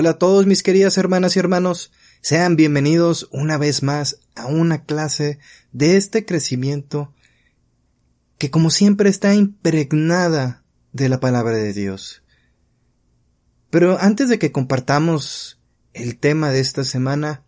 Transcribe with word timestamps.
Hola 0.00 0.12
a 0.12 0.18
todos 0.18 0.46
mis 0.46 0.62
queridas 0.62 0.96
hermanas 0.96 1.36
y 1.36 1.40
hermanos, 1.40 1.92
sean 2.22 2.56
bienvenidos 2.56 3.28
una 3.32 3.58
vez 3.58 3.82
más 3.82 4.20
a 4.34 4.46
una 4.46 4.86
clase 4.86 5.38
de 5.72 5.98
este 5.98 6.24
crecimiento 6.24 7.12
que 8.38 8.50
como 8.50 8.70
siempre 8.70 9.10
está 9.10 9.34
impregnada 9.34 10.64
de 10.94 11.10
la 11.10 11.20
palabra 11.20 11.58
de 11.58 11.74
Dios. 11.74 12.22
Pero 13.68 14.00
antes 14.00 14.30
de 14.30 14.38
que 14.38 14.52
compartamos 14.52 15.60
el 15.92 16.16
tema 16.16 16.48
de 16.48 16.60
esta 16.60 16.82
semana, 16.82 17.42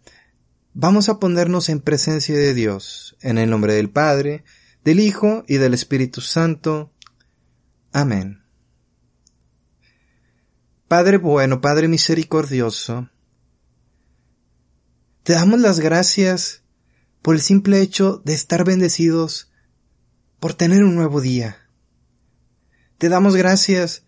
vamos 0.74 1.08
a 1.08 1.18
ponernos 1.18 1.70
en 1.70 1.80
presencia 1.80 2.36
de 2.36 2.52
Dios, 2.52 3.16
en 3.22 3.38
el 3.38 3.48
nombre 3.48 3.72
del 3.72 3.88
Padre, 3.88 4.44
del 4.84 5.00
Hijo 5.00 5.42
y 5.48 5.56
del 5.56 5.72
Espíritu 5.72 6.20
Santo. 6.20 6.92
Amén. 7.94 8.41
Padre 10.92 11.16
bueno, 11.16 11.62
Padre 11.62 11.88
misericordioso, 11.88 13.08
te 15.22 15.32
damos 15.32 15.58
las 15.58 15.80
gracias 15.80 16.64
por 17.22 17.34
el 17.34 17.40
simple 17.40 17.80
hecho 17.80 18.20
de 18.26 18.34
estar 18.34 18.62
bendecidos 18.62 19.50
por 20.38 20.52
tener 20.52 20.84
un 20.84 20.94
nuevo 20.94 21.22
día. 21.22 21.56
Te 22.98 23.08
damos 23.08 23.36
gracias 23.36 24.04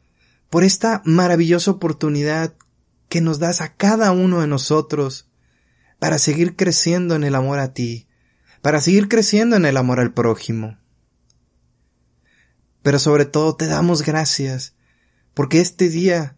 por 0.50 0.62
esta 0.62 1.00
maravillosa 1.06 1.70
oportunidad 1.70 2.52
que 3.08 3.22
nos 3.22 3.38
das 3.38 3.62
a 3.62 3.76
cada 3.76 4.12
uno 4.12 4.42
de 4.42 4.46
nosotros 4.46 5.30
para 5.98 6.18
seguir 6.18 6.54
creciendo 6.54 7.14
en 7.14 7.24
el 7.24 7.34
amor 7.34 7.60
a 7.60 7.72
ti, 7.72 8.08
para 8.60 8.82
seguir 8.82 9.08
creciendo 9.08 9.56
en 9.56 9.64
el 9.64 9.78
amor 9.78 10.00
al 10.00 10.12
prójimo. 10.12 10.76
Pero 12.82 12.98
sobre 12.98 13.24
todo 13.24 13.56
te 13.56 13.68
damos 13.68 14.02
gracias 14.02 14.74
porque 15.32 15.62
este 15.62 15.88
día 15.88 16.36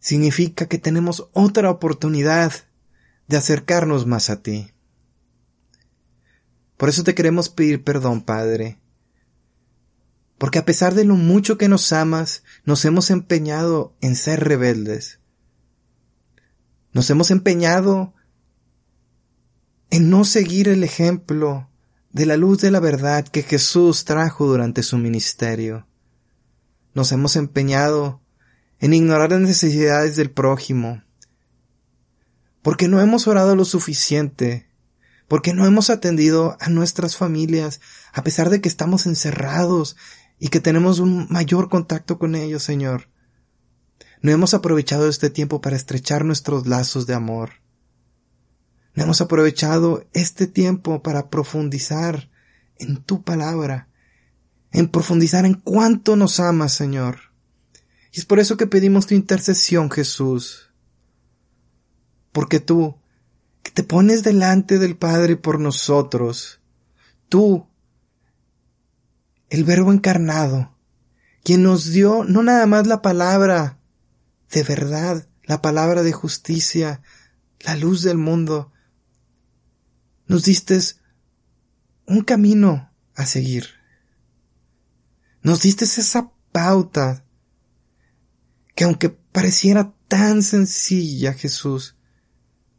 significa 0.00 0.66
que 0.66 0.78
tenemos 0.78 1.28
otra 1.32 1.70
oportunidad 1.70 2.52
de 3.28 3.36
acercarnos 3.36 4.06
más 4.06 4.30
a 4.30 4.42
ti. 4.42 4.72
Por 6.76 6.88
eso 6.88 7.04
te 7.04 7.14
queremos 7.14 7.48
pedir 7.48 7.82
perdón, 7.82 8.22
Padre, 8.22 8.78
porque 10.38 10.58
a 10.58 10.64
pesar 10.64 10.94
de 10.94 11.04
lo 11.04 11.16
mucho 11.16 11.56
que 11.56 11.68
nos 11.68 11.92
amas, 11.92 12.42
nos 12.64 12.84
hemos 12.84 13.10
empeñado 13.10 13.96
en 14.00 14.16
ser 14.16 14.44
rebeldes. 14.44 15.20
Nos 16.92 17.08
hemos 17.10 17.30
empeñado 17.30 18.14
en 19.90 20.10
no 20.10 20.24
seguir 20.24 20.68
el 20.68 20.84
ejemplo 20.84 21.70
de 22.12 22.26
la 22.26 22.36
luz 22.36 22.60
de 22.60 22.70
la 22.70 22.80
verdad 22.80 23.26
que 23.26 23.42
Jesús 23.42 24.04
trajo 24.04 24.46
durante 24.46 24.82
su 24.82 24.98
ministerio. 24.98 25.86
Nos 26.94 27.12
hemos 27.12 27.36
empeñado 27.36 28.22
en 28.86 28.94
ignorar 28.94 29.32
las 29.32 29.40
necesidades 29.40 30.14
del 30.14 30.30
prójimo, 30.30 31.02
porque 32.62 32.86
no 32.86 33.00
hemos 33.00 33.26
orado 33.26 33.56
lo 33.56 33.64
suficiente, 33.64 34.68
porque 35.26 35.54
no 35.54 35.66
hemos 35.66 35.90
atendido 35.90 36.56
a 36.60 36.68
nuestras 36.68 37.16
familias, 37.16 37.80
a 38.12 38.22
pesar 38.22 38.48
de 38.48 38.60
que 38.60 38.68
estamos 38.68 39.06
encerrados 39.06 39.96
y 40.38 40.50
que 40.50 40.60
tenemos 40.60 41.00
un 41.00 41.26
mayor 41.30 41.68
contacto 41.68 42.20
con 42.20 42.36
ellos, 42.36 42.62
Señor. 42.62 43.08
No 44.22 44.30
hemos 44.30 44.54
aprovechado 44.54 45.08
este 45.08 45.30
tiempo 45.30 45.60
para 45.60 45.74
estrechar 45.74 46.24
nuestros 46.24 46.68
lazos 46.68 47.08
de 47.08 47.14
amor. 47.14 47.54
No 48.94 49.02
hemos 49.02 49.20
aprovechado 49.20 50.06
este 50.12 50.46
tiempo 50.46 51.02
para 51.02 51.28
profundizar 51.28 52.30
en 52.78 52.98
tu 53.02 53.24
palabra, 53.24 53.88
en 54.70 54.86
profundizar 54.86 55.44
en 55.44 55.54
cuánto 55.54 56.14
nos 56.14 56.38
amas, 56.38 56.72
Señor. 56.72 57.25
Y 58.16 58.20
es 58.20 58.24
por 58.24 58.40
eso 58.40 58.56
que 58.56 58.66
pedimos 58.66 59.06
tu 59.06 59.14
intercesión, 59.14 59.90
Jesús. 59.90 60.70
Porque 62.32 62.60
tú, 62.60 62.96
que 63.62 63.70
te 63.70 63.82
pones 63.82 64.22
delante 64.22 64.78
del 64.78 64.96
Padre 64.96 65.36
por 65.36 65.60
nosotros, 65.60 66.60
tú, 67.28 67.68
el 69.50 69.64
Verbo 69.64 69.92
encarnado, 69.92 70.74
quien 71.44 71.62
nos 71.62 71.90
dio 71.92 72.24
no 72.24 72.42
nada 72.42 72.64
más 72.64 72.86
la 72.86 73.02
palabra 73.02 73.80
de 74.50 74.62
verdad, 74.62 75.28
la 75.42 75.60
palabra 75.60 76.02
de 76.02 76.12
justicia, 76.12 77.02
la 77.60 77.76
luz 77.76 78.00
del 78.00 78.16
mundo, 78.16 78.72
nos 80.26 80.44
diste 80.44 80.80
un 82.06 82.22
camino 82.22 82.90
a 83.14 83.26
seguir. 83.26 83.66
Nos 85.42 85.60
diste 85.60 85.84
esa 85.84 86.32
pauta 86.50 87.25
que 88.76 88.84
aunque 88.84 89.08
pareciera 89.08 89.94
tan 90.06 90.44
sencilla 90.44 91.32
Jesús, 91.32 91.96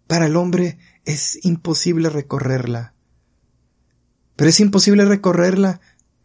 para 0.06 0.28
el 0.28 0.38
hombre 0.38 0.78
es 1.03 1.44
imposible 1.44 2.09
recorrerla. 2.09 2.94
Pero 4.38 4.50
es 4.50 4.59
imposible 4.62 5.03
recorrerla 5.03 5.81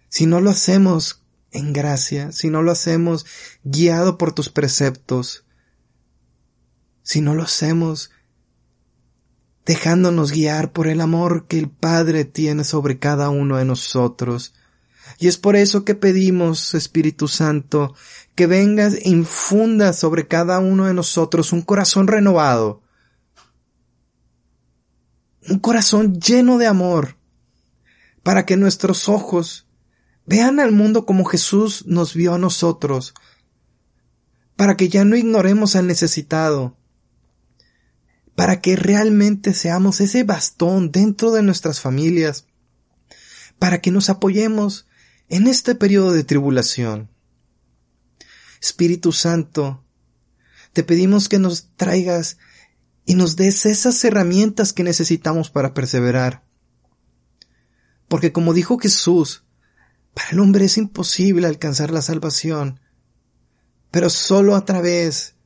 si 0.08 0.26
no 0.26 0.40
lo 0.40 0.50
hacemos 0.50 1.24
en 1.50 1.72
gracia, 1.72 2.32
si 2.32 2.50
no 2.50 2.62
lo 2.62 2.70
hacemos 2.70 3.26
guiado 3.64 4.18
por 4.18 4.34
tus 4.34 4.50
preceptos, 4.50 5.46
si 7.02 7.20
no 7.22 7.34
lo 7.34 7.42
hacemos 7.42 8.10
dejándonos 9.64 10.32
guiar 10.32 10.72
por 10.72 10.86
el 10.86 11.00
amor 11.00 11.46
que 11.46 11.58
el 11.58 11.70
Padre 11.70 12.26
tiene 12.26 12.64
sobre 12.64 12.98
cada 12.98 13.30
uno 13.30 13.56
de 13.56 13.64
nosotros, 13.64 14.54
y 15.18 15.28
es 15.28 15.38
por 15.38 15.56
eso 15.56 15.84
que 15.84 15.94
pedimos, 15.94 16.74
Espíritu 16.74 17.28
Santo, 17.28 17.94
que 18.34 18.46
vengas 18.46 18.94
e 18.94 19.08
infundas 19.08 19.98
sobre 19.98 20.26
cada 20.26 20.58
uno 20.58 20.86
de 20.86 20.94
nosotros 20.94 21.52
un 21.52 21.62
corazón 21.62 22.06
renovado, 22.06 22.82
un 25.48 25.58
corazón 25.58 26.20
lleno 26.20 26.58
de 26.58 26.66
amor, 26.66 27.16
para 28.22 28.46
que 28.46 28.56
nuestros 28.56 29.08
ojos 29.08 29.66
vean 30.26 30.60
al 30.60 30.72
mundo 30.72 31.04
como 31.04 31.24
Jesús 31.24 31.84
nos 31.86 32.14
vio 32.14 32.34
a 32.34 32.38
nosotros, 32.38 33.14
para 34.56 34.76
que 34.76 34.88
ya 34.88 35.04
no 35.04 35.16
ignoremos 35.16 35.74
al 35.76 35.86
necesitado, 35.86 36.76
para 38.34 38.60
que 38.60 38.76
realmente 38.76 39.54
seamos 39.54 40.00
ese 40.00 40.24
bastón 40.24 40.90
dentro 40.90 41.32
de 41.32 41.42
nuestras 41.42 41.80
familias, 41.80 42.46
para 43.58 43.80
que 43.80 43.90
nos 43.90 44.08
apoyemos 44.08 44.86
en 45.32 45.46
este 45.46 45.74
periodo 45.74 46.12
de 46.12 46.24
tribulación. 46.24 47.08
Espíritu 48.60 49.12
Santo, 49.12 49.82
te 50.74 50.84
pedimos 50.84 51.30
que 51.30 51.38
nos 51.38 51.74
traigas 51.74 52.36
y 53.06 53.14
nos 53.14 53.36
des 53.36 53.64
esas 53.64 54.04
herramientas 54.04 54.74
que 54.74 54.84
necesitamos 54.84 55.48
para 55.48 55.72
perseverar. 55.72 56.44
Porque 58.08 58.30
como 58.30 58.52
dijo 58.52 58.76
Jesús, 58.76 59.44
para 60.12 60.28
el 60.32 60.38
hombre 60.38 60.66
es 60.66 60.76
imposible 60.76 61.46
alcanzar 61.46 61.92
la 61.92 62.02
salvación, 62.02 62.78
pero 63.90 64.10
solo 64.10 64.54
a 64.54 64.66
través 64.66 65.36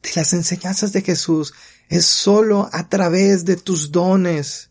de 0.00 0.10
las 0.14 0.32
enseñanzas 0.32 0.92
de 0.92 1.02
Jesús. 1.02 1.54
Es 1.88 2.06
solo 2.06 2.70
a 2.72 2.88
través 2.88 3.44
de 3.44 3.56
tus 3.56 3.90
dones 3.90 4.69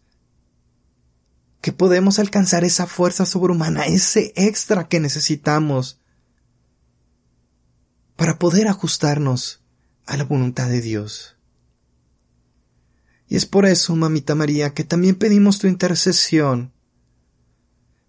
que 1.62 1.74
podemos 1.74 2.20
alcanzar 2.20 2.64
esa 2.64 2.88
fuerza 2.88 3.26
sobrehumana, 3.26 3.86
ese 3.86 4.34
extra 4.36 4.88
que 4.88 5.00
necesitamos 5.00 6.00
para 8.16 8.40
poder 8.40 8.68
ajustarnos 8.68 9.64
a 10.06 10.18
la 10.18 10.24
voluntad 10.24 10.70
de 10.70 10.82
Dios. 10.82 11.38
Y 13.28 13.36
es 13.36 13.46
por 13.46 13.66
eso, 13.66 13.96
mamita 13.96 14.36
María, 14.36 14.74
que 14.74 14.84
también 14.84 15.16
pedimos 15.16 15.60
tu 15.60 15.68
intercesión, 15.68 16.74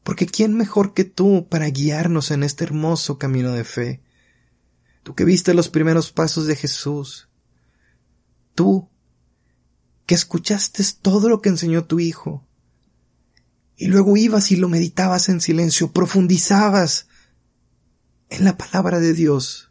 porque 0.03 0.27
¿quién 0.27 0.55
mejor 0.55 0.95
que 0.95 1.05
tú 1.05 1.47
para 1.49 1.69
guiarnos 1.69 2.31
en 2.31 2.43
este 2.43 2.65
hermoso 2.65 3.19
camino 3.19 3.53
de 3.53 3.65
fe? 3.65 4.03
Tú 5.03 5.15
que 5.15 5.25
viste 5.25 5.55
los 5.55 5.69
primeros 5.69 6.11
pasos 6.11 6.47
de 6.47 6.57
Jesús, 6.57 7.29
tú 8.55 8.89
que 10.07 10.15
escuchaste 10.15 10.83
todo 11.03 11.29
lo 11.29 11.43
que 11.43 11.51
enseñó 11.51 11.85
tu 11.85 12.01
Hijo, 12.01 12.47
y 13.81 13.87
luego 13.87 14.19
ibas 14.19 14.51
y 14.51 14.57
lo 14.57 14.69
meditabas 14.69 15.31
en 15.31 15.41
silencio, 15.41 15.91
profundizabas 15.91 17.09
en 18.29 18.45
la 18.45 18.59
palabra 18.59 19.01
de 19.01 19.15
Dios. 19.15 19.71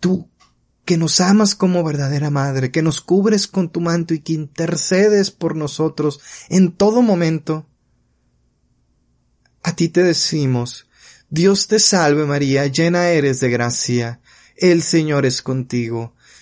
Tú 0.00 0.30
que 0.86 0.96
nos 0.96 1.20
amas 1.20 1.54
como 1.54 1.84
verdadera 1.84 2.30
madre, 2.30 2.70
que 2.70 2.80
nos 2.80 3.02
cubres 3.02 3.46
con 3.46 3.70
tu 3.70 3.82
manto 3.82 4.14
y 4.14 4.20
que 4.20 4.32
intercedes 4.32 5.30
por 5.30 5.54
nosotros 5.54 6.20
en 6.48 6.72
todo 6.72 7.02
momento. 7.02 7.66
A 9.62 9.76
ti 9.76 9.90
te 9.90 10.02
decimos, 10.02 10.88
Dios 11.28 11.66
te 11.66 11.80
salve 11.80 12.24
María, 12.24 12.66
llena 12.66 13.10
eres 13.10 13.40
de 13.40 13.50
gracia, 13.50 14.22
el 14.56 14.82
Señor 14.82 15.26
es 15.26 15.42
contigo, 15.42 16.14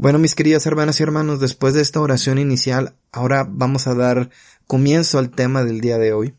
Bueno, 0.00 0.20
mis 0.20 0.36
queridas 0.36 0.64
hermanas 0.64 1.00
y 1.00 1.02
hermanos, 1.02 1.40
después 1.40 1.74
de 1.74 1.80
esta 1.80 2.00
oración 2.00 2.38
inicial, 2.38 2.94
ahora 3.10 3.44
vamos 3.50 3.88
a 3.88 3.96
dar 3.96 4.30
comienzo 4.68 5.18
al 5.18 5.30
tema 5.30 5.64
del 5.64 5.80
día 5.80 5.98
de 5.98 6.12
hoy. 6.12 6.36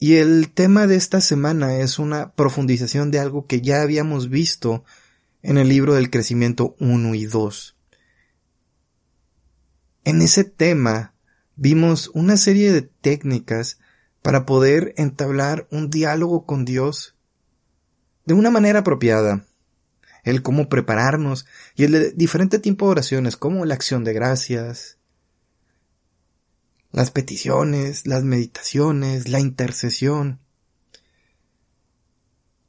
Y 0.00 0.16
el 0.16 0.50
tema 0.52 0.88
de 0.88 0.96
esta 0.96 1.20
semana 1.20 1.76
es 1.76 2.00
una 2.00 2.32
profundización 2.32 3.12
de 3.12 3.20
algo 3.20 3.46
que 3.46 3.60
ya 3.60 3.82
habíamos 3.82 4.30
visto 4.30 4.82
en 5.42 5.58
el 5.58 5.68
libro 5.68 5.94
del 5.94 6.10
crecimiento 6.10 6.74
1 6.80 7.14
y 7.14 7.26
2. 7.26 7.76
En 10.02 10.22
ese 10.22 10.42
tema 10.42 11.14
vimos 11.54 12.10
una 12.14 12.36
serie 12.36 12.72
de 12.72 12.82
técnicas 12.82 13.78
para 14.22 14.44
poder 14.44 14.92
entablar 14.96 15.68
un 15.70 15.88
diálogo 15.88 16.46
con 16.46 16.64
Dios 16.64 17.14
de 18.24 18.34
una 18.34 18.50
manera 18.50 18.80
apropiada. 18.80 19.46
El 20.22 20.42
cómo 20.42 20.68
prepararnos 20.68 21.46
y 21.74 21.84
el 21.84 22.16
diferente 22.16 22.58
tipo 22.58 22.86
de 22.86 22.92
oraciones 22.92 23.36
como 23.36 23.64
la 23.64 23.74
acción 23.74 24.04
de 24.04 24.12
gracias, 24.12 24.98
las 26.92 27.10
peticiones, 27.10 28.06
las 28.06 28.22
meditaciones, 28.22 29.28
la 29.28 29.40
intercesión. 29.40 30.38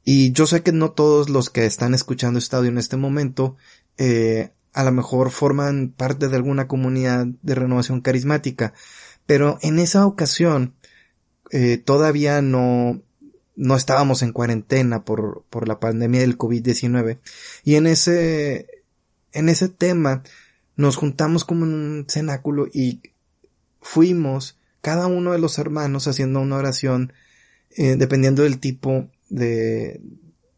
Y 0.04 0.32
yo 0.32 0.46
sé 0.46 0.62
que 0.62 0.72
no 0.72 0.92
todos 0.92 1.30
los 1.30 1.50
que 1.50 1.64
están 1.64 1.94
escuchando 1.94 2.38
este 2.38 2.56
audio 2.56 2.70
en 2.70 2.78
este 2.78 2.96
momento 2.96 3.56
eh, 3.96 4.50
a 4.74 4.82
lo 4.82 4.92
mejor 4.92 5.30
forman 5.30 5.94
parte 5.96 6.28
de 6.28 6.36
alguna 6.36 6.66
comunidad 6.66 7.26
de 7.42 7.54
renovación 7.54 8.00
carismática, 8.00 8.74
pero 9.24 9.58
en 9.62 9.78
esa 9.78 10.04
ocasión 10.04 10.74
eh, 11.50 11.78
todavía 11.78 12.42
no, 12.42 13.00
no 13.56 13.76
estábamos 13.76 14.22
en 14.22 14.32
cuarentena 14.32 15.04
por, 15.04 15.44
por 15.50 15.68
la 15.68 15.80
pandemia 15.80 16.20
del 16.20 16.38
COVID-19 16.38 17.18
y 17.64 17.76
en 17.76 17.86
ese, 17.86 18.84
en 19.32 19.48
ese 19.48 19.68
tema 19.68 20.22
nos 20.76 20.96
juntamos 20.96 21.44
como 21.44 21.64
en 21.64 21.72
un 21.72 22.06
cenáculo 22.08 22.66
y 22.72 23.00
fuimos 23.80 24.58
cada 24.80 25.06
uno 25.06 25.32
de 25.32 25.38
los 25.38 25.58
hermanos 25.58 26.08
haciendo 26.08 26.40
una 26.40 26.56
oración 26.56 27.12
eh, 27.76 27.96
dependiendo 27.96 28.42
del 28.42 28.58
tipo 28.58 29.08
de, 29.28 30.00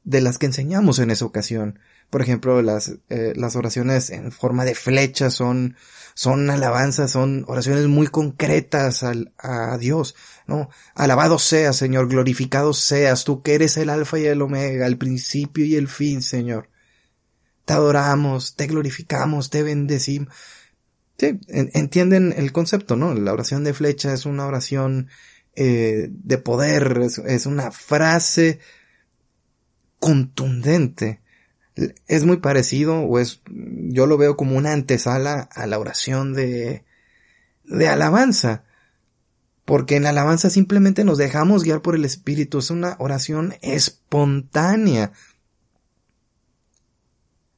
de 0.04 0.20
las 0.20 0.38
que 0.38 0.46
enseñamos 0.46 0.98
en 0.98 1.10
esa 1.10 1.24
ocasión. 1.24 1.78
Por 2.10 2.22
ejemplo, 2.22 2.62
las, 2.62 2.92
eh, 3.08 3.32
las 3.36 3.56
oraciones 3.56 4.10
en 4.10 4.30
forma 4.30 4.64
de 4.64 4.74
flecha 4.74 5.30
son, 5.30 5.76
son 6.14 6.48
alabanzas, 6.50 7.10
son 7.10 7.44
oraciones 7.48 7.86
muy 7.86 8.06
concretas 8.06 9.02
al, 9.02 9.32
a 9.38 9.76
Dios, 9.78 10.14
¿no? 10.46 10.68
Alabado 10.94 11.38
seas, 11.38 11.76
Señor, 11.76 12.08
glorificado 12.08 12.72
seas, 12.72 13.24
tú 13.24 13.42
que 13.42 13.54
eres 13.54 13.76
el 13.76 13.90
alfa 13.90 14.18
y 14.18 14.26
el 14.26 14.42
omega, 14.42 14.86
el 14.86 14.98
principio 14.98 15.64
y 15.64 15.76
el 15.76 15.88
fin, 15.88 16.22
Señor. 16.22 16.68
Te 17.64 17.74
adoramos, 17.74 18.56
te 18.56 18.66
glorificamos, 18.66 19.50
te 19.50 19.62
bendecimos. 19.62 20.28
Sí, 21.18 21.40
entienden 21.48 22.34
el 22.36 22.52
concepto, 22.52 22.96
¿no? 22.96 23.14
La 23.14 23.32
oración 23.32 23.64
de 23.64 23.74
flecha 23.74 24.12
es 24.12 24.26
una 24.26 24.46
oración 24.46 25.08
eh, 25.54 26.08
de 26.10 26.38
poder, 26.38 27.00
es 27.26 27.46
una 27.46 27.70
frase 27.70 28.60
contundente 29.98 31.20
es 32.06 32.24
muy 32.24 32.38
parecido 32.38 33.00
o 33.00 33.18
es, 33.18 33.42
yo 33.46 34.06
lo 34.06 34.16
veo 34.16 34.36
como 34.36 34.56
una 34.56 34.72
antesala 34.72 35.48
a 35.52 35.66
la 35.66 35.78
oración 35.78 36.32
de, 36.32 36.84
de 37.64 37.88
alabanza. 37.88 38.64
Porque 39.66 39.96
en 39.96 40.04
la 40.04 40.10
alabanza 40.10 40.48
simplemente 40.48 41.04
nos 41.04 41.18
dejamos 41.18 41.62
guiar 41.62 41.82
por 41.82 41.94
el 41.94 42.06
Espíritu. 42.06 42.58
Es 42.58 42.70
una 42.70 42.96
oración 42.98 43.54
espontánea. 43.60 45.12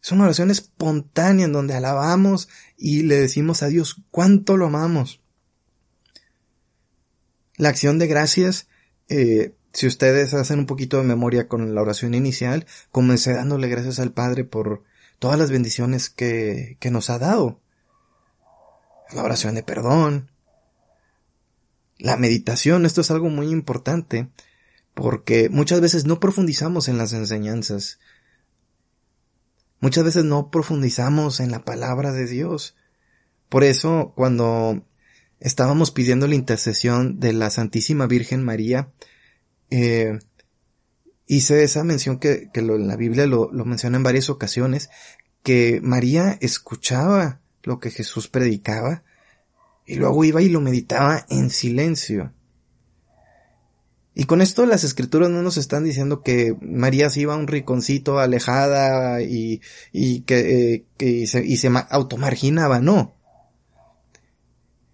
Es 0.02 0.10
una 0.10 0.24
oración 0.24 0.50
espontánea 0.50 1.44
en 1.44 1.52
donde 1.52 1.74
alabamos 1.74 2.48
y 2.76 3.04
le 3.04 3.20
decimos 3.20 3.62
a 3.62 3.68
Dios 3.68 4.02
cuánto 4.10 4.56
lo 4.56 4.66
amamos. 4.66 5.20
La 7.56 7.68
acción 7.68 8.00
de 8.00 8.08
gracias 8.08 8.66
eh, 9.08 9.54
si 9.72 9.86
ustedes 9.86 10.34
hacen 10.34 10.60
un 10.60 10.66
poquito 10.66 10.96
de 10.96 11.04
memoria 11.04 11.46
con 11.46 11.74
la 11.74 11.82
oración 11.82 12.14
inicial, 12.14 12.66
comencé 12.90 13.34
dándole 13.34 13.68
gracias 13.68 14.00
al 14.00 14.12
Padre 14.12 14.44
por 14.44 14.82
todas 15.18 15.38
las 15.38 15.50
bendiciones 15.50 16.10
que, 16.10 16.76
que 16.80 16.90
nos 16.90 17.10
ha 17.10 17.18
dado. 17.18 17.60
La 19.12 19.22
oración 19.22 19.54
de 19.54 19.62
perdón. 19.62 20.30
La 21.98 22.16
meditación, 22.16 22.86
esto 22.86 23.00
es 23.00 23.10
algo 23.10 23.28
muy 23.28 23.48
importante, 23.48 24.28
porque 24.94 25.48
muchas 25.48 25.80
veces 25.80 26.06
no 26.06 26.20
profundizamos 26.20 26.88
en 26.88 26.96
las 26.96 27.12
enseñanzas. 27.12 27.98
Muchas 29.80 30.04
veces 30.04 30.24
no 30.24 30.50
profundizamos 30.50 31.40
en 31.40 31.50
la 31.50 31.64
palabra 31.64 32.12
de 32.12 32.26
Dios. 32.26 32.76
Por 33.48 33.64
eso, 33.64 34.12
cuando 34.16 34.84
estábamos 35.40 35.90
pidiendo 35.90 36.26
la 36.26 36.34
intercesión 36.34 37.18
de 37.20 37.32
la 37.32 37.50
Santísima 37.50 38.06
Virgen 38.06 38.44
María, 38.44 38.92
eh, 39.70 40.18
hice 41.26 41.62
esa 41.62 41.84
mención 41.84 42.18
que, 42.18 42.50
lo, 42.54 42.78
la 42.78 42.96
Biblia 42.96 43.26
lo, 43.26 43.50
lo 43.52 43.64
menciona 43.64 43.96
en 43.96 44.02
varias 44.02 44.30
ocasiones, 44.30 44.90
que 45.42 45.80
María 45.82 46.38
escuchaba 46.40 47.40
lo 47.62 47.80
que 47.80 47.90
Jesús 47.90 48.28
predicaba 48.28 49.02
y 49.88 49.96
luego 49.96 50.22
iba 50.22 50.42
y 50.42 50.50
lo 50.50 50.60
meditaba 50.60 51.24
en 51.30 51.48
silencio. 51.48 52.32
Y 54.14 54.24
con 54.24 54.42
esto 54.42 54.66
las 54.66 54.84
escrituras 54.84 55.30
no 55.30 55.42
nos 55.42 55.56
están 55.56 55.84
diciendo 55.84 56.22
que 56.22 56.54
María 56.60 57.08
se 57.08 57.20
iba 57.20 57.34
a 57.34 57.38
un 57.38 57.46
riconcito 57.46 58.18
alejada 58.18 59.22
y, 59.22 59.62
y 59.90 60.20
que, 60.22 60.84
eh, 60.98 61.26
se, 61.26 61.44
y 61.46 61.56
se 61.56 61.70
automarginaba, 61.88 62.80
no. 62.80 63.16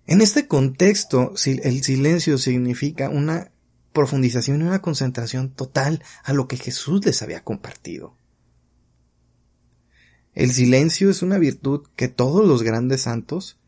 En 0.07 0.21
este 0.21 0.47
contexto, 0.47 1.33
el 1.45 1.83
silencio 1.83 2.39
significa 2.39 3.09
una 3.09 3.51
profundización 3.93 4.61
y 4.61 4.65
una 4.65 4.83
concentración 4.83 5.51
total 5.51 6.03
a 6.23 6.33
lo 6.35 6.47
que 6.47 6.57
Jesús 6.57 7.05
les 7.05 7.23
había 7.23 7.43
compartido. 7.43 8.15
El 10.35 10.53
silencio 10.53 11.11
es 11.11 11.23
una 11.23 11.39
virtud 11.39 11.87
que 11.97 12.09
todos 12.09 12.47
los 12.47 12.63
grandes 12.63 13.03
santos, 13.03 13.59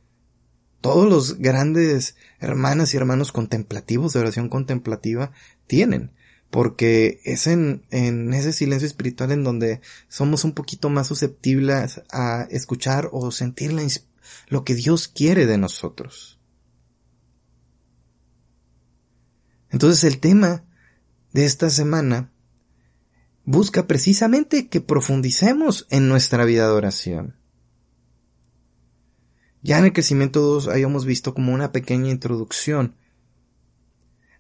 todos 0.81 1.09
los 1.09 1.39
grandes 1.39 2.17
hermanas 2.39 2.93
y 2.93 2.97
hermanos 2.97 3.33
contemplativos 3.33 4.13
de 4.13 4.21
oración 4.21 4.49
contemplativa 4.49 5.33
tienen, 5.67 6.13
porque 6.51 7.21
es 7.25 7.47
en, 7.47 7.83
ese 7.91 8.53
silencio 8.53 8.87
espiritual 8.87 9.33
en 9.33 9.45
donde 9.45 9.81
somos 10.09 10.45
un 10.45 10.53
poquito 10.53 10.89
más 10.89 11.09
susceptibles 11.09 12.03
a 12.13 12.47
escuchar 12.51 13.09
o 13.13 13.31
sentir 13.31 13.75
lo 14.49 14.65
que 14.65 14.75
Dios 14.75 15.09
quiere 15.09 15.47
de 15.47 15.59
nosotros. 15.59 16.39
Entonces 19.71 20.05
el 20.05 20.21
tema 20.21 20.65
de 21.33 21.45
esta 21.45 21.69
semana 21.69 22.33
busca 23.45 23.87
precisamente 23.87 24.69
que 24.69 24.81
profundicemos 24.81 25.87
en 25.91 26.09
nuestra 26.09 26.45
vida 26.45 26.67
de 26.67 26.73
oración. 26.73 27.36
Ya 29.63 29.79
en 29.79 29.87
el 29.87 29.93
crecimiento 29.93 30.41
2 30.41 30.69
habíamos 30.69 31.05
visto 31.05 31.35
como 31.35 31.53
una 31.53 31.73
pequeña 31.73 32.11
introducción. 32.11 32.95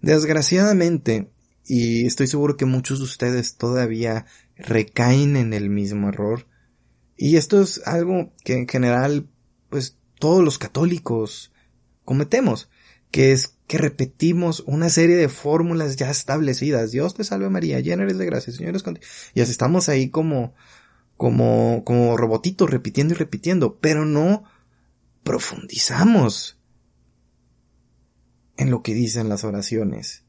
Desgraciadamente, 0.03 1.31
y 1.65 2.07
estoy 2.07 2.27
seguro 2.27 2.57
que 2.57 2.65
muchos 2.65 2.99
de 2.99 3.05
ustedes 3.05 3.57
todavía 3.57 4.27
recaen 4.57 5.37
en 5.37 5.53
el 5.53 5.69
mismo 5.69 6.09
error, 6.09 6.47
y 7.17 7.37
esto 7.37 7.63
es 7.63 7.81
algo 7.87 8.33
que 8.45 8.55
en 8.55 8.69
general, 8.69 9.29
pues 9.71 9.99
todos 10.19 10.45
los 10.45 10.59
católicos 10.59 11.53
cometemos, 12.05 12.69
que 13.11 13.33
es 13.33 13.57
que 13.67 13.79
repetimos 13.79 14.61
una 14.67 14.91
serie 14.91 15.17
de 15.17 15.29
fórmulas 15.29 15.97
ya 15.97 16.11
establecidas. 16.11 16.93
Dios 16.93 17.15
te 17.15 17.25
salve 17.25 17.49
María, 17.49 17.81
llena 17.81 18.05
eres 18.05 18.19
de 18.19 18.27
gracia, 18.27 18.53
Señor 18.53 18.77
es 18.77 18.83
contigo. 18.83 19.07
Y 19.35 19.41
así 19.41 19.51
estamos 19.51 19.89
ahí 19.89 20.11
como, 20.11 20.55
como, 21.17 21.83
como 21.85 22.17
robotitos 22.17 22.71
repitiendo 22.71 23.15
y 23.15 23.17
repitiendo, 23.17 23.79
pero 23.79 24.05
no 24.05 24.45
profundizamos 25.27 26.57
en 28.57 28.71
lo 28.71 28.83
que 28.85 28.95
dicen 28.95 29.29
las 29.29 29.43
oraciones. 29.43 30.23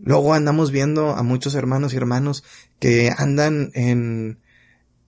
Luego 0.00 0.32
andamos 0.32 0.70
viendo 0.70 1.10
a 1.10 1.22
muchos 1.22 1.54
hermanos 1.54 1.92
y 1.92 1.98
hermanos 1.98 2.42
que 2.80 3.12
andan 3.14 3.70
en, 3.74 4.40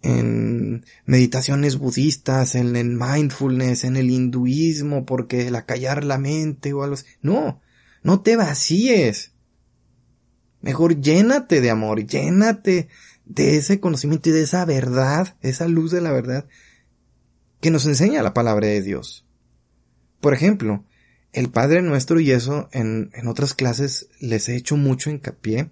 en 0.02 0.84
meditaciones 1.06 1.78
budistas, 1.78 2.56
en 2.56 2.76
el 2.76 2.90
mindfulness, 2.90 3.84
en 3.84 3.96
el 3.96 4.10
hinduismo, 4.10 5.06
porque 5.06 5.48
el 5.48 5.56
acallar 5.56 6.04
la 6.04 6.18
mente 6.18 6.74
o 6.74 6.82
algo 6.82 6.94
así. 6.94 7.06
No, 7.22 7.62
no 8.02 8.20
te 8.20 8.36
vacíes. 8.36 9.32
Mejor 10.60 11.00
llénate 11.00 11.62
de 11.62 11.70
amor, 11.70 12.04
llénate 12.04 12.88
de 13.24 13.56
ese 13.56 13.80
conocimiento 13.80 14.28
y 14.28 14.32
de 14.32 14.42
esa 14.42 14.66
verdad, 14.66 15.38
esa 15.40 15.68
luz 15.68 15.90
de 15.90 16.02
la 16.02 16.12
verdad 16.12 16.46
que 17.60 17.70
nos 17.70 17.86
enseña 17.86 18.22
la 18.22 18.34
palabra 18.34 18.68
de 18.68 18.82
Dios. 18.82 19.26
Por 20.20 20.34
ejemplo, 20.34 20.84
el 21.32 21.50
Padre 21.50 21.82
Nuestro, 21.82 22.20
y 22.20 22.30
eso 22.30 22.68
en, 22.72 23.10
en 23.14 23.28
otras 23.28 23.54
clases 23.54 24.08
les 24.20 24.48
he 24.48 24.56
hecho 24.56 24.76
mucho 24.76 25.10
hincapié, 25.10 25.70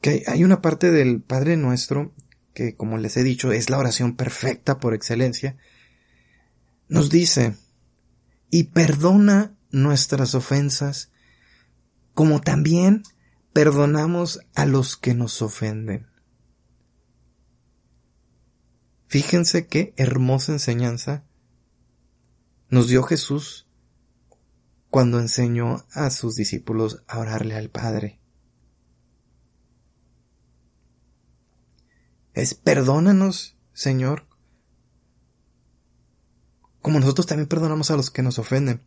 que 0.00 0.24
hay 0.26 0.44
una 0.44 0.60
parte 0.60 0.90
del 0.90 1.20
Padre 1.20 1.56
Nuestro 1.56 2.12
que 2.56 2.74
como 2.74 2.96
les 2.96 3.18
he 3.18 3.22
dicho 3.22 3.52
es 3.52 3.68
la 3.68 3.78
oración 3.78 4.16
perfecta 4.16 4.80
por 4.80 4.94
excelencia, 4.94 5.58
nos 6.88 7.10
dice, 7.10 7.54
y 8.50 8.64
perdona 8.64 9.54
nuestras 9.70 10.34
ofensas, 10.34 11.10
como 12.14 12.40
también 12.40 13.02
perdonamos 13.52 14.40
a 14.54 14.64
los 14.64 14.96
que 14.96 15.14
nos 15.14 15.42
ofenden. 15.42 16.06
Fíjense 19.06 19.66
qué 19.66 19.94
hermosa 19.96 20.52
enseñanza 20.52 21.24
nos 22.68 22.88
dio 22.88 23.02
Jesús 23.02 23.68
cuando 24.90 25.20
enseñó 25.20 25.86
a 25.92 26.10
sus 26.10 26.34
discípulos 26.34 27.02
a 27.06 27.18
orarle 27.18 27.54
al 27.54 27.70
Padre. 27.70 28.20
es 32.36 32.52
perdónanos, 32.52 33.56
Señor, 33.72 34.26
como 36.82 37.00
nosotros 37.00 37.26
también 37.26 37.48
perdonamos 37.48 37.90
a 37.90 37.96
los 37.96 38.10
que 38.10 38.22
nos 38.22 38.38
ofenden. 38.38 38.86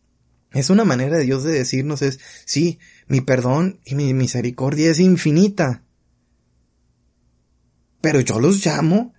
Es 0.52 0.70
una 0.70 0.84
manera 0.84 1.18
de 1.18 1.24
Dios 1.24 1.42
de 1.42 1.52
decirnos 1.52 2.00
es, 2.00 2.20
sí, 2.46 2.78
mi 3.08 3.20
perdón 3.20 3.80
y 3.84 3.96
mi 3.96 4.14
misericordia 4.14 4.90
es 4.90 5.00
infinita. 5.00 5.84
Pero 8.00 8.20
yo 8.20 8.40
los 8.40 8.64
llamo 8.64 9.14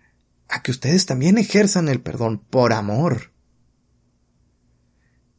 a 0.51 0.61
que 0.61 0.71
ustedes 0.71 1.05
también 1.05 1.37
ejerzan 1.37 1.87
el 1.89 2.01
perdón 2.01 2.39
por 2.39 2.73
amor. 2.73 3.31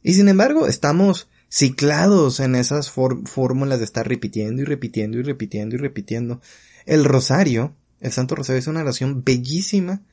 Y 0.01 0.15
sin 0.15 0.27
embargo, 0.27 0.67
estamos 0.67 1.29
ciclados 1.49 2.39
en 2.39 2.55
esas 2.55 2.89
fórmulas 2.89 3.79
de 3.79 3.85
estar 3.85 4.07
repitiendo 4.07 4.61
y 4.61 4.65
repitiendo 4.65 5.19
y 5.19 5.23
repitiendo 5.23 5.75
y 5.75 5.77
repitiendo. 5.79 6.41
El 6.85 7.05
rosario 7.05 7.75
el 8.03 8.11
Santo 8.11 8.35
Rosario 8.35 8.59
es 8.59 8.67
una 8.67 8.81
oración 8.81 9.23
bellísima 9.23 10.03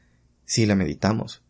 si 0.44 0.64
la 0.64 0.76
meditamos. 0.76 1.42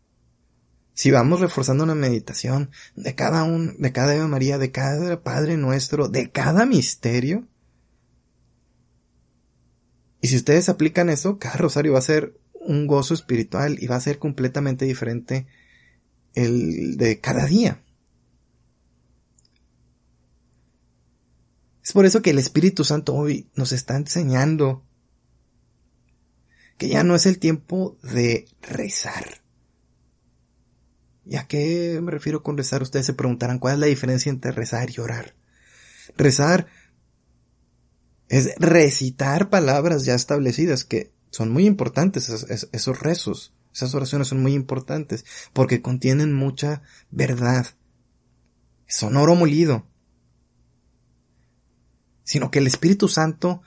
Si 0.95 1.11
vamos 1.11 1.39
reforzando 1.39 1.83
una 1.83 1.93
meditación 1.93 2.71
de 2.95 3.13
cada 3.13 3.43
un, 3.43 3.79
de 3.79 3.91
cada 3.91 4.13
Ave 4.13 4.27
María, 4.27 4.57
de 4.57 4.71
cada 4.71 5.21
Padre 5.21 5.55
nuestro, 5.55 6.07
de 6.07 6.31
cada 6.31 6.65
misterio. 6.65 7.47
Y 10.19 10.29
si 10.29 10.35
ustedes 10.35 10.67
aplican 10.67 11.11
eso, 11.11 11.37
cada 11.37 11.57
rosario 11.57 11.93
va 11.93 11.99
a 11.99 12.03
ser 12.03 12.39
un 12.65 12.87
gozo 12.87 13.13
espiritual 13.13 13.77
y 13.81 13.87
va 13.87 13.95
a 13.95 14.01
ser 14.01 14.19
completamente 14.19 14.85
diferente 14.85 15.47
el 16.33 16.97
de 16.97 17.19
cada 17.19 17.45
día. 17.45 17.81
Es 21.83 21.93
por 21.93 22.05
eso 22.05 22.21
que 22.21 22.29
el 22.29 22.39
Espíritu 22.39 22.83
Santo 22.83 23.13
hoy 23.13 23.49
nos 23.55 23.71
está 23.71 23.97
enseñando 23.97 24.85
que 26.77 26.89
ya 26.89 27.03
no 27.03 27.15
es 27.15 27.25
el 27.25 27.37
tiempo 27.37 27.97
de 28.01 28.47
rezar. 28.61 29.41
¿Y 31.25 31.35
a 31.35 31.47
qué 31.47 31.99
me 32.01 32.11
refiero 32.11 32.43
con 32.43 32.57
rezar? 32.57 32.81
Ustedes 32.81 33.05
se 33.05 33.13
preguntarán 33.13 33.59
cuál 33.59 33.75
es 33.75 33.79
la 33.79 33.85
diferencia 33.87 34.29
entre 34.29 34.51
rezar 34.51 34.89
y 34.89 34.99
orar. 34.99 35.35
Rezar 36.17 36.67
es 38.29 38.55
recitar 38.57 39.49
palabras 39.49 40.05
ya 40.05 40.15
establecidas 40.15 40.85
que 40.85 41.11
son 41.31 41.49
muy 41.49 41.65
importantes 41.65 42.29
esos, 42.29 42.99
rezos. 42.99 43.53
Esas 43.73 43.95
oraciones 43.95 44.27
son 44.27 44.41
muy 44.41 44.53
importantes 44.53 45.25
porque 45.53 45.81
contienen 45.81 46.33
mucha 46.33 46.83
verdad. 47.09 47.65
Son 48.85 49.15
oro 49.15 49.35
molido. 49.35 49.87
Sino 52.23 52.51
que 52.51 52.59
el 52.59 52.67
Espíritu 52.67 53.07
Santo 53.07 53.61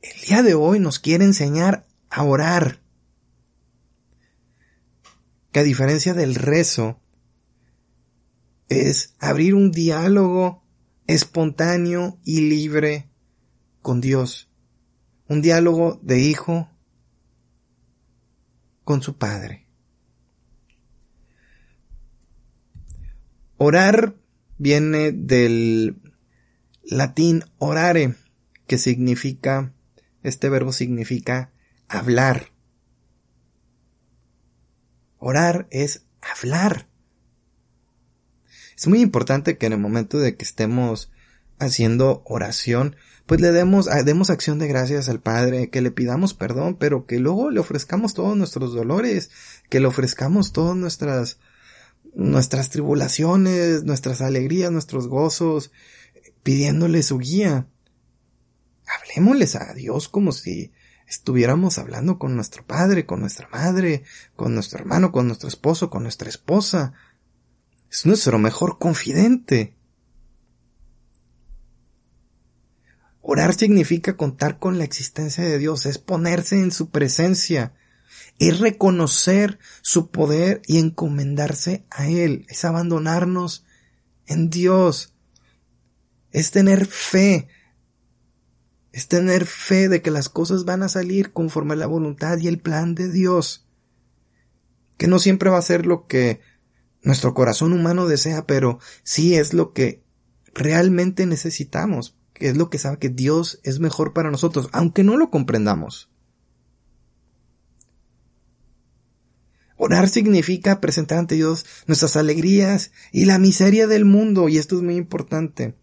el 0.00 0.20
día 0.26 0.42
de 0.42 0.54
hoy 0.54 0.80
nos 0.80 0.98
quiere 0.98 1.24
enseñar 1.24 1.86
a 2.08 2.22
orar. 2.24 2.80
Que 5.52 5.60
a 5.60 5.64
diferencia 5.64 6.14
del 6.14 6.34
rezo, 6.34 7.00
es 8.68 9.14
abrir 9.18 9.54
un 9.54 9.70
diálogo 9.70 10.64
espontáneo 11.06 12.18
y 12.24 12.40
libre 12.40 13.10
con 13.82 14.00
Dios. 14.00 14.50
Un 15.28 15.42
diálogo 15.42 16.00
de 16.02 16.20
hijo 16.20 16.68
con 18.86 19.02
su 19.02 19.18
padre. 19.18 19.66
Orar 23.56 24.14
viene 24.58 25.10
del 25.10 26.00
latín 26.84 27.42
orare, 27.58 28.14
que 28.68 28.78
significa, 28.78 29.74
este 30.22 30.48
verbo 30.48 30.72
significa 30.72 31.50
hablar. 31.88 32.52
Orar 35.18 35.66
es 35.72 36.06
hablar. 36.20 36.86
Es 38.76 38.86
muy 38.86 39.00
importante 39.00 39.58
que 39.58 39.66
en 39.66 39.72
el 39.72 39.80
momento 39.80 40.20
de 40.20 40.36
que 40.36 40.44
estemos 40.44 41.10
haciendo 41.58 42.22
oración, 42.24 42.94
pues 43.26 43.40
le 43.40 43.50
demos, 43.50 43.88
demos 44.04 44.30
acción 44.30 44.58
de 44.60 44.68
gracias 44.68 45.08
al 45.08 45.20
Padre, 45.20 45.68
que 45.68 45.80
le 45.80 45.90
pidamos 45.90 46.32
perdón, 46.32 46.76
pero 46.78 47.06
que 47.06 47.18
luego 47.18 47.50
le 47.50 47.58
ofrezcamos 47.60 48.14
todos 48.14 48.36
nuestros 48.36 48.72
dolores, 48.72 49.30
que 49.68 49.80
le 49.80 49.88
ofrezcamos 49.88 50.52
todas 50.52 50.76
nuestras, 50.76 51.38
nuestras 52.14 52.70
tribulaciones, 52.70 53.82
nuestras 53.82 54.20
alegrías, 54.20 54.70
nuestros 54.70 55.08
gozos, 55.08 55.72
pidiéndole 56.44 57.02
su 57.02 57.18
guía. 57.18 57.66
Hablemosles 58.86 59.56
a 59.56 59.74
Dios 59.74 60.08
como 60.08 60.30
si 60.30 60.72
estuviéramos 61.08 61.78
hablando 61.78 62.18
con 62.18 62.36
nuestro 62.36 62.64
padre, 62.64 63.06
con 63.06 63.20
nuestra 63.20 63.48
madre, 63.48 64.04
con 64.36 64.54
nuestro 64.54 64.78
hermano, 64.78 65.10
con 65.10 65.26
nuestro 65.26 65.48
esposo, 65.48 65.90
con 65.90 66.04
nuestra 66.04 66.28
esposa. 66.28 66.92
Es 67.90 68.06
nuestro 68.06 68.38
mejor 68.38 68.78
confidente. 68.78 69.75
Orar 73.28 73.54
significa 73.54 74.16
contar 74.16 74.60
con 74.60 74.78
la 74.78 74.84
existencia 74.84 75.42
de 75.42 75.58
Dios, 75.58 75.84
es 75.84 75.98
ponerse 75.98 76.60
en 76.60 76.70
su 76.70 76.90
presencia, 76.90 77.74
es 78.38 78.60
reconocer 78.60 79.58
su 79.82 80.12
poder 80.12 80.62
y 80.68 80.78
encomendarse 80.78 81.84
a 81.90 82.06
Él, 82.06 82.46
es 82.48 82.64
abandonarnos 82.64 83.64
en 84.26 84.48
Dios, 84.48 85.12
es 86.30 86.52
tener 86.52 86.86
fe, 86.86 87.48
es 88.92 89.08
tener 89.08 89.44
fe 89.44 89.88
de 89.88 90.02
que 90.02 90.12
las 90.12 90.28
cosas 90.28 90.64
van 90.64 90.84
a 90.84 90.88
salir 90.88 91.32
conforme 91.32 91.72
a 91.72 91.78
la 91.78 91.86
voluntad 91.88 92.38
y 92.38 92.46
el 92.46 92.60
plan 92.60 92.94
de 92.94 93.10
Dios. 93.10 93.66
Que 94.98 95.08
no 95.08 95.18
siempre 95.18 95.50
va 95.50 95.58
a 95.58 95.62
ser 95.62 95.84
lo 95.84 96.06
que 96.06 96.42
nuestro 97.02 97.34
corazón 97.34 97.72
humano 97.72 98.06
desea, 98.06 98.46
pero 98.46 98.78
sí 99.02 99.34
es 99.34 99.52
lo 99.52 99.72
que 99.72 100.04
realmente 100.54 101.26
necesitamos, 101.26 102.16
que 102.38 102.48
es 102.48 102.56
lo 102.56 102.68
que 102.68 102.78
sabe 102.78 102.98
que 102.98 103.08
Dios 103.08 103.60
es 103.62 103.80
mejor 103.80 104.12
para 104.12 104.30
nosotros, 104.30 104.68
aunque 104.72 105.02
no 105.02 105.16
lo 105.16 105.30
comprendamos. 105.30 106.10
Orar 109.76 110.08
significa 110.08 110.80
presentar 110.80 111.18
ante 111.18 111.34
Dios 111.34 111.64
nuestras 111.86 112.16
alegrías 112.16 112.92
y 113.10 113.24
la 113.24 113.38
miseria 113.38 113.86
del 113.86 114.04
mundo, 114.04 114.48
y 114.48 114.58
esto 114.58 114.76
es 114.76 114.82
muy 114.82 114.96
importante. 114.96 115.74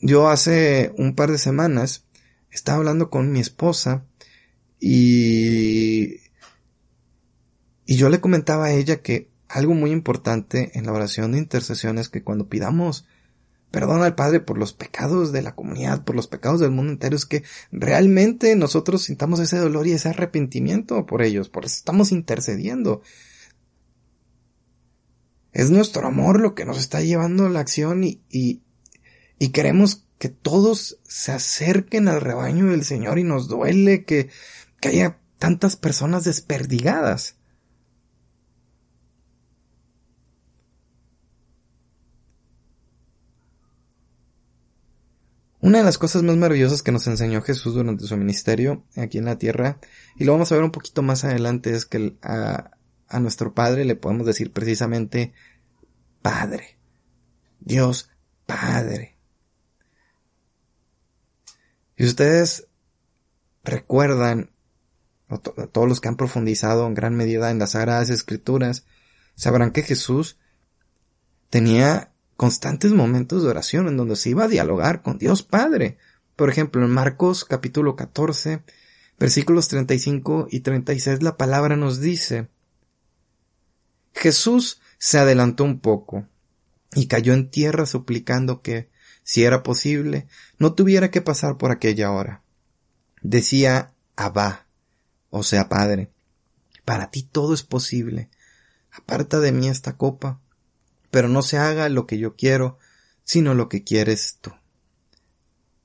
Yo 0.00 0.28
hace 0.28 0.94
un 0.96 1.14
par 1.14 1.30
de 1.30 1.38
semanas 1.38 2.04
estaba 2.50 2.78
hablando 2.78 3.10
con 3.10 3.30
mi 3.30 3.40
esposa 3.40 4.06
y, 4.80 6.20
y 7.84 7.96
yo 7.96 8.08
le 8.08 8.20
comentaba 8.20 8.66
a 8.66 8.72
ella 8.72 9.02
que 9.02 9.30
algo 9.48 9.74
muy 9.74 9.90
importante 9.90 10.70
en 10.78 10.86
la 10.86 10.92
oración 10.92 11.32
de 11.32 11.38
intercesión 11.38 11.98
es 11.98 12.08
que 12.08 12.22
cuando 12.22 12.48
pidamos 12.48 13.06
perdón 13.70 14.02
al 14.02 14.14
Padre 14.14 14.40
por 14.40 14.58
los 14.58 14.72
pecados 14.72 15.32
de 15.32 15.42
la 15.42 15.54
comunidad, 15.54 16.04
por 16.04 16.16
los 16.16 16.28
pecados 16.28 16.60
del 16.60 16.70
mundo 16.70 16.92
entero, 16.92 17.16
es 17.16 17.26
que 17.26 17.42
realmente 17.72 18.54
nosotros 18.56 19.02
sintamos 19.02 19.40
ese 19.40 19.58
dolor 19.58 19.86
y 19.86 19.92
ese 19.92 20.08
arrepentimiento 20.08 21.06
por 21.06 21.22
ellos, 21.22 21.48
por 21.48 21.64
eso 21.64 21.76
estamos 21.76 22.12
intercediendo. 22.12 23.02
Es 25.52 25.70
nuestro 25.70 26.06
amor 26.06 26.40
lo 26.40 26.54
que 26.54 26.64
nos 26.64 26.78
está 26.78 27.00
llevando 27.00 27.46
a 27.46 27.50
la 27.50 27.60
acción 27.60 28.04
y, 28.04 28.62
queremos 29.52 30.04
que 30.18 30.28
todos 30.28 30.98
se 31.04 31.32
acerquen 31.32 32.08
al 32.08 32.20
rebaño 32.20 32.66
del 32.66 32.84
Señor 32.84 33.18
y 33.18 33.24
nos 33.24 33.48
duele 33.48 34.04
que 34.04 34.30
haya 34.82 35.18
tantas 35.38 35.76
personas 35.76 36.24
desperdigadas. 36.24 37.36
Una 45.60 45.78
de 45.78 45.84
las 45.84 45.98
cosas 45.98 46.22
más 46.22 46.36
maravillosas 46.36 46.82
que 46.82 46.92
nos 46.92 47.06
enseñó 47.06 47.40
Jesús 47.42 47.74
durante 47.74 48.06
su 48.06 48.16
ministerio 48.16 48.84
aquí 48.96 49.18
en 49.18 49.24
la 49.24 49.38
tierra, 49.38 49.78
y 50.16 50.24
lo 50.24 50.32
vamos 50.32 50.52
a 50.52 50.54
ver 50.54 50.64
un 50.64 50.70
poquito 50.70 51.02
más 51.02 51.24
adelante, 51.24 51.74
es 51.74 51.86
que 51.86 52.16
a, 52.22 52.70
nuestro 53.20 53.54
Padre 53.54 53.84
le 53.84 53.96
podemos 53.96 54.26
decir 54.26 54.52
precisamente 54.52 55.32
Padre. 56.20 56.76
Dios 57.60 58.10
Padre. 58.44 59.16
Y 61.96 62.04
ustedes 62.04 62.68
recuerdan, 63.64 64.50
todos 65.72 65.88
los 65.88 66.00
que 66.00 66.08
han 66.08 66.16
profundizado 66.16 66.86
en 66.86 66.94
gran 66.94 67.16
medida 67.16 67.50
en 67.50 67.58
las 67.58 67.70
Sagradas 67.70 68.10
Escrituras, 68.10 68.84
sabrán 69.34 69.70
que 69.70 69.82
Jesús 69.82 70.38
tenía 71.48 72.12
constantes 72.36 72.92
momentos 72.92 73.42
de 73.42 73.48
oración 73.48 73.88
en 73.88 73.96
donde 73.96 74.16
se 74.16 74.30
iba 74.30 74.44
a 74.44 74.48
dialogar 74.48 75.02
con 75.02 75.18
Dios 75.18 75.42
Padre. 75.42 75.98
Por 76.36 76.50
ejemplo, 76.50 76.84
en 76.84 76.90
Marcos 76.90 77.44
capítulo 77.44 77.96
14, 77.96 78.62
versículos 79.18 79.68
35 79.68 80.48
y 80.50 80.60
36, 80.60 81.22
la 81.22 81.36
palabra 81.36 81.76
nos 81.76 82.00
dice, 82.00 82.48
Jesús 84.12 84.80
se 84.98 85.18
adelantó 85.18 85.64
un 85.64 85.80
poco 85.80 86.26
y 86.94 87.06
cayó 87.06 87.32
en 87.32 87.50
tierra 87.50 87.86
suplicando 87.86 88.62
que, 88.62 88.90
si 89.22 89.44
era 89.44 89.62
posible, 89.62 90.26
no 90.58 90.74
tuviera 90.74 91.10
que 91.10 91.20
pasar 91.20 91.56
por 91.56 91.70
aquella 91.70 92.12
hora. 92.12 92.42
Decía 93.22 93.92
Abba, 94.14 94.66
o 95.30 95.42
sea, 95.42 95.68
Padre, 95.68 96.10
para 96.84 97.10
ti 97.10 97.22
todo 97.22 97.52
es 97.54 97.62
posible. 97.62 98.30
Aparta 98.92 99.40
de 99.40 99.52
mí 99.52 99.68
esta 99.68 99.96
copa, 99.96 100.40
pero 101.16 101.30
no 101.30 101.40
se 101.40 101.56
haga 101.56 101.88
lo 101.88 102.06
que 102.06 102.18
yo 102.18 102.36
quiero, 102.36 102.76
sino 103.24 103.54
lo 103.54 103.70
que 103.70 103.82
quieres 103.82 104.36
tú. 104.42 104.50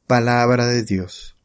Palabra 0.05 0.67
de 0.67 0.83
Dios. 0.83 1.37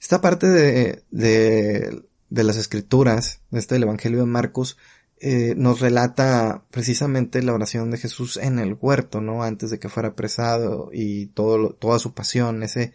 Esta 0.00 0.20
parte 0.20 0.46
de, 0.46 1.02
de, 1.10 2.04
de 2.28 2.44
las 2.44 2.58
escrituras, 2.58 3.40
este 3.50 3.74
del 3.74 3.82
Evangelio 3.82 4.20
de 4.20 4.26
Marcos, 4.26 4.78
eh, 5.18 5.54
nos 5.56 5.80
relata 5.80 6.62
precisamente 6.70 7.42
la 7.42 7.52
oración 7.52 7.90
de 7.90 7.98
Jesús 7.98 8.36
en 8.36 8.60
el 8.60 8.78
huerto, 8.80 9.20
¿no? 9.20 9.42
Antes 9.42 9.70
de 9.70 9.80
que 9.80 9.88
fuera 9.88 10.10
apresado 10.10 10.90
y 10.92 11.26
todo, 11.26 11.74
toda 11.74 11.98
su 11.98 12.14
pasión, 12.14 12.62
ese, 12.62 12.92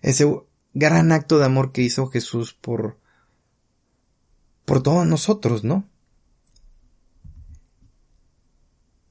ese 0.00 0.24
gran 0.72 1.12
acto 1.12 1.38
de 1.38 1.44
amor 1.44 1.70
que 1.70 1.82
hizo 1.82 2.06
Jesús 2.06 2.54
por, 2.54 2.96
por 4.64 4.82
todos 4.82 5.06
nosotros, 5.06 5.64
¿no? 5.64 5.86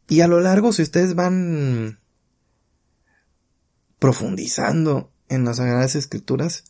Y 0.08 0.22
a 0.22 0.28
lo 0.28 0.39
largo, 0.39 0.72
si 0.72 0.82
ustedes 0.82 1.15
van 1.15 2.00
profundizando 4.00 5.12
en 5.28 5.43
las 5.43 5.58
Sagradas 5.58 5.96
Escrituras, 5.96 6.65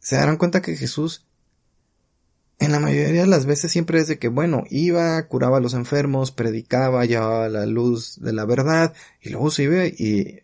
se 0.00 0.16
darán 0.16 0.36
cuenta 0.36 0.60
que 0.60 0.76
Jesús 0.76 1.26
en 2.58 2.72
la 2.72 2.80
mayoría 2.80 3.22
de 3.22 3.26
las 3.26 3.46
veces 3.46 3.72
siempre 3.72 4.00
es 4.00 4.08
de 4.08 4.18
que, 4.18 4.28
bueno, 4.28 4.64
iba, 4.70 5.20
curaba 5.28 5.58
a 5.58 5.60
los 5.60 5.74
enfermos, 5.74 6.30
predicaba, 6.30 7.04
llevaba 7.04 7.48
la 7.48 7.66
luz 7.66 8.20
de 8.20 8.32
la 8.32 8.44
verdad, 8.44 8.94
y 9.20 9.30
luego 9.30 9.50
se 9.50 9.64
iba 9.64 9.86
y, 9.86 10.42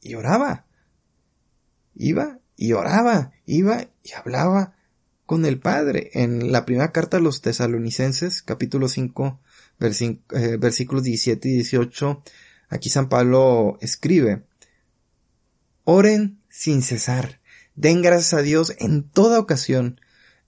y 0.00 0.14
oraba. 0.14 0.66
Iba 1.94 2.38
y 2.56 2.72
oraba, 2.72 3.32
iba 3.46 3.88
y 4.02 4.12
hablaba 4.12 4.74
con 5.26 5.44
el 5.44 5.58
Padre. 5.58 6.10
En 6.14 6.52
la 6.52 6.64
primera 6.66 6.92
carta 6.92 7.16
a 7.16 7.20
los 7.20 7.40
tesalonicenses, 7.40 8.42
capítulo 8.42 8.88
5, 8.88 9.26
eh, 9.26 9.49
versículos 9.80 11.02
17 11.02 11.48
y 11.48 11.52
18, 11.54 12.22
aquí 12.68 12.90
San 12.90 13.08
Pablo 13.08 13.78
escribe, 13.80 14.44
Oren 15.84 16.40
sin 16.48 16.82
cesar, 16.82 17.40
den 17.74 18.02
gracias 18.02 18.34
a 18.34 18.42
Dios 18.42 18.74
en 18.78 19.08
toda 19.08 19.40
ocasión, 19.40 20.00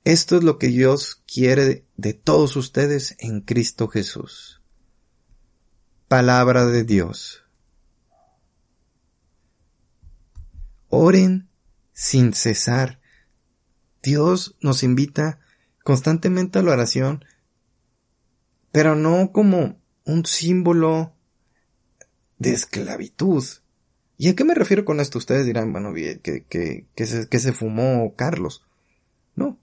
esto 0.05 0.37
es 0.37 0.45
lo 0.45 0.59
que 0.59 0.69
Dios 0.69 1.23
quiere 1.33 1.85
de 1.97 2.13
todos 2.13 2.57
ustedes 2.57 3.17
en 3.19 3.41
Cristo 3.41 3.89
Jesús. 3.89 4.61
Palabra 6.09 6.67
de 6.67 6.85
Dios. 6.85 7.45
Oren 10.89 11.49
sin 11.93 12.35
cesar. 12.35 13.01
Dios 14.03 14.57
nos 14.61 14.83
invita 14.83 15.41
constantemente 15.85 16.59
a 16.59 16.63
la 16.63 16.73
oración, 16.73 17.25
pero 18.73 18.97
no 18.97 19.31
como 19.33 19.79
un 20.05 20.27
símbolo 20.27 21.15
de 22.39 22.53
esclavitud. 22.53 23.45
¿Y 24.17 24.29
a 24.29 24.35
qué 24.35 24.45
me 24.45 24.55
refiero 24.55 24.85
con 24.85 24.99
esto? 25.01 25.19
Ustedes 25.19 25.47
dirán, 25.47 25.73
bueno, 25.73 25.93
que, 25.95 26.21
que, 26.21 26.87
que, 26.95 27.07
se, 27.07 27.53
fumó 27.53 28.15
Carlos. 28.17 28.65
No, 29.37 29.59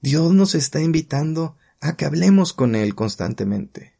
Dios 0.00 0.32
nos 0.32 0.54
está 0.54 0.80
invitando 0.80 1.56
a 1.80 1.96
que 1.96 2.04
hablemos 2.04 2.52
con 2.52 2.74
Él 2.74 2.94
constantemente. 2.94 3.94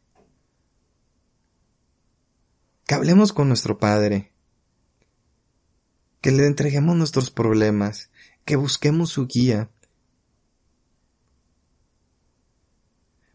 Que 2.85 2.95
hablemos 2.95 3.33
con 3.33 3.47
nuestro 3.47 3.79
Padre. 3.79 4.31
Que 6.21 6.31
le 6.31 6.45
entreguemos 6.45 6.95
nuestros 6.95 7.31
problemas. 7.31 8.11
Que 8.45 8.55
busquemos 8.55 9.09
su 9.09 9.27
guía. 9.27 9.69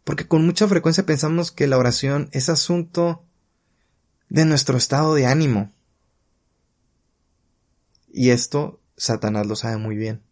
Porque 0.04 0.26
con 0.26 0.44
mucha 0.44 0.66
frecuencia 0.66 1.06
pensamos 1.06 1.52
que 1.52 1.66
la 1.66 1.78
oración 1.78 2.28
es 2.32 2.48
asunto 2.48 3.24
de 4.28 4.44
nuestro 4.44 4.76
estado 4.76 5.14
de 5.14 5.26
ánimo. 5.26 5.72
Y 8.08 8.30
esto 8.30 8.80
Satanás 8.96 9.46
lo 9.46 9.56
sabe 9.56 9.76
muy 9.76 9.96
bien. 9.96 10.22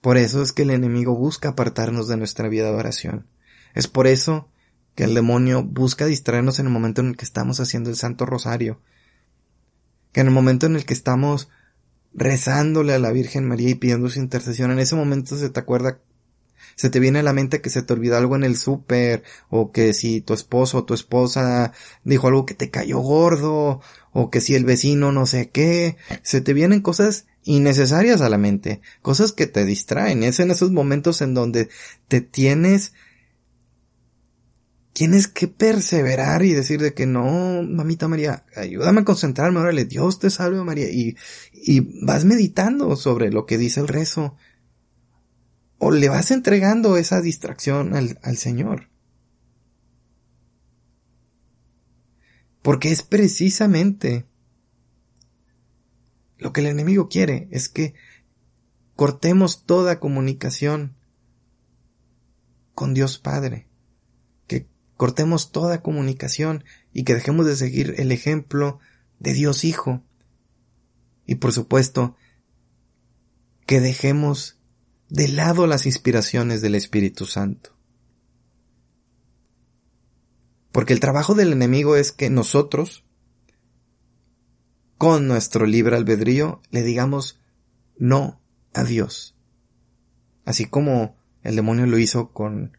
Por 0.00 0.16
eso 0.16 0.42
es 0.42 0.52
que 0.52 0.62
el 0.62 0.70
enemigo 0.70 1.14
busca 1.14 1.50
apartarnos 1.50 2.08
de 2.08 2.16
nuestra 2.16 2.48
vida 2.48 2.66
de 2.66 2.76
oración. 2.76 3.28
Es 3.72 3.86
por 3.86 4.06
eso 4.06 4.48
que 4.96 5.04
el 5.04 5.14
demonio 5.14 5.62
busca 5.62 6.06
distraernos 6.06 6.58
en 6.58 6.66
el 6.66 6.72
momento 6.72 7.00
en 7.00 7.08
el 7.08 7.16
que 7.16 7.24
estamos 7.24 7.60
haciendo 7.60 7.88
el 7.88 7.96
Santo 7.96 8.26
Rosario. 8.26 8.80
Que 10.12 10.20
en 10.20 10.26
el 10.26 10.32
momento 10.32 10.66
en 10.66 10.74
el 10.74 10.84
que 10.84 10.92
estamos 10.92 11.48
rezándole 12.14 12.94
a 12.94 12.98
la 12.98 13.12
Virgen 13.12 13.46
María 13.46 13.70
y 13.70 13.74
pidiendo 13.74 14.08
su 14.08 14.18
intercesión, 14.18 14.70
en 14.70 14.78
ese 14.78 14.94
momento 14.94 15.36
se 15.36 15.50
te 15.50 15.60
acuerda, 15.60 15.98
se 16.76 16.90
te 16.90 17.00
viene 17.00 17.20
a 17.20 17.22
la 17.22 17.32
mente 17.32 17.60
que 17.60 17.70
se 17.70 17.82
te 17.82 17.92
olvidó 17.92 18.16
algo 18.16 18.36
en 18.36 18.44
el 18.44 18.56
súper, 18.56 19.22
o 19.48 19.72
que 19.72 19.92
si 19.94 20.20
tu 20.20 20.34
esposo 20.34 20.78
o 20.78 20.84
tu 20.84 20.94
esposa 20.94 21.72
dijo 22.04 22.28
algo 22.28 22.46
que 22.46 22.54
te 22.54 22.70
cayó 22.70 22.98
gordo, 22.98 23.80
o 24.12 24.30
que 24.30 24.40
si 24.40 24.54
el 24.54 24.64
vecino 24.64 25.12
no 25.12 25.26
sé 25.26 25.50
qué, 25.50 25.96
se 26.22 26.40
te 26.40 26.52
vienen 26.52 26.80
cosas 26.80 27.26
innecesarias 27.44 28.20
a 28.20 28.28
la 28.28 28.38
mente, 28.38 28.80
cosas 29.00 29.32
que 29.32 29.46
te 29.46 29.64
distraen. 29.64 30.22
Es 30.22 30.40
en 30.40 30.50
esos 30.50 30.70
momentos 30.70 31.22
en 31.22 31.34
donde 31.34 31.68
te 32.08 32.20
tienes 32.20 32.92
tienes 34.92 35.26
que 35.26 35.48
perseverar 35.48 36.44
y 36.44 36.52
decir 36.52 36.80
de 36.80 36.94
que 36.94 37.06
no, 37.06 37.62
mamita 37.62 38.08
María, 38.08 38.44
ayúdame 38.56 39.00
a 39.00 39.04
concentrarme, 39.04 39.60
órale, 39.60 39.84
Dios 39.84 40.18
te 40.18 40.30
salve 40.30 40.62
María, 40.62 40.90
y, 40.90 41.16
y 41.52 42.04
vas 42.04 42.24
meditando 42.24 42.94
sobre 42.96 43.30
lo 43.30 43.46
que 43.46 43.58
dice 43.58 43.80
el 43.80 43.88
rezo, 43.88 44.36
o 45.78 45.90
le 45.90 46.08
vas 46.08 46.30
entregando 46.30 46.96
esa 46.96 47.20
distracción 47.20 47.96
al, 47.96 48.18
al 48.22 48.36
Señor. 48.36 48.88
Porque 52.60 52.92
es 52.92 53.02
precisamente 53.02 54.26
lo 56.38 56.52
que 56.52 56.60
el 56.60 56.66
enemigo 56.66 57.08
quiere, 57.08 57.48
es 57.50 57.68
que 57.68 57.94
cortemos 58.94 59.64
toda 59.64 59.98
comunicación 59.98 60.94
con 62.74 62.94
Dios 62.94 63.18
Padre 63.18 63.71
cortemos 65.02 65.50
toda 65.50 65.82
comunicación 65.82 66.62
y 66.92 67.02
que 67.02 67.14
dejemos 67.14 67.44
de 67.44 67.56
seguir 67.56 67.96
el 67.98 68.12
ejemplo 68.12 68.78
de 69.18 69.32
Dios 69.32 69.64
Hijo. 69.64 70.00
Y 71.26 71.34
por 71.34 71.52
supuesto, 71.52 72.14
que 73.66 73.80
dejemos 73.80 74.60
de 75.08 75.26
lado 75.26 75.66
las 75.66 75.86
inspiraciones 75.86 76.62
del 76.62 76.76
Espíritu 76.76 77.24
Santo. 77.24 77.76
Porque 80.70 80.92
el 80.92 81.00
trabajo 81.00 81.34
del 81.34 81.50
enemigo 81.50 81.96
es 81.96 82.12
que 82.12 82.30
nosotros, 82.30 83.04
con 84.98 85.26
nuestro 85.26 85.66
libre 85.66 85.96
albedrío, 85.96 86.62
le 86.70 86.84
digamos 86.84 87.40
no 87.98 88.40
a 88.72 88.84
Dios. 88.84 89.34
Así 90.44 90.66
como 90.66 91.16
el 91.42 91.56
demonio 91.56 91.86
lo 91.86 91.98
hizo 91.98 92.30
con 92.30 92.78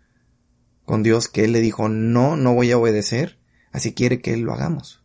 con 0.86 1.04
Dios 1.04 1.28
que 1.28 1.46
Él 1.46 1.54
le 1.54 1.62
dijo, 1.62 1.89
no, 1.89 2.36
no 2.36 2.54
voy 2.54 2.72
a 2.72 2.78
obedecer, 2.78 3.39
así 3.72 3.93
quiere 3.93 4.22
que 4.22 4.34
Él 4.34 4.41
lo 4.41 4.54
hagamos. 4.54 5.04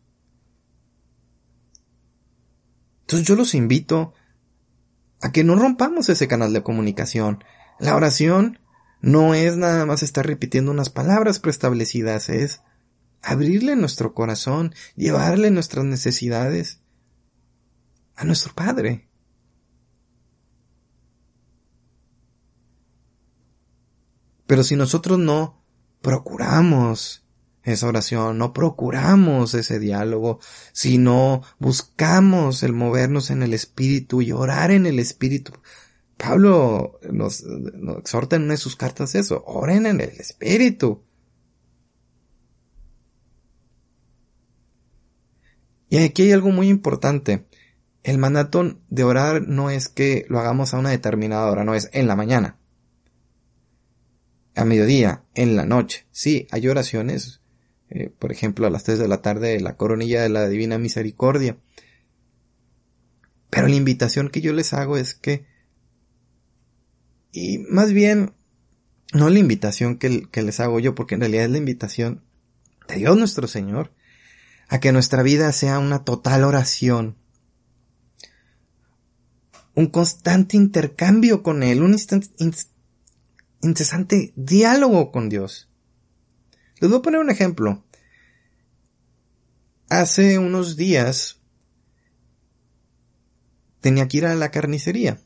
Entonces 3.01 3.27
yo 3.27 3.35
los 3.35 3.55
invito 3.55 4.13
a 5.21 5.31
que 5.31 5.43
no 5.43 5.55
rompamos 5.55 6.09
ese 6.09 6.27
canal 6.27 6.53
de 6.53 6.63
comunicación. 6.63 7.43
La 7.79 7.95
oración 7.95 8.59
no 9.01 9.33
es 9.33 9.57
nada 9.57 9.85
más 9.85 10.03
estar 10.03 10.25
repitiendo 10.25 10.71
unas 10.71 10.89
palabras 10.89 11.39
preestablecidas, 11.39 12.29
es 12.29 12.61
abrirle 13.21 13.75
nuestro 13.75 14.13
corazón, 14.13 14.75
llevarle 14.95 15.51
nuestras 15.51 15.85
necesidades 15.85 16.81
a 18.15 18.25
nuestro 18.25 18.53
Padre. 18.53 19.09
Pero 24.45 24.63
si 24.63 24.75
nosotros 24.75 25.19
no 25.19 25.58
procuramos 26.01 27.25
esa 27.63 27.87
oración, 27.87 28.37
no 28.37 28.53
procuramos 28.53 29.53
ese 29.53 29.79
diálogo, 29.79 30.39
sino 30.71 31.43
buscamos 31.59 32.63
el 32.63 32.73
movernos 32.73 33.29
en 33.31 33.43
el 33.43 33.53
Espíritu 33.53 34.21
y 34.21 34.31
orar 34.31 34.71
en 34.71 34.85
el 34.85 34.99
Espíritu. 34.99 35.53
Pablo 36.17 36.99
nos, 37.11 37.45
exhorta 37.99 38.35
en 38.35 38.43
una 38.43 38.53
de 38.53 38.57
sus 38.57 38.75
cartas 38.75 39.15
eso, 39.15 39.43
oren 39.45 39.85
en 39.85 40.01
el 40.01 40.09
Espíritu. 40.09 41.03
Y 45.89 45.97
aquí 45.97 46.23
hay 46.23 46.31
algo 46.33 46.51
muy 46.51 46.69
importante. 46.69 47.47
El 48.03 48.17
mandato 48.17 48.79
de 48.89 49.03
orar 49.03 49.41
no 49.47 49.69
es 49.69 49.89
que 49.89 50.25
lo 50.29 50.39
hagamos 50.39 50.73
a 50.73 50.79
una 50.79 50.91
determinada 50.91 51.49
hora, 51.49 51.63
no 51.63 51.75
es 51.75 51.89
en 51.93 52.07
la 52.07 52.15
mañana 52.15 52.59
a 54.55 54.65
mediodía, 54.65 55.23
en 55.35 55.55
la 55.55 55.65
noche. 55.65 56.05
Sí, 56.11 56.47
hay 56.51 56.67
oraciones, 56.67 57.41
eh, 57.89 58.11
por 58.17 58.31
ejemplo, 58.31 58.67
a 58.67 58.69
las 58.69 58.83
3 58.83 58.99
de 58.99 59.07
la 59.07 59.21
tarde, 59.21 59.59
la 59.59 59.77
coronilla 59.77 60.21
de 60.21 60.29
la 60.29 60.47
Divina 60.47 60.77
Misericordia. 60.77 61.57
Pero 63.49 63.67
la 63.67 63.75
invitación 63.75 64.29
que 64.29 64.41
yo 64.41 64.53
les 64.53 64.73
hago 64.73 64.97
es 64.97 65.15
que, 65.15 65.45
y 67.31 67.59
más 67.69 67.93
bien, 67.93 68.33
no 69.13 69.29
la 69.29 69.39
invitación 69.39 69.97
que, 69.97 70.27
que 70.29 70.43
les 70.43 70.59
hago 70.59 70.79
yo, 70.79 70.93
porque 70.93 71.15
en 71.15 71.21
realidad 71.21 71.45
es 71.45 71.51
la 71.51 71.57
invitación 71.57 72.23
de 72.87 72.95
Dios 72.95 73.17
nuestro 73.17 73.47
Señor, 73.47 73.91
a 74.67 74.79
que 74.79 74.91
nuestra 74.91 75.23
vida 75.23 75.51
sea 75.51 75.79
una 75.79 76.03
total 76.03 76.43
oración, 76.43 77.17
un 79.73 79.87
constante 79.87 80.57
intercambio 80.57 81.41
con 81.41 81.63
Él, 81.63 81.81
un 81.81 81.93
instante 81.93 82.27
incesante 83.61 84.33
diálogo 84.35 85.11
con 85.11 85.29
Dios. 85.29 85.69
Les 86.79 86.89
voy 86.89 86.99
a 86.99 87.01
poner 87.01 87.19
un 87.19 87.29
ejemplo. 87.29 87.83
Hace 89.89 90.37
unos 90.37 90.77
días 90.77 91.41
tenía 93.81 94.07
que 94.07 94.17
ir 94.17 94.25
a 94.25 94.35
la 94.35 94.51
carnicería. 94.51 95.19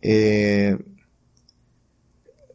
Eh, 0.00 0.78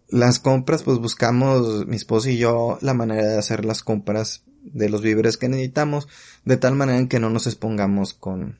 las 0.09 0.39
compras, 0.39 0.83
pues 0.83 0.99
buscamos, 0.99 1.87
mi 1.87 1.95
esposa 1.95 2.29
y 2.29 2.37
yo, 2.37 2.77
la 2.81 2.93
manera 2.93 3.25
de 3.25 3.37
hacer 3.37 3.65
las 3.65 3.81
compras 3.81 4.43
de 4.61 4.89
los 4.89 5.01
víveres 5.01 5.37
que 5.37 5.49
necesitamos, 5.49 6.07
de 6.45 6.57
tal 6.57 6.75
manera 6.75 6.99
en 6.99 7.07
que 7.07 7.19
no 7.19 7.29
nos 7.29 7.47
expongamos 7.47 8.13
con, 8.13 8.59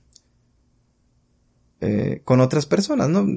eh, 1.86 2.22
con 2.24 2.39
otras 2.39 2.65
personas, 2.65 3.10
¿no? 3.10 3.28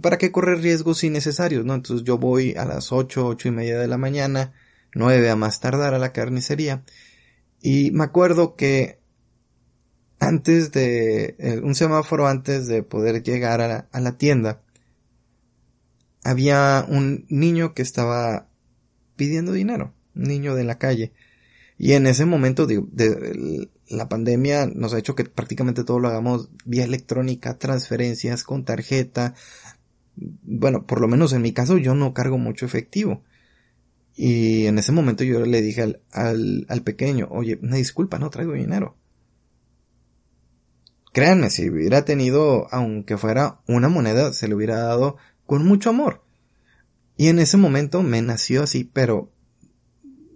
¿Para 0.00 0.16
qué 0.16 0.30
correr 0.30 0.60
riesgos 0.60 1.02
innecesarios, 1.02 1.64
no? 1.64 1.74
Entonces 1.74 2.04
yo 2.04 2.18
voy 2.18 2.54
a 2.56 2.64
las 2.64 2.92
ocho, 2.92 3.26
ocho 3.26 3.48
y 3.48 3.50
media 3.50 3.80
de 3.80 3.88
la 3.88 3.98
mañana, 3.98 4.52
nueve 4.94 5.28
a 5.28 5.34
más 5.34 5.58
tardar 5.58 5.92
a 5.92 5.98
la 5.98 6.12
carnicería, 6.12 6.84
y 7.60 7.90
me 7.90 8.04
acuerdo 8.04 8.54
que 8.54 9.00
antes 10.20 10.70
de, 10.70 11.34
eh, 11.40 11.60
un 11.62 11.74
semáforo 11.74 12.28
antes 12.28 12.68
de 12.68 12.84
poder 12.84 13.24
llegar 13.24 13.60
a 13.60 14.00
la, 14.00 14.18
tienda, 14.18 14.62
había 16.22 16.86
un 16.88 17.26
niño 17.28 17.74
que 17.74 17.82
estaba 17.82 18.48
pidiendo 19.16 19.50
dinero, 19.50 19.94
un 20.14 20.22
niño 20.22 20.54
de 20.54 20.62
la 20.62 20.78
calle, 20.78 21.12
y 21.76 21.94
en 21.94 22.06
ese 22.06 22.24
momento 22.24 22.66
de, 22.66 22.84
de, 22.92 23.68
la 23.88 24.08
pandemia 24.08 24.66
nos 24.66 24.94
ha 24.94 24.98
hecho 24.98 25.14
que 25.14 25.24
prácticamente 25.24 25.84
todo 25.84 25.98
lo 25.98 26.08
hagamos 26.08 26.50
vía 26.64 26.84
electrónica, 26.84 27.58
transferencias 27.58 28.42
con 28.42 28.64
tarjeta. 28.64 29.34
Bueno, 30.16 30.86
por 30.86 31.00
lo 31.00 31.08
menos 31.08 31.32
en 31.32 31.42
mi 31.42 31.52
caso 31.52 31.78
yo 31.78 31.94
no 31.94 32.14
cargo 32.14 32.38
mucho 32.38 32.66
efectivo. 32.66 33.22
Y 34.16 34.66
en 34.66 34.78
ese 34.78 34.92
momento 34.92 35.24
yo 35.24 35.44
le 35.44 35.60
dije 35.60 35.82
al, 35.82 36.00
al, 36.10 36.66
al 36.68 36.82
pequeño, 36.82 37.28
oye, 37.30 37.58
una 37.62 37.76
disculpa, 37.76 38.18
no 38.18 38.30
traigo 38.30 38.54
dinero. 38.54 38.96
Créanme, 41.12 41.50
si 41.50 41.68
hubiera 41.70 42.04
tenido, 42.04 42.66
aunque 42.72 43.16
fuera 43.16 43.60
una 43.68 43.88
moneda, 43.88 44.32
se 44.32 44.48
le 44.48 44.54
hubiera 44.54 44.78
dado 44.78 45.16
con 45.46 45.66
mucho 45.66 45.90
amor. 45.90 46.22
Y 47.16 47.28
en 47.28 47.38
ese 47.38 47.56
momento 47.56 48.02
me 48.02 48.20
nació 48.20 48.62
así, 48.62 48.84
pero 48.84 49.30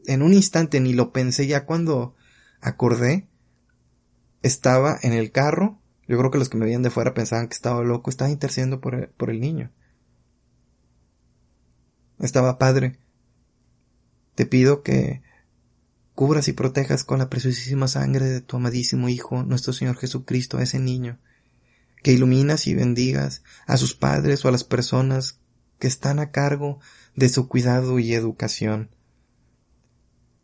en 0.07 0.23
un 0.23 0.33
instante 0.33 0.81
ni 0.81 0.93
lo 0.93 1.13
pensé 1.13 1.47
ya 1.47 1.65
cuando 1.67 2.15
acordé 2.61 3.30
estaba 4.43 4.99
en 5.03 5.13
el 5.13 5.33
carro. 5.33 5.81
Yo 6.09 6.19
creo 6.19 6.31
que 6.31 6.39
los 6.39 6.49
que 6.49 6.57
me 6.57 6.65
veían 6.65 6.83
de 6.83 6.91
fuera 6.91 7.15
pensaban 7.15 7.49
que 7.49 7.55
estaba 7.55 7.83
loco. 7.83 8.11
Estaba 8.11 8.31
intercediendo 8.31 8.81
por 8.81 8.95
el, 8.95 9.09
por 9.09 9.31
el 9.31 9.41
niño. 9.41 9.71
Estaba 12.19 12.59
padre. 12.59 12.99
Te 14.35 14.47
pido 14.47 14.83
que 14.83 15.23
cubras 16.15 16.49
y 16.49 16.53
protejas 16.53 17.05
con 17.05 17.19
la 17.19 17.31
preciosísima 17.31 17.89
sangre 17.89 18.27
de 18.27 18.41
tu 18.41 18.57
amadísimo 18.57 19.09
Hijo, 19.09 19.43
nuestro 19.43 19.73
Señor 19.73 19.97
Jesucristo, 19.97 20.59
a 20.59 20.63
ese 20.63 20.79
niño. 20.79 21.19
Que 22.03 22.13
iluminas 22.13 22.67
y 22.67 22.75
bendigas 22.75 23.43
a 23.67 23.77
sus 23.77 23.95
padres 23.95 24.45
o 24.45 24.49
a 24.49 24.53
las 24.53 24.65
personas 24.65 25.39
que 25.79 25.89
están 25.89 26.19
a 26.19 26.31
cargo 26.31 26.79
de 27.17 27.29
su 27.29 27.49
cuidado 27.49 27.99
y 27.99 28.15
educación. 28.15 28.91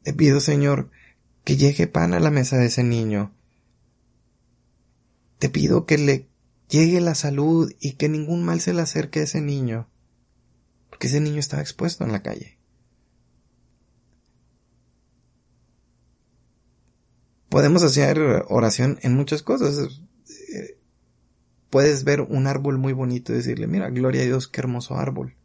Te 0.02 0.14
pido, 0.14 0.40
Señor, 0.40 0.90
que 1.44 1.56
llegue 1.56 1.86
pan 1.86 2.14
a 2.14 2.20
la 2.20 2.30
mesa 2.30 2.56
de 2.56 2.66
ese 2.66 2.82
niño, 2.82 3.35
te 5.38 5.48
pido 5.48 5.86
que 5.86 5.98
le 5.98 6.28
llegue 6.68 7.00
la 7.00 7.14
salud 7.14 7.72
y 7.80 7.92
que 7.92 8.08
ningún 8.08 8.44
mal 8.44 8.60
se 8.60 8.72
le 8.72 8.82
acerque 8.82 9.20
a 9.20 9.24
ese 9.24 9.40
niño, 9.40 9.88
porque 10.90 11.06
ese 11.06 11.20
niño 11.20 11.38
estaba 11.38 11.62
expuesto 11.62 12.04
en 12.04 12.12
la 12.12 12.22
calle. 12.22 12.58
Podemos 17.48 17.82
hacer 17.82 18.18
oración 18.48 18.98
en 19.02 19.14
muchas 19.14 19.42
cosas. 19.42 20.00
Puedes 21.70 22.04
ver 22.04 22.20
un 22.20 22.46
árbol 22.46 22.78
muy 22.78 22.92
bonito 22.92 23.32
y 23.32 23.36
decirle, 23.36 23.66
mira, 23.66 23.88
gloria 23.90 24.22
a 24.22 24.26
Dios, 24.26 24.48
qué 24.48 24.60
hermoso 24.60 24.96
árbol. 24.96 25.36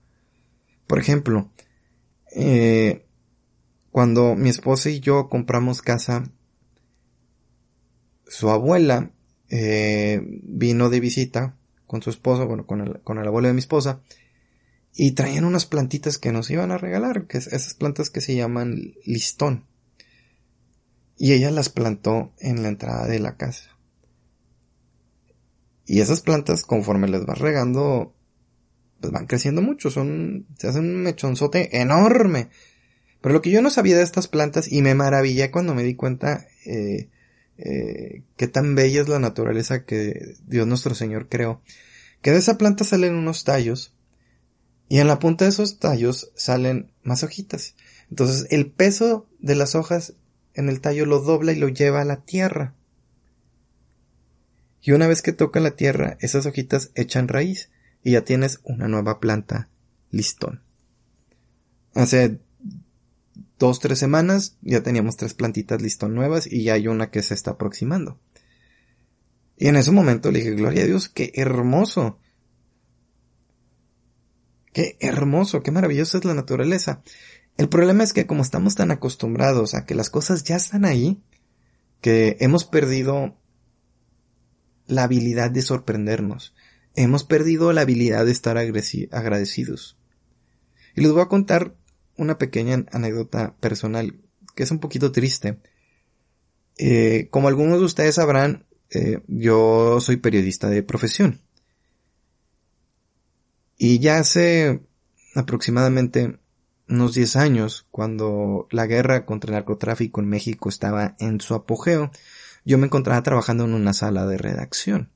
Por 0.88 1.00
ejemplo, 1.00 1.50
eh, 2.36 3.06
cuando 3.92 4.36
mi 4.36 4.50
esposa 4.50 4.90
y 4.90 5.00
yo 5.00 5.30
compramos 5.30 5.82
casa, 5.82 6.24
su 8.28 8.50
abuela 8.50 9.12
eh, 9.54 10.22
vino 10.44 10.90
de 10.90 11.02
visita 11.02 11.58
con 11.86 12.02
su 12.02 12.10
esposo, 12.10 12.48
bueno, 12.48 12.66
con 12.66 12.80
el, 12.80 13.02
con 13.02 13.18
el 13.20 13.28
abuelo 13.28 13.50
de 13.50 13.54
mi 13.54 13.60
esposa, 13.60 14.02
y 14.96 15.12
traían 15.12 15.44
unas 15.44 15.66
plantitas 15.66 16.18
que 16.18 16.32
nos 16.32 16.50
iban 16.50 16.72
a 16.72 16.78
regalar, 16.78 17.28
que 17.28 17.38
es 17.38 17.48
esas 17.48 17.74
plantas 17.74 18.10
que 18.10 18.22
se 18.22 18.34
llaman 18.34 18.94
listón. 19.06 19.66
y 21.18 21.34
ella 21.34 21.52
las 21.52 21.70
plantó 21.70 22.34
en 22.40 22.64
la 22.64 22.70
entrada 22.70 23.08
de 23.08 23.20
la 23.20 23.36
casa. 23.36 23.78
Y 25.86 26.00
esas 26.00 26.22
plantas, 26.22 26.64
conforme 26.64 27.08
les 27.10 27.26
vas 27.26 27.38
regando, 27.38 28.16
pues 29.02 29.12
van 29.12 29.28
creciendo 29.28 29.62
mucho, 29.62 29.92
son, 29.92 30.48
se 30.58 30.70
hacen 30.70 30.86
un 30.86 31.04
mechonzote 31.04 31.80
enorme. 31.82 32.50
Pero 33.22 33.34
lo 33.34 33.42
que 33.42 33.52
yo 33.52 33.62
no 33.62 33.70
sabía 33.70 33.98
de 33.98 34.04
estas 34.04 34.28
plantas, 34.28 34.72
y 34.72 34.82
me 34.82 34.96
maravillé 34.96 35.52
cuando 35.52 35.76
me 35.76 35.84
di 35.84 35.94
cuenta, 35.96 36.48
eh, 36.66 37.11
eh, 37.63 38.24
qué 38.38 38.47
tan 38.47 38.76
bella 38.76 39.02
es 39.02 39.10
la 39.10 39.19
naturaleza 39.19 39.86
que 39.86 40.36
Dios 40.45 40.67
nuestro 40.67 40.95
Señor 40.95 41.30
creó, 41.30 41.62
que 42.21 42.32
de 42.32 42.38
esa 42.38 42.58
planta 42.58 42.84
salen 42.84 43.15
unos 43.15 43.43
tallos, 43.43 43.93
y 44.89 45.00
en 45.00 45.08
la 45.08 45.19
punta 45.19 45.45
de 45.45 45.52
esos 45.52 45.80
tallos 45.80 46.32
salen 46.36 46.91
más 47.04 47.24
hojitas. 47.24 47.76
Entonces 48.10 48.47
el 48.50 48.69
peso 48.69 49.26
de 49.39 49.56
las 49.56 49.76
hojas 49.76 50.15
en 50.54 50.67
el 50.67 50.82
tallo 50.82 51.06
lo 51.06 51.21
dobla 51.21 51.54
y 51.54 51.56
lo 51.56 51.69
lleva 51.69 52.02
a 52.02 52.06
la 52.06 52.17
tierra. 52.17 52.76
Y 54.82 54.91
una 54.91 55.08
vez 55.08 55.21
que 55.21 55.32
toca 55.32 55.60
la 55.60 55.78
tierra, 55.78 56.17
esas 56.19 56.45
hojitas 56.45 56.91
echan 56.95 57.28
raíz 57.28 57.69
y 58.04 58.12
ya 58.12 58.26
tienes 58.26 58.60
una 58.63 58.88
nueva 58.88 59.19
planta 59.19 59.69
listón. 60.10 60.62
Hace 61.93 62.39
dos, 63.62 63.80
tres 63.80 64.00
semanas 64.00 64.58
ya 64.62 64.82
teníamos 64.82 65.17
tres 65.17 65.36
plantitas 65.36 65.84
listón 65.84 66.15
nuevas 66.15 66.52
y 66.52 66.63
ya 66.63 66.74
hay 66.74 66.88
una 66.88 67.12
que 67.12 67.21
se 67.21 67.36
está 67.36 67.52
aproximando. 67.52 68.19
Y 69.56 69.67
en 69.67 69.76
ese 69.76 69.91
momento 69.91 70.32
le 70.32 70.39
dije, 70.39 70.56
gloria 70.56 70.82
a 70.82 70.88
Dios, 70.88 71.10
qué 71.10 71.32
hermoso. 71.36 72.17
Qué 74.74 74.97
hermoso, 75.00 75.62
qué 75.62 75.69
maravillosa 75.69 76.17
es 76.17 76.26
la 76.26 76.34
naturaleza. 76.34 77.04
El 77.58 77.69
problema 77.69 78.04
es 78.04 78.13
que 78.13 78.26
como 78.26 78.41
estamos 78.41 78.74
tan 78.74 78.89
acostumbrados 78.89 79.76
a 79.76 79.86
que 79.86 79.93
las 79.93 80.10
cosas 80.10 80.43
ya 80.43 80.56
están 80.56 80.84
ahí, 80.84 81.21
que 82.02 82.38
hemos 82.39 82.65
perdido 82.65 83.38
la 84.88 85.04
habilidad 85.04 85.52
de 85.52 85.62
sorprendernos. 85.62 86.56
Hemos 86.95 87.24
perdido 87.24 87.74
la 87.74 87.82
habilidad 87.82 88.26
de 88.26 88.32
estar 88.32 88.58
agradecidos. 88.58 90.00
Y 90.95 91.02
les 91.02 91.12
voy 91.12 91.21
a 91.21 91.28
contar 91.28 91.76
una 92.22 92.38
pequeña 92.38 92.86
anécdota 92.92 93.56
personal 93.60 94.20
que 94.56 94.64
es 94.64 94.72
un 94.72 94.80
poquito 94.80 95.12
triste. 95.12 95.60
Eh, 96.78 97.28
como 97.32 97.48
algunos 97.48 97.80
de 97.80 97.86
ustedes 97.86 98.16
sabrán, 98.16 98.66
eh, 98.90 99.22
yo 99.28 100.00
soy 100.00 100.18
periodista 100.18 100.70
de 100.70 100.84
profesión. 100.84 101.42
Y 103.78 104.00
ya 104.00 104.20
hace 104.20 104.82
aproximadamente 105.36 106.38
unos 106.88 107.14
10 107.14 107.36
años, 107.38 107.88
cuando 107.90 108.68
la 108.70 108.86
guerra 108.86 109.26
contra 109.26 109.50
el 109.50 109.56
narcotráfico 109.56 110.22
en 110.22 110.28
México 110.28 110.70
estaba 110.70 111.16
en 111.20 111.40
su 111.40 111.56
apogeo, 111.56 112.12
yo 112.66 112.78
me 112.78 112.86
encontraba 112.86 113.24
trabajando 113.24 113.64
en 113.64 113.74
una 113.74 113.94
sala 113.94 114.26
de 114.26 114.38
redacción. 114.38 115.10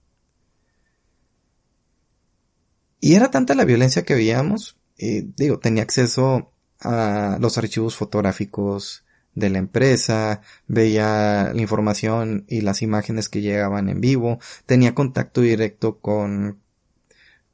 Y 2.99 3.13
era 3.13 3.29
tanta 3.29 3.53
la 3.53 3.65
violencia 3.65 4.03
que 4.03 4.15
veíamos, 4.15 4.79
eh, 4.97 5.27
digo, 5.35 5.59
tenía 5.59 5.83
acceso 5.83 6.54
a 6.85 7.37
los 7.39 7.57
archivos 7.57 7.95
fotográficos 7.95 9.03
de 9.35 9.49
la 9.49 9.57
empresa, 9.57 10.41
veía 10.67 11.51
la 11.53 11.61
información 11.61 12.45
y 12.47 12.61
las 12.61 12.81
imágenes 12.81 13.29
que 13.29 13.41
llegaban 13.41 13.89
en 13.89 13.99
vivo, 13.99 14.39
tenía 14.65 14.95
contacto 14.95 15.41
directo 15.41 15.99
con, 15.99 16.61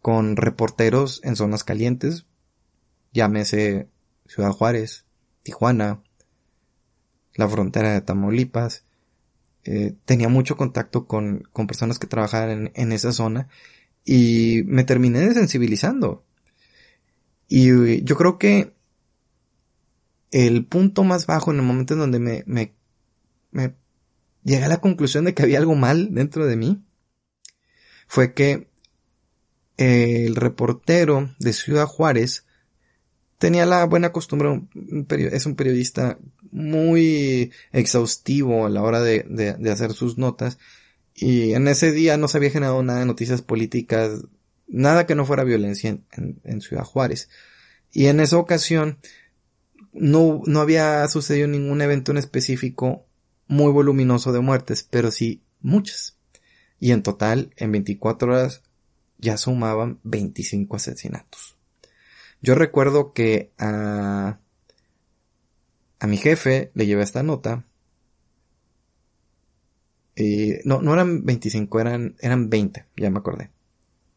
con 0.02 0.38
reporteros 0.38 1.22
en 1.24 1.36
zonas 1.36 1.64
calientes, 1.64 2.28
llámese 3.14 3.88
Ciudad 4.28 4.52
Juárez, 4.52 5.06
Tijuana, 5.44 6.02
la 7.34 7.50
frontera 7.50 7.94
de 7.94 8.02
Tamaulipas, 8.02 8.86
eh, 9.64 9.96
tenía 10.06 10.30
mucho 10.30 10.56
contacto 10.58 11.08
con, 11.08 11.48
con 11.52 11.68
personas 11.68 12.00
que 12.00 12.08
trabajaban 12.08 12.50
en, 12.50 12.72
en, 12.76 12.92
esa 12.92 13.12
zona 13.12 13.48
y 14.06 14.64
me 14.66 14.84
terminé 14.84 15.20
desensibilizando. 15.20 16.24
Y 17.48 18.04
yo 18.04 18.16
creo 18.16 18.38
que 18.38 18.74
el 20.32 20.66
punto 20.66 21.04
más 21.04 21.26
bajo 21.26 21.52
en 21.52 21.58
el 21.58 21.64
momento 21.64 21.94
en 21.94 22.00
donde 22.00 22.20
me, 22.20 22.44
me, 22.48 22.74
me 23.52 23.76
llegué 24.44 24.64
a 24.64 24.70
la 24.70 24.82
conclusión 24.82 25.26
de 25.26 25.34
que 25.34 25.44
había 25.44 25.60
algo 25.60 25.76
mal 25.76 26.14
dentro 26.14 26.46
de 26.46 26.56
mí 26.56 26.84
fue 28.08 28.34
que 28.34 28.68
el 29.78 30.36
reportero 30.36 31.34
de 31.40 31.54
Ciudad 31.54 31.86
Juárez 31.86 32.46
tenía 33.38 33.66
la 33.66 33.86
buena 33.86 34.12
costumbre, 34.12 34.62
es 35.10 35.46
un 35.46 35.56
periodista 35.56 36.20
muy 36.52 37.52
exhaustivo 37.72 38.66
a 38.66 38.70
la 38.70 38.84
hora 38.84 39.02
de, 39.02 39.56
hacer 39.72 39.94
sus 39.94 40.18
notas 40.18 40.60
y 41.16 41.54
en 41.54 41.68
ese 41.68 41.92
día 41.92 42.18
no 42.18 42.28
se 42.28 42.38
había 42.38 42.52
generado 42.52 42.84
nada 42.84 43.00
de 43.00 43.06
noticias 43.06 43.42
políticas, 43.42 44.26
nada 44.68 45.08
que 45.08 45.16
no 45.16 45.26
fuera 45.26 45.44
violencia 45.44 45.90
en, 45.90 46.40
en, 46.44 46.62
Ciudad 46.62 46.84
Juárez. 46.84 47.30
Y 47.92 48.08
en 48.08 48.20
esa 48.20 48.38
ocasión 48.38 49.00
no, 49.94 50.42
no 50.46 50.62
había 50.62 51.08
sucedido 51.08 51.48
ningún 51.48 51.82
evento 51.82 52.12
en 52.12 52.18
específico 52.18 53.06
muy 53.48 53.72
voluminoso 53.72 54.32
de 54.32 54.40
muertes, 54.40 54.88
pero 54.90 55.12
sí 55.12 55.44
muchas. 55.60 56.18
Y 56.80 56.92
en 56.92 57.04
total, 57.04 57.54
en 57.58 57.72
24 57.72 58.32
horas, 58.32 58.64
ya 59.18 59.38
sumaban 59.38 60.00
25 60.04 60.76
asesinatos. 60.76 61.58
Yo 62.42 62.56
recuerdo 62.56 63.14
que 63.14 63.52
a, 63.60 64.40
a 66.00 66.08
mi 66.08 66.18
jefe 66.18 66.72
le 66.74 66.88
llevé 66.88 67.04
esta 67.04 67.22
nota. 67.22 67.66
Y 70.16 70.54
no, 70.66 70.82
no 70.82 70.94
eran 70.94 71.24
25, 71.24 71.80
eran, 71.80 72.16
eran 72.20 72.50
20, 72.50 72.86
ya 72.98 73.10
me 73.12 73.20
acordé. 73.20 73.52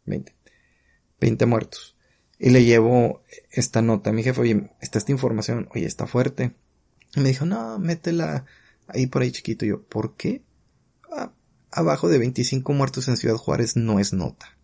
20. 0.07 0.35
20 1.21 1.47
muertos. 1.47 1.94
Y 2.39 2.51
le 2.51 2.65
llevo 2.65 3.23
esta 3.51 3.83
nota 3.83 4.11
a 4.11 4.13
mi 4.13 4.23
jefe, 4.23 4.41
oye, 4.41 4.71
está 4.81 4.99
esta 4.99 5.13
información, 5.13 5.69
oye, 5.75 5.87
está 5.87 6.07
fuerte. 6.07 6.55
Y 7.15 7.21
me 7.21 7.29
dijo, 7.29 7.47
no, 7.47 7.79
métela 7.79 8.45
ahí 8.87 9.07
por 9.07 9.23
ahí 9.23 9.31
chiquito. 9.31 9.65
Y 9.65 9.69
yo, 9.69 9.83
¿por 9.83 10.17
qué? 10.17 10.43
Ah, 11.13 11.33
abajo 11.71 12.09
de 12.09 12.19
25 12.19 12.73
muertos 12.73 13.09
en 13.09 13.17
Ciudad 13.17 13.37
Juárez 13.37 13.77
no 13.77 14.01
es 14.01 14.13
nota. 14.13 14.57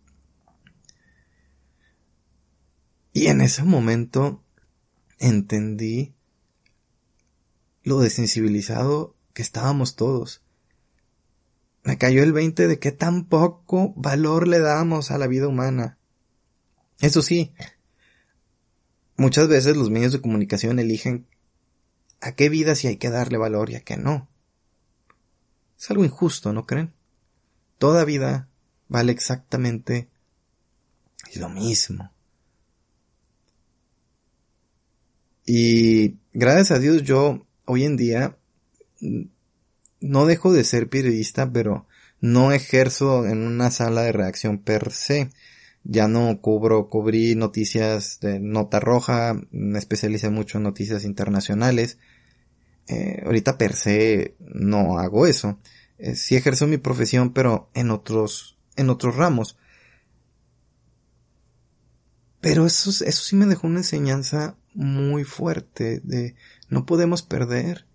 Y 3.13 3.27
en 3.27 3.41
ese 3.41 3.63
momento 3.63 4.43
entendí 5.19 6.13
lo 7.83 7.99
desensibilizado 7.99 9.15
que 9.33 9.41
estábamos 9.41 9.95
todos. 9.95 10.43
Me 11.83 11.97
cayó 11.97 12.23
el 12.23 12.31
20 12.31 12.67
de 12.67 12.79
que 12.79 12.91
tan 12.91 13.25
poco 13.25 13.93
valor 13.95 14.47
le 14.47 14.59
damos 14.59 15.11
a 15.11 15.17
la 15.17 15.27
vida 15.27 15.47
humana. 15.47 15.97
Eso 17.01 17.21
sí, 17.21 17.51
muchas 19.17 19.47
veces 19.47 19.75
los 19.75 19.89
medios 19.89 20.13
de 20.13 20.21
comunicación 20.21 20.79
eligen 20.79 21.27
a 22.21 22.33
qué 22.33 22.49
vida 22.49 22.75
sí 22.75 22.87
hay 22.87 22.97
que 22.97 23.09
darle 23.09 23.37
valor 23.37 23.69
y 23.71 23.75
a 23.75 23.81
qué 23.81 23.97
no. 23.97 24.29
Es 25.77 25.89
algo 25.89 26.05
injusto, 26.05 26.53
¿no 26.53 26.65
creen? 26.65 26.93
Toda 27.79 28.05
vida 28.05 28.47
vale 28.87 29.11
exactamente 29.11 30.09
lo 31.35 31.49
mismo. 31.49 32.11
Y 35.45 36.17
gracias 36.33 36.71
a 36.71 36.79
Dios 36.79 37.03
yo 37.03 37.47
hoy 37.65 37.85
en 37.85 37.97
día 37.97 38.37
no 39.99 40.25
dejo 40.25 40.53
de 40.53 40.63
ser 40.63 40.89
periodista, 40.89 41.51
pero 41.51 41.87
no 42.19 42.51
ejerzo 42.51 43.25
en 43.25 43.39
una 43.39 43.71
sala 43.71 44.03
de 44.03 44.11
reacción 44.11 44.59
per 44.59 44.91
se. 44.91 45.31
Ya 45.83 46.07
no 46.07 46.39
cubro, 46.41 46.87
cubrí 46.87 47.35
noticias 47.35 48.19
de 48.19 48.39
nota 48.39 48.79
roja, 48.79 49.39
me 49.51 49.79
especialicé 49.79 50.29
mucho 50.29 50.57
en 50.57 50.63
noticias 50.63 51.05
internacionales. 51.05 51.97
Eh, 52.87 53.23
ahorita 53.25 53.57
per 53.57 53.73
se 53.73 54.35
no 54.39 54.99
hago 54.99 55.25
eso. 55.25 55.59
Eh, 55.97 56.15
sí 56.15 56.35
ejerzo 56.35 56.67
mi 56.67 56.77
profesión, 56.77 57.33
pero 57.33 57.69
en 57.73 57.91
otros, 57.91 58.57
en 58.75 58.89
otros 58.89 59.15
ramos. 59.15 59.57
Pero 62.41 62.65
eso, 62.65 62.89
eso 62.89 63.23
sí 63.23 63.35
me 63.35 63.45
dejó 63.45 63.67
una 63.67 63.79
enseñanza 63.79 64.55
muy 64.73 65.23
fuerte 65.23 65.99
de 66.03 66.35
no 66.69 66.85
podemos 66.85 67.21
perder 67.21 67.85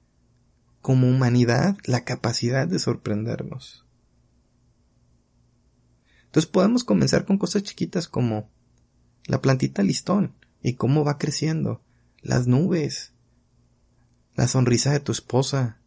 como 0.82 1.08
humanidad 1.08 1.76
la 1.84 2.04
capacidad 2.04 2.68
de 2.68 2.78
sorprendernos. 2.78 3.85
Entonces 6.36 6.52
podemos 6.52 6.84
comenzar 6.84 7.24
con 7.24 7.38
cosas 7.38 7.62
chiquitas 7.62 8.08
como 8.08 8.50
la 9.24 9.40
plantita 9.40 9.82
listón 9.82 10.34
y 10.60 10.74
cómo 10.74 11.02
va 11.02 11.16
creciendo, 11.16 11.82
las 12.20 12.46
nubes, 12.46 13.14
la 14.34 14.46
sonrisa 14.46 14.92
de 14.92 15.00
tu 15.00 15.12
esposa, 15.12 15.80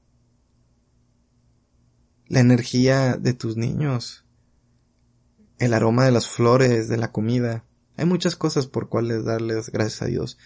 la 2.26 2.40
energía 2.40 3.16
de 3.16 3.36
tus 3.36 3.58
niños, 3.58 4.26
el 5.60 5.76
aroma 5.76 6.06
de 6.06 6.12
las 6.14 6.26
flores, 6.26 6.90
de 6.90 6.98
la 6.98 7.12
comida. 7.12 7.64
Hay 7.96 8.06
muchas 8.06 8.36
cosas 8.36 8.66
por 8.66 8.90
cuales 8.90 9.26
darles 9.26 9.70
gracias 9.70 10.02
a 10.02 10.08
Dios. 10.08 10.40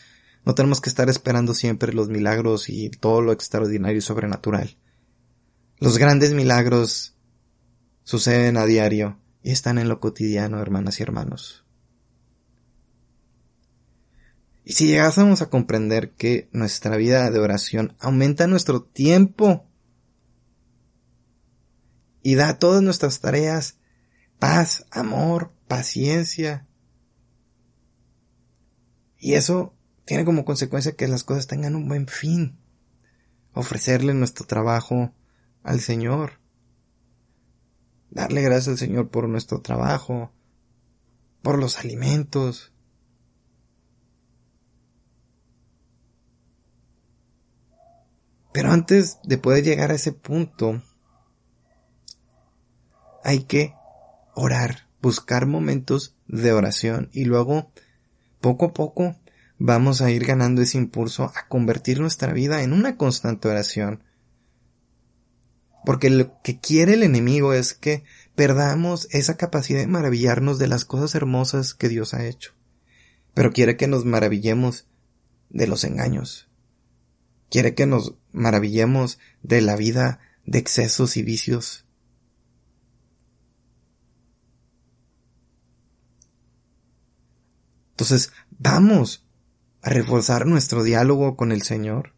No 0.43 0.53
tenemos 0.53 0.81
que 0.81 0.89
estar 0.89 1.09
esperando 1.09 1.53
siempre 1.53 1.93
los 1.93 2.09
milagros 2.09 2.67
y 2.67 2.89
todo 2.89 3.21
lo 3.21 3.31
extraordinario 3.31 3.99
y 3.99 4.01
sobrenatural. 4.01 4.75
Los 5.77 5.97
grandes 5.97 6.33
milagros 6.33 7.15
suceden 8.03 8.57
a 8.57 8.65
diario 8.65 9.22
y 9.43 9.51
están 9.51 9.77
en 9.77 9.89
lo 9.89 9.99
cotidiano, 9.99 10.59
hermanas 10.59 10.99
y 10.99 11.03
hermanos. 11.03 11.65
Y 14.65 14.73
si 14.73 14.87
llegásemos 14.87 15.41
a 15.41 15.49
comprender 15.49 16.11
que 16.11 16.49
nuestra 16.53 16.95
vida 16.95 17.29
de 17.29 17.39
oración 17.39 17.95
aumenta 17.99 18.47
nuestro 18.47 18.81
tiempo 18.81 19.67
y 22.21 22.35
da 22.35 22.49
a 22.49 22.59
todas 22.59 22.81
nuestras 22.81 23.19
tareas 23.19 23.77
paz, 24.39 24.85
amor, 24.91 25.53
paciencia. 25.67 26.65
Y 29.19 29.33
eso 29.33 29.75
tiene 30.05 30.23
como 30.23 30.45
consecuencia 30.45 30.95
que 30.95 31.07
las 31.07 31.25
cosas 31.25 31.47
tengan 31.47 31.75
un 31.75 31.89
buen 31.89 32.07
fin. 32.07 32.57
Ofrecerle 33.53 34.13
nuestro 34.13 34.45
trabajo 34.45 35.13
al 35.61 35.81
Señor. 35.81 36.42
Darle 38.13 38.43
gracias 38.43 38.67
al 38.67 38.77
Señor 38.77 39.09
por 39.09 39.27
nuestro 39.27 39.61
trabajo, 39.61 40.31
por 41.41 41.57
los 41.57 41.79
alimentos. 41.79 42.71
Pero 48.53 48.71
antes 48.71 49.17
de 49.23 49.39
poder 49.39 49.63
llegar 49.63 49.89
a 49.89 49.95
ese 49.95 50.11
punto, 50.11 50.83
hay 53.23 53.45
que 53.45 53.73
orar, 54.35 54.87
buscar 55.01 55.47
momentos 55.47 56.15
de 56.27 56.51
oración 56.51 57.09
y 57.13 57.25
luego, 57.25 57.71
poco 58.41 58.67
a 58.67 58.73
poco, 58.73 59.15
vamos 59.57 60.01
a 60.01 60.11
ir 60.11 60.23
ganando 60.23 60.61
ese 60.61 60.77
impulso 60.77 61.31
a 61.33 61.47
convertir 61.47 61.99
nuestra 61.99 62.31
vida 62.31 62.61
en 62.61 62.73
una 62.73 62.95
constante 62.95 63.47
oración. 63.47 64.03
Porque 65.85 66.09
lo 66.09 66.41
que 66.41 66.59
quiere 66.59 66.93
el 66.93 67.03
enemigo 67.03 67.53
es 67.53 67.73
que 67.73 68.03
perdamos 68.35 69.07
esa 69.11 69.37
capacidad 69.37 69.79
de 69.79 69.87
maravillarnos 69.87 70.59
de 70.59 70.67
las 70.67 70.85
cosas 70.85 71.15
hermosas 71.15 71.73
que 71.73 71.89
Dios 71.89 72.13
ha 72.13 72.25
hecho. 72.25 72.53
Pero 73.33 73.51
quiere 73.51 73.77
que 73.77 73.87
nos 73.87 74.05
maravillemos 74.05 74.87
de 75.49 75.67
los 75.67 75.83
engaños. 75.83 76.49
Quiere 77.49 77.75
que 77.75 77.85
nos 77.85 78.15
maravillemos 78.31 79.19
de 79.41 79.61
la 79.61 79.75
vida 79.75 80.19
de 80.45 80.59
excesos 80.59 81.17
y 81.17 81.23
vicios 81.23 81.83
Entonces, 87.93 88.33
vamos 88.49 89.23
a 89.83 89.89
reforzar 89.91 90.47
nuestro 90.47 90.83
diálogo 90.83 91.37
con 91.37 91.51
el 91.51 91.61
Señor. 91.61 92.13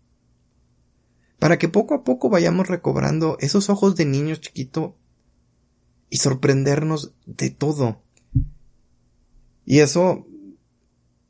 Para 1.39 1.58
que 1.58 1.69
poco 1.69 1.93
a 1.93 2.04
poco 2.04 2.30
vayamos 2.30 2.67
recobrando 2.67 3.38
esos 3.39 3.69
ojos 3.69 3.95
de 3.95 4.06
niño 4.06 4.36
chiquito 4.36 4.98
y 6.10 6.17
sorprendernos 6.17 7.13
de 7.26 7.50
todo. 7.50 8.02
Y 9.65 9.80
eso 9.80 10.28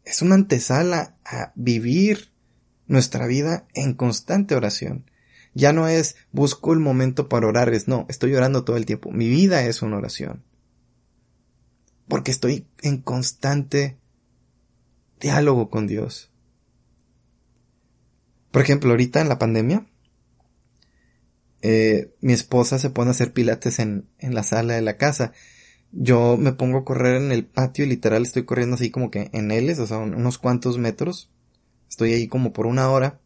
es 0.04 0.22
una 0.22 0.36
antesala 0.36 1.18
a 1.26 1.52
vivir 1.56 2.32
nuestra 2.88 3.26
vida 3.26 3.68
en 3.74 3.94
constante 3.94 4.56
oración. 4.56 5.10
Ya 5.54 5.74
no 5.74 5.88
es 5.88 6.18
busco 6.32 6.74
el 6.74 6.80
momento 6.80 7.30
para 7.30 7.48
orar, 7.48 7.74
es 7.74 7.88
no, 7.88 8.06
estoy 8.10 8.36
orando 8.36 8.64
todo 8.64 8.78
el 8.78 8.86
tiempo. 8.86 9.12
Mi 9.12 9.30
vida 9.30 9.66
es 9.66 9.82
una 9.82 9.98
oración. 9.98 10.44
Porque 12.08 12.30
estoy 12.30 12.68
en 12.82 13.02
constante 13.02 13.98
diálogo 15.20 15.70
con 15.70 15.88
Dios. 15.88 16.30
Por 18.52 18.62
ejemplo, 18.62 18.92
ahorita 18.92 19.22
en 19.22 19.30
la 19.30 19.40
pandemia, 19.40 19.88
eh, 21.68 22.14
mi 22.22 22.34
esposa 22.34 22.78
se 22.78 22.92
pone 22.92 23.10
a 23.10 23.12
hacer 23.12 23.34
pilates 23.34 23.80
en, 23.80 24.08
en 24.20 24.36
la 24.36 24.44
sala 24.44 24.76
de 24.76 24.84
la 24.84 24.98
casa. 24.98 25.34
Yo 25.92 26.38
me 26.38 26.54
pongo 26.54 26.78
a 26.78 26.86
correr 26.86 27.20
en 27.20 27.32
el 27.32 27.44
patio 27.44 27.86
y 27.86 27.88
literal 27.88 28.22
estoy 28.22 28.44
corriendo 28.46 28.76
así 28.76 28.92
como 28.92 29.10
que 29.10 29.32
en 29.34 29.50
L, 29.50 29.74
o 29.74 29.88
sea, 29.88 29.98
unos 29.98 30.38
cuantos 30.38 30.78
metros. 30.78 31.32
Estoy 31.90 32.14
ahí 32.14 32.28
como 32.28 32.54
por 32.54 32.68
una 32.68 32.92
hora. 32.92 33.20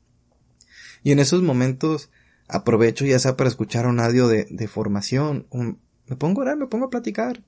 Y 1.04 1.12
en 1.12 1.20
esos 1.20 1.42
momentos 1.42 2.12
aprovecho 2.48 3.06
ya 3.06 3.20
sea 3.20 3.36
para 3.36 3.50
escuchar 3.50 3.88
un 3.88 4.00
audio 4.00 4.30
de, 4.30 4.48
de 4.50 4.68
formación. 4.70 5.48
me 6.08 6.16
pongo 6.16 6.40
a 6.40 6.44
orar, 6.44 6.56
me 6.56 6.68
pongo 6.68 6.86
a 6.86 6.90
platicar. 6.90 7.44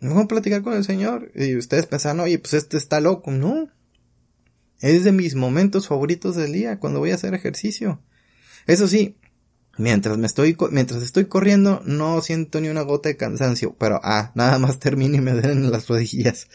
Vamos 0.00 0.24
a 0.24 0.28
platicar 0.28 0.62
con 0.62 0.72
el 0.72 0.84
Señor. 0.84 1.30
Y 1.34 1.56
ustedes 1.56 1.84
pensan, 1.84 2.20
oye, 2.20 2.38
pues 2.38 2.54
este 2.54 2.78
está 2.78 3.00
loco. 3.00 3.30
No. 3.32 3.68
Es 4.80 5.04
de 5.04 5.12
mis 5.12 5.34
momentos 5.34 5.88
favoritos 5.88 6.36
del 6.36 6.52
día 6.52 6.78
cuando 6.78 7.00
voy 7.00 7.10
a 7.10 7.14
hacer 7.14 7.34
ejercicio. 7.34 8.00
Eso 8.66 8.88
sí, 8.88 9.16
mientras 9.78 10.18
me 10.18 10.26
estoy, 10.26 10.56
mientras 10.70 11.02
estoy 11.02 11.26
corriendo, 11.26 11.82
no 11.84 12.20
siento 12.20 12.60
ni 12.60 12.68
una 12.68 12.82
gota 12.82 13.08
de 13.08 13.16
cansancio. 13.16 13.74
Pero, 13.78 14.00
ah, 14.02 14.32
nada 14.34 14.58
más 14.58 14.78
termino 14.80 15.16
y 15.16 15.20
me 15.20 15.34
den 15.34 15.70
las 15.70 15.88
rodillas. 15.88 16.48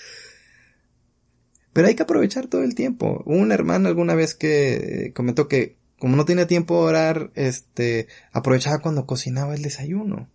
Pero 1.73 1.87
hay 1.87 1.95
que 1.95 2.03
aprovechar 2.03 2.47
todo 2.47 2.63
el 2.63 2.75
tiempo. 2.75 3.23
Una 3.25 3.53
hermana 3.53 3.89
alguna 3.89 4.13
vez 4.13 4.35
que 4.35 5.13
comentó 5.15 5.47
que 5.47 5.81
como 6.01 6.15
no 6.15 6.25
tenía 6.25 6.47
tiempo 6.47 6.81
de 6.81 6.89
orar, 6.89 7.31
este, 7.35 8.07
aprovechaba 8.31 8.79
cuando 8.79 9.05
cocinaba 9.05 9.53
el 9.53 9.61
desayuno. 9.61 10.31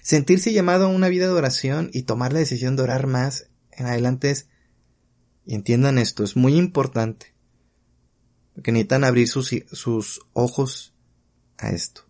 Sentirse 0.00 0.54
llamado 0.54 0.86
a 0.86 0.88
una 0.88 1.08
vida 1.08 1.26
de 1.26 1.32
oración 1.32 1.90
y 1.92 2.04
tomar 2.04 2.32
la 2.32 2.38
decisión 2.38 2.76
de 2.76 2.82
orar 2.82 3.06
más 3.06 3.50
en 3.72 3.84
adelante 3.84 4.30
es, 4.30 4.48
y 5.50 5.56
entiendan 5.56 5.98
esto, 5.98 6.22
es 6.22 6.36
muy 6.36 6.54
importante, 6.54 7.34
porque 8.54 8.70
necesitan 8.70 9.02
abrir 9.02 9.26
sus, 9.26 9.52
sus 9.72 10.20
ojos 10.32 10.94
a 11.58 11.70
esto. 11.70 12.02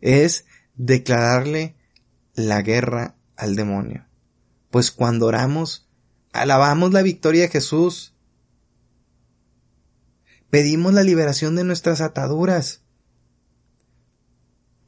Es 0.00 0.46
declararle 0.76 1.76
la 2.32 2.62
guerra 2.62 3.18
al 3.36 3.54
demonio. 3.54 4.06
Pues 4.70 4.90
cuando 4.90 5.26
oramos, 5.26 5.90
alabamos 6.32 6.94
la 6.94 7.02
victoria 7.02 7.42
de 7.42 7.48
Jesús. 7.50 8.14
Pedimos 10.48 10.94
la 10.94 11.02
liberación 11.02 11.54
de 11.54 11.64
nuestras 11.64 12.00
ataduras 12.00 12.80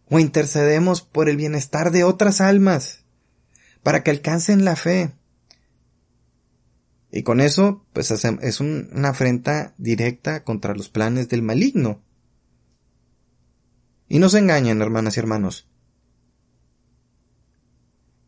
o 0.09 0.18
intercedemos 0.18 1.03
por 1.03 1.29
el 1.29 1.37
bienestar 1.37 1.90
de 1.90 2.05
otras 2.05 2.40
almas 2.40 3.05
para 3.83 4.03
que 4.03 4.11
alcancen 4.11 4.64
la 4.64 4.77
fe. 4.77 5.12
Y 7.11 7.23
con 7.23 7.40
eso, 7.40 7.87
pues 7.92 8.11
es 8.11 8.61
una 8.61 9.09
afrenta 9.09 9.75
directa 9.79 10.44
contra 10.44 10.75
los 10.75 10.88
planes 10.88 11.29
del 11.29 11.42
maligno. 11.42 12.03
Y 14.09 14.18
no 14.18 14.29
se 14.29 14.38
engañen, 14.38 14.83
hermanas 14.83 15.16
y 15.16 15.21
hermanos. 15.21 15.68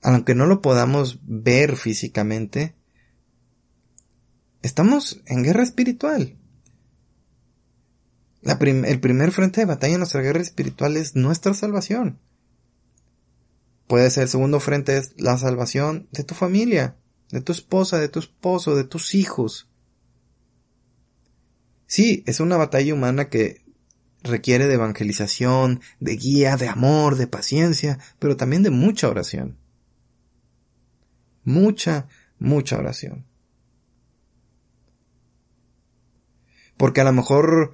Aunque 0.03 0.35
no 0.35 0.47
lo 0.47 0.63
podamos 0.63 1.21
ver 1.23 1.77
físicamente, 1.77 2.75
estamos 4.63 5.21
en 5.27 5.43
guerra 5.43 5.63
espiritual 5.63 6.41
el 8.43 9.01
primer 9.01 9.33
frente 9.33 9.61
de 9.61 9.67
batalla 9.67 9.95
en 9.95 10.01
nuestra 10.01 10.23
guerra 10.23 10.41
espiritual 10.41 10.97
es 10.97 11.15
nuestra 11.15 11.55
salvación. 11.55 12.19
Puede 13.87 14.11
ser 14.11 14.25
el 14.25 14.29
segundo 14.29 14.61
frente 14.61 14.97
es 14.97 15.13
la 15.17 15.37
salvación 15.37 16.09
de 16.13 16.25
tu 16.25 16.35
familia, 16.35 16.97
de 17.31 17.41
tu 17.41 17.53
esposa, 17.53 17.99
de 17.99 18.09
tu 18.09 18.19
esposo, 18.19 18.75
de 18.75 18.85
tus 18.85 19.15
hijos. 19.15 19.69
Sí, 21.87 22.23
es 22.27 22.41
una 22.41 22.57
batalla 22.57 22.95
humana 22.95 23.29
que 23.29 23.65
requiere 24.23 24.67
de 24.67 24.75
evangelización, 24.75 25.81
de 25.99 26.17
guía, 26.17 26.57
de 26.57 26.69
amor, 26.69 27.17
de 27.17 27.27
paciencia, 27.27 27.99
pero 28.19 28.37
también 28.37 28.63
de 28.63 28.71
mucha 28.71 29.09
oración. 29.09 29.59
Mucha, 31.45 32.09
mucha 32.39 32.79
oración. 32.79 33.27
Porque 36.77 37.01
a 37.01 37.05
lo 37.05 37.13
mejor 37.13 37.73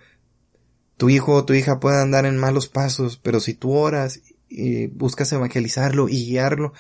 tu 0.96 1.10
hijo 1.10 1.34
o 1.34 1.44
tu 1.44 1.54
hija 1.54 1.80
puede 1.80 2.00
andar 2.00 2.26
en 2.26 2.36
malos 2.36 2.68
pasos, 2.68 3.18
pero 3.18 3.40
si 3.40 3.54
tú 3.54 3.72
oras 3.72 4.20
y 4.48 4.86
buscas 4.86 5.32
evangelizarlo 5.32 6.08
y 6.08 6.26
guiarlo, 6.26 6.72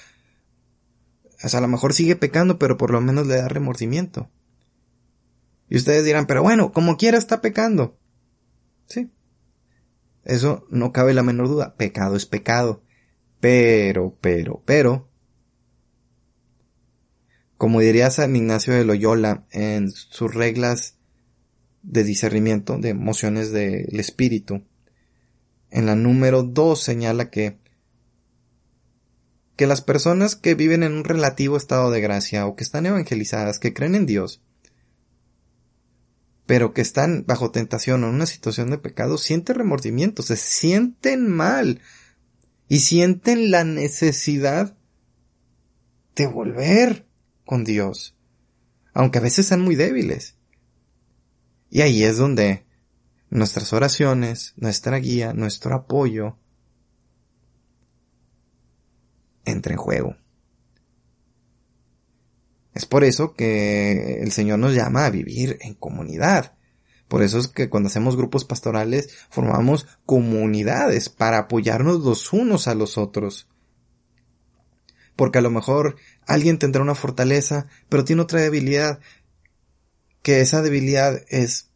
a 1.54 1.60
lo 1.60 1.68
mejor 1.68 1.92
sigue 1.92 2.16
pecando, 2.16 2.58
pero 2.58 2.76
por 2.76 2.90
lo 2.90 3.00
menos 3.00 3.26
le 3.26 3.36
da 3.36 3.48
remordimiento. 3.48 4.30
Y 5.68 5.76
ustedes 5.76 6.04
dirán, 6.04 6.26
pero 6.26 6.42
bueno, 6.42 6.72
como 6.72 6.96
quiera 6.96 7.18
está 7.18 7.40
pecando. 7.40 7.98
Sí. 8.86 9.10
Eso 10.24 10.66
no 10.70 10.92
cabe 10.92 11.14
la 11.14 11.22
menor 11.22 11.48
duda. 11.48 11.76
Pecado 11.76 12.16
es 12.16 12.26
pecado. 12.26 12.82
Pero, 13.40 14.16
pero, 14.20 14.62
pero. 14.64 15.08
Como 17.56 17.80
diría 17.80 18.10
San 18.10 18.36
Ignacio 18.36 18.74
de 18.74 18.84
Loyola 18.84 19.46
en 19.50 19.90
sus 19.90 20.34
reglas 20.34 20.98
de 21.82 22.04
discernimiento 22.04 22.78
de 22.78 22.90
emociones 22.90 23.50
del 23.52 23.98
espíritu. 23.98 24.64
En 25.70 25.86
la 25.86 25.96
número 25.96 26.42
2 26.42 26.80
señala 26.80 27.30
que 27.30 27.58
que 29.56 29.66
las 29.66 29.80
personas 29.80 30.36
que 30.36 30.54
viven 30.54 30.82
en 30.82 30.92
un 30.92 31.04
relativo 31.04 31.56
estado 31.56 31.90
de 31.90 32.00
gracia 32.00 32.46
o 32.46 32.56
que 32.56 32.64
están 32.64 32.86
evangelizadas, 32.86 33.58
que 33.58 33.72
creen 33.72 33.94
en 33.94 34.06
Dios, 34.06 34.42
pero 36.44 36.72
que 36.74 36.82
están 36.82 37.24
bajo 37.26 37.50
tentación 37.50 38.04
o 38.04 38.08
en 38.08 38.14
una 38.14 38.26
situación 38.26 38.70
de 38.70 38.78
pecado, 38.78 39.18
sienten 39.18 39.56
remordimiento, 39.56 40.22
se 40.22 40.36
sienten 40.36 41.28
mal 41.28 41.80
y 42.68 42.80
sienten 42.80 43.50
la 43.50 43.64
necesidad 43.64 44.76
de 46.14 46.26
volver 46.26 47.06
con 47.44 47.64
Dios, 47.64 48.14
aunque 48.92 49.18
a 49.18 49.22
veces 49.22 49.46
sean 49.46 49.62
muy 49.62 49.74
débiles. 49.74 50.36
Y 51.70 51.80
ahí 51.80 52.04
es 52.04 52.18
donde 52.18 52.66
nuestras 53.30 53.72
oraciones, 53.72 54.52
nuestra 54.56 54.98
guía, 54.98 55.32
nuestro 55.32 55.74
apoyo 55.74 56.38
entra 59.46 59.72
en 59.72 59.78
juego. 59.78 60.16
Es 62.74 62.84
por 62.84 63.04
eso 63.04 63.32
que 63.32 64.20
el 64.20 64.32
Señor 64.32 64.58
nos 64.58 64.74
llama 64.74 65.06
a 65.06 65.10
vivir 65.10 65.56
en 65.62 65.72
comunidad. 65.72 66.52
Por 67.08 67.22
eso 67.22 67.38
es 67.38 67.48
que 67.48 67.70
cuando 67.70 67.86
hacemos 67.86 68.16
grupos 68.16 68.44
pastorales 68.44 69.16
formamos 69.30 69.86
comunidades 70.04 71.08
para 71.08 71.38
apoyarnos 71.38 72.00
los 72.00 72.34
unos 72.34 72.68
a 72.68 72.74
los 72.74 72.98
otros. 72.98 73.48
Porque 75.16 75.38
a 75.38 75.40
lo 75.40 75.50
mejor 75.50 75.96
alguien 76.26 76.58
tendrá 76.58 76.82
una 76.82 76.94
fortaleza, 76.94 77.66
pero 77.88 78.04
tiene 78.04 78.20
otra 78.20 78.42
debilidad, 78.42 79.00
que 80.22 80.42
esa 80.42 80.60
debilidad 80.60 81.22
es 81.28 81.70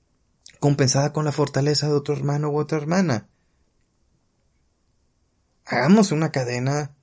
compensada 0.58 1.14
con 1.14 1.24
la 1.24 1.32
fortaleza 1.32 1.86
de 1.86 1.94
otro 1.94 2.14
hermano 2.14 2.50
u 2.50 2.58
otra 2.58 2.76
hermana. 2.76 3.30
Hagamos 5.64 6.12
una 6.12 6.30
cadena 6.30 6.94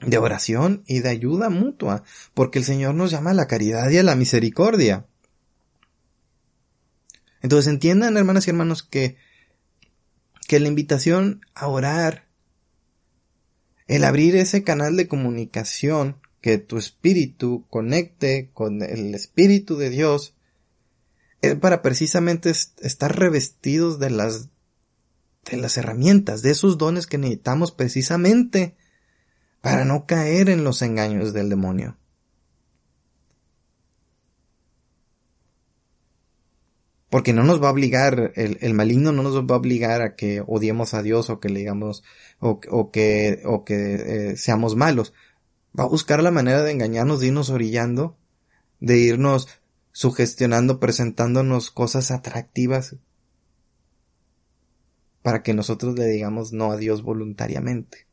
de 0.00 0.18
oración 0.18 0.82
y 0.86 1.00
de 1.00 1.08
ayuda 1.08 1.48
mutua, 1.48 2.02
porque 2.34 2.58
el 2.58 2.64
Señor 2.64 2.94
nos 2.94 3.10
llama 3.10 3.30
a 3.30 3.34
la 3.34 3.46
caridad 3.46 3.88
y 3.90 3.98
a 3.98 4.02
la 4.02 4.16
misericordia. 4.16 5.06
Entonces 7.42 7.72
entiendan, 7.72 8.16
hermanas 8.16 8.46
y 8.46 8.50
hermanos, 8.50 8.82
que, 8.82 9.16
que 10.46 10.60
la 10.60 10.68
invitación 10.68 11.40
a 11.54 11.68
orar, 11.68 12.26
el 13.86 14.04
abrir 14.04 14.36
ese 14.36 14.64
canal 14.64 14.96
de 14.96 15.08
comunicación, 15.08 16.20
que 16.40 16.58
tu 16.58 16.76
espíritu 16.76 17.66
conecte 17.70 18.50
con 18.52 18.82
el 18.82 19.14
espíritu 19.14 19.76
de 19.76 19.90
Dios, 19.90 20.34
es 21.40 21.54
para 21.56 21.82
precisamente 21.82 22.50
estar 22.50 23.18
revestidos 23.18 23.98
de 23.98 24.10
las, 24.10 24.48
de 25.50 25.56
las 25.56 25.76
herramientas, 25.76 26.42
de 26.42 26.50
esos 26.50 26.78
dones 26.78 27.06
que 27.06 27.18
necesitamos 27.18 27.72
precisamente 27.72 28.76
para 29.60 29.84
no 29.84 30.06
caer 30.06 30.48
en 30.48 30.64
los 30.64 30.82
engaños 30.82 31.32
del 31.32 31.48
demonio. 31.48 31.96
Porque 37.08 37.32
no 37.32 37.44
nos 37.44 37.62
va 37.62 37.68
a 37.68 37.72
obligar, 37.72 38.32
el, 38.34 38.74
maligno 38.74 39.12
no 39.12 39.22
nos 39.22 39.36
va 39.36 39.54
a 39.54 39.58
obligar 39.58 40.02
a 40.02 40.16
que 40.16 40.42
odiemos 40.46 40.92
a 40.92 41.02
Dios 41.02 41.30
o 41.30 41.40
que 41.40 41.48
le 41.48 41.60
digamos, 41.60 42.02
o, 42.40 42.60
que, 42.90 43.42
o 43.44 43.64
que 43.64 43.94
eh, 43.94 44.36
seamos 44.36 44.76
malos. 44.76 45.14
Va 45.78 45.84
a 45.84 45.88
buscar 45.88 46.22
la 46.22 46.30
manera 46.30 46.62
de 46.62 46.72
engañarnos, 46.72 47.20
de 47.20 47.28
irnos 47.28 47.50
orillando, 47.50 48.18
de 48.80 48.98
irnos 48.98 49.48
sugestionando, 49.92 50.78
presentándonos 50.78 51.70
cosas 51.70 52.10
atractivas 52.10 52.96
para 55.22 55.42
que 55.42 55.54
nosotros 55.54 55.98
le 55.98 56.06
digamos 56.06 56.52
no 56.52 56.70
a 56.70 56.76
Dios 56.76 57.02
voluntariamente. 57.02 58.05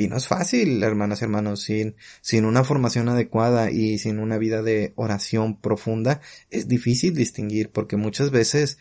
Y 0.00 0.06
no 0.06 0.16
es 0.16 0.28
fácil, 0.28 0.80
hermanas 0.84 1.22
hermanos, 1.22 1.62
sin, 1.62 1.96
sin 2.20 2.44
una 2.44 2.62
formación 2.62 3.08
adecuada 3.08 3.72
y 3.72 3.98
sin 3.98 4.20
una 4.20 4.38
vida 4.38 4.62
de 4.62 4.92
oración 4.94 5.60
profunda, 5.60 6.20
es 6.50 6.68
difícil 6.68 7.16
distinguir 7.16 7.72
porque 7.72 7.96
muchas 7.96 8.30
veces 8.30 8.78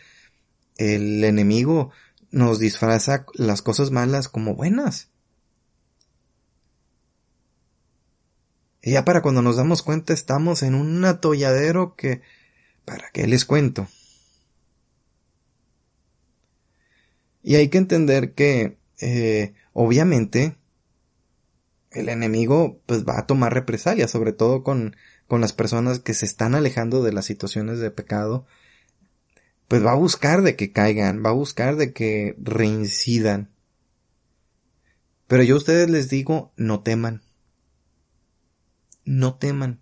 el 0.78 1.24
enemigo 1.24 1.90
nos 2.30 2.60
disfraza 2.60 3.26
las 3.34 3.64
cosas 3.64 3.90
malas 3.90 4.28
como 4.28 4.54
buenas. 4.54 5.10
Y 8.84 8.92
ya 8.92 9.04
para 9.04 9.24
cuando 9.24 9.42
nos 9.42 9.56
damos 9.56 9.82
cuenta 9.82 10.14
estamos 10.14 10.62
en 10.62 10.76
un 10.76 11.04
atolladero 11.04 11.96
que, 11.96 12.22
¿para 12.86 13.10
qué 13.10 13.26
les 13.26 13.44
cuento? 13.44 13.88
Y 17.42 17.56
hay 17.56 17.70
que 17.70 17.80
entender 17.80 18.36
que, 18.36 18.78
eh, 19.02 19.56
obviamente, 19.74 20.58
el 21.92 22.10
enemigo 22.10 22.82
pues 22.86 23.06
va 23.06 23.20
a 23.20 23.26
tomar 23.28 23.54
represalias, 23.54 24.12
sobre 24.12 24.34
todo 24.34 24.64
con, 24.64 24.96
con 25.28 25.42
las 25.42 25.54
personas 25.54 26.00
que 26.00 26.14
se 26.14 26.26
están 26.26 26.56
alejando 26.56 27.04
de 27.04 27.14
las 27.14 27.26
situaciones 27.26 27.80
de 27.80 27.92
pecado, 27.92 28.46
pues 29.68 29.86
va 29.86 29.92
a 29.92 29.96
buscar 29.96 30.42
de 30.42 30.56
que 30.56 30.72
caigan, 30.72 31.24
va 31.26 31.30
a 31.30 31.34
buscar 31.34 31.76
de 31.76 31.94
que 31.94 32.36
reincidan. 32.40 33.52
Pero 35.28 35.44
yo 35.44 35.56
a 35.56 35.58
ustedes 35.58 35.90
les 35.90 36.10
digo, 36.10 36.54
no 36.56 36.82
teman. 36.82 37.22
No 39.04 39.36
teman. 39.36 39.82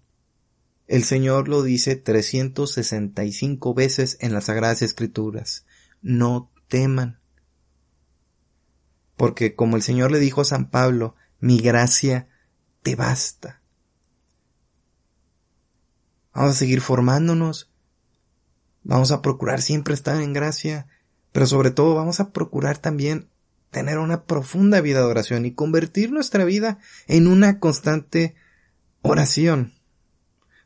El 0.88 1.04
Señor 1.04 1.48
lo 1.48 1.64
dice 1.64 1.96
365 1.96 3.74
veces 3.74 4.18
en 4.22 4.34
las 4.34 4.46
Sagradas 4.46 4.82
Escrituras. 4.82 5.66
No 6.02 6.52
teman. 6.68 7.20
Porque 9.18 9.56
como 9.56 9.78
el 9.78 9.84
Señor 9.84 10.12
le 10.12 10.20
dijo 10.20 10.42
a 10.42 10.46
San 10.46 10.70
Pablo, 10.70 11.16
mi 11.40 11.60
gracia 11.60 12.28
te 12.82 12.96
basta. 12.96 13.62
Vamos 16.34 16.52
a 16.52 16.60
seguir 16.60 16.82
formándonos, 16.82 17.72
vamos 18.84 19.12
a 19.12 19.22
procurar 19.22 19.62
siempre 19.62 19.94
estar 19.94 20.22
en 20.22 20.34
gracia, 20.34 20.88
pero 21.32 21.46
sobre 21.48 21.72
todo 21.72 21.96
vamos 21.96 22.20
a 22.20 22.32
procurar 22.32 22.78
también 22.78 23.30
tener 23.72 23.98
una 23.98 24.24
profunda 24.24 24.82
vida 24.82 25.00
de 25.00 25.06
oración 25.06 25.46
y 25.46 25.54
convertir 25.54 26.12
nuestra 26.12 26.46
vida 26.46 26.80
en 27.08 27.28
una 27.28 27.60
constante 27.60 28.36
oración. 29.02 29.74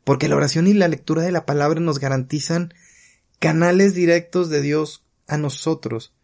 Porque 0.04 0.28
la 0.28 0.36
oración 0.36 0.66
y 0.66 0.74
la 0.74 0.88
lectura 0.88 1.22
de 1.22 1.32
la 1.32 1.46
palabra 1.46 1.80
nos 1.80 1.98
garantizan 1.98 2.72
canales 3.38 3.94
directos 3.94 4.50
de 4.50 4.60
Dios 4.60 5.04
a 5.26 5.38
nosotros. 5.38 6.14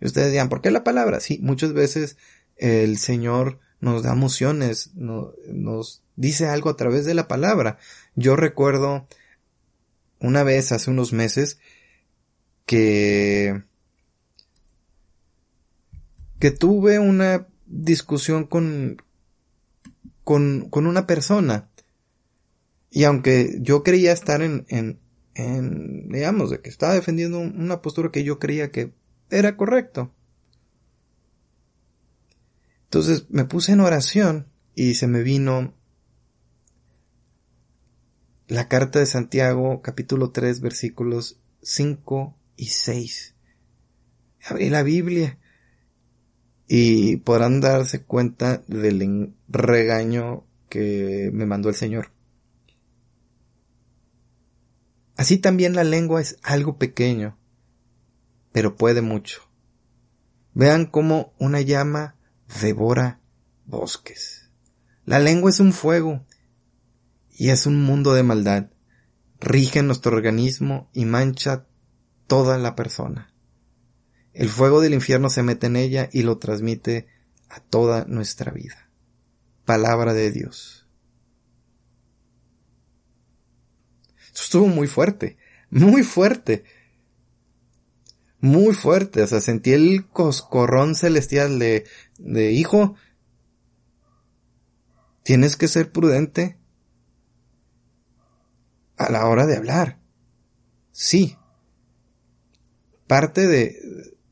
Y 0.00 0.06
ustedes 0.06 0.30
dirán, 0.30 0.48
¿por 0.48 0.60
qué 0.60 0.70
la 0.70 0.84
palabra? 0.84 1.20
Sí, 1.20 1.38
muchas 1.42 1.72
veces 1.72 2.16
el 2.56 2.98
Señor 2.98 3.60
nos 3.82 4.04
da 4.04 4.12
emociones, 4.12 4.92
nos 4.94 6.02
dice 6.14 6.46
algo 6.46 6.70
a 6.70 6.76
través 6.76 7.04
de 7.04 7.14
la 7.14 7.26
palabra. 7.26 7.78
Yo 8.14 8.36
recuerdo 8.36 9.08
una 10.20 10.44
vez 10.44 10.70
hace 10.70 10.90
unos 10.90 11.12
meses 11.12 11.58
que 12.64 13.64
que 16.38 16.52
tuve 16.52 17.00
una 17.00 17.48
discusión 17.66 18.46
con 18.46 19.02
con, 20.22 20.68
con 20.70 20.86
una 20.86 21.08
persona 21.08 21.68
y 22.88 23.02
aunque 23.02 23.58
yo 23.62 23.82
creía 23.82 24.12
estar 24.12 24.42
en, 24.42 24.64
en, 24.68 25.00
en 25.34 26.08
digamos 26.08 26.50
de 26.50 26.60
que 26.60 26.70
estaba 26.70 26.94
defendiendo 26.94 27.40
una 27.40 27.82
postura 27.82 28.12
que 28.12 28.22
yo 28.22 28.38
creía 28.38 28.70
que 28.70 28.92
era 29.28 29.56
correcto 29.56 30.12
entonces 32.92 33.24
me 33.30 33.46
puse 33.46 33.72
en 33.72 33.80
oración 33.80 34.48
y 34.74 34.96
se 34.96 35.06
me 35.06 35.22
vino 35.22 35.72
la 38.48 38.68
carta 38.68 38.98
de 38.98 39.06
Santiago 39.06 39.80
capítulo 39.80 40.30
3 40.30 40.60
versículos 40.60 41.40
5 41.62 42.36
y 42.56 42.66
6. 42.66 43.34
Abrí 44.44 44.68
la 44.68 44.82
Biblia 44.82 45.38
y 46.68 47.16
podrán 47.16 47.62
darse 47.62 48.02
cuenta 48.02 48.62
del 48.66 49.32
regaño 49.48 50.44
que 50.68 51.30
me 51.32 51.46
mandó 51.46 51.70
el 51.70 51.74
Señor. 51.74 52.12
Así 55.16 55.38
también 55.38 55.74
la 55.74 55.84
lengua 55.84 56.20
es 56.20 56.36
algo 56.42 56.76
pequeño, 56.76 57.38
pero 58.52 58.76
puede 58.76 59.00
mucho. 59.00 59.40
Vean 60.52 60.84
cómo 60.84 61.32
una 61.38 61.62
llama 61.62 62.16
devora 62.60 63.20
bosques. 63.64 64.50
La 65.04 65.18
lengua 65.18 65.50
es 65.50 65.60
un 65.60 65.72
fuego 65.72 66.24
y 67.30 67.50
es 67.50 67.66
un 67.66 67.82
mundo 67.82 68.14
de 68.14 68.22
maldad. 68.22 68.70
Rige 69.40 69.82
nuestro 69.82 70.16
organismo 70.16 70.90
y 70.92 71.04
mancha 71.04 71.66
toda 72.26 72.58
la 72.58 72.76
persona. 72.76 73.34
El 74.32 74.48
fuego 74.48 74.80
del 74.80 74.94
infierno 74.94 75.30
se 75.30 75.42
mete 75.42 75.66
en 75.66 75.76
ella 75.76 76.08
y 76.12 76.22
lo 76.22 76.38
transmite 76.38 77.06
a 77.48 77.60
toda 77.60 78.04
nuestra 78.06 78.52
vida. 78.52 78.90
Palabra 79.64 80.14
de 80.14 80.30
Dios. 80.30 80.82
estuvo 84.52 84.66
muy 84.66 84.86
fuerte, 84.86 85.38
muy 85.70 86.02
fuerte 86.02 86.64
muy 88.42 88.74
fuerte, 88.74 89.22
o 89.22 89.26
sea, 89.26 89.40
sentí 89.40 89.72
el 89.72 90.08
coscorrón 90.08 90.96
celestial 90.96 91.60
de, 91.60 91.86
de 92.18 92.50
hijo, 92.50 92.96
tienes 95.22 95.56
que 95.56 95.68
ser 95.68 95.92
prudente 95.92 96.58
a 98.96 99.12
la 99.12 99.26
hora 99.26 99.46
de 99.46 99.56
hablar. 99.56 100.00
Sí. 100.90 101.38
Parte 103.06 103.46
de, 103.46 103.78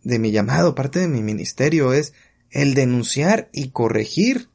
de 0.02 0.18
mi 0.18 0.32
llamado, 0.32 0.74
parte 0.74 0.98
de 0.98 1.08
mi 1.08 1.22
ministerio 1.22 1.92
es 1.92 2.12
el 2.50 2.74
denunciar 2.74 3.48
y 3.52 3.70
corregir 3.70 4.50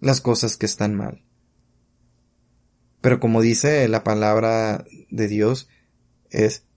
las 0.00 0.22
cosas 0.22 0.56
que 0.56 0.64
están 0.64 0.94
mal. 0.94 1.26
Pero 3.02 3.20
como 3.20 3.42
dice 3.42 3.86
la 3.86 4.02
palabra 4.02 4.86
de 5.10 5.28
Dios, 5.28 5.68
es 6.30 6.67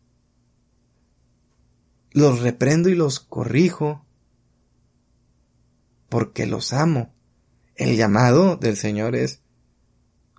los 2.11 2.41
reprendo 2.41 2.89
y 2.89 2.95
los 2.95 3.19
corrijo 3.19 4.05
porque 6.09 6.45
los 6.45 6.73
amo. 6.73 7.13
El 7.75 7.95
llamado 7.95 8.57
del 8.57 8.75
Señor 8.75 9.15
es 9.15 9.41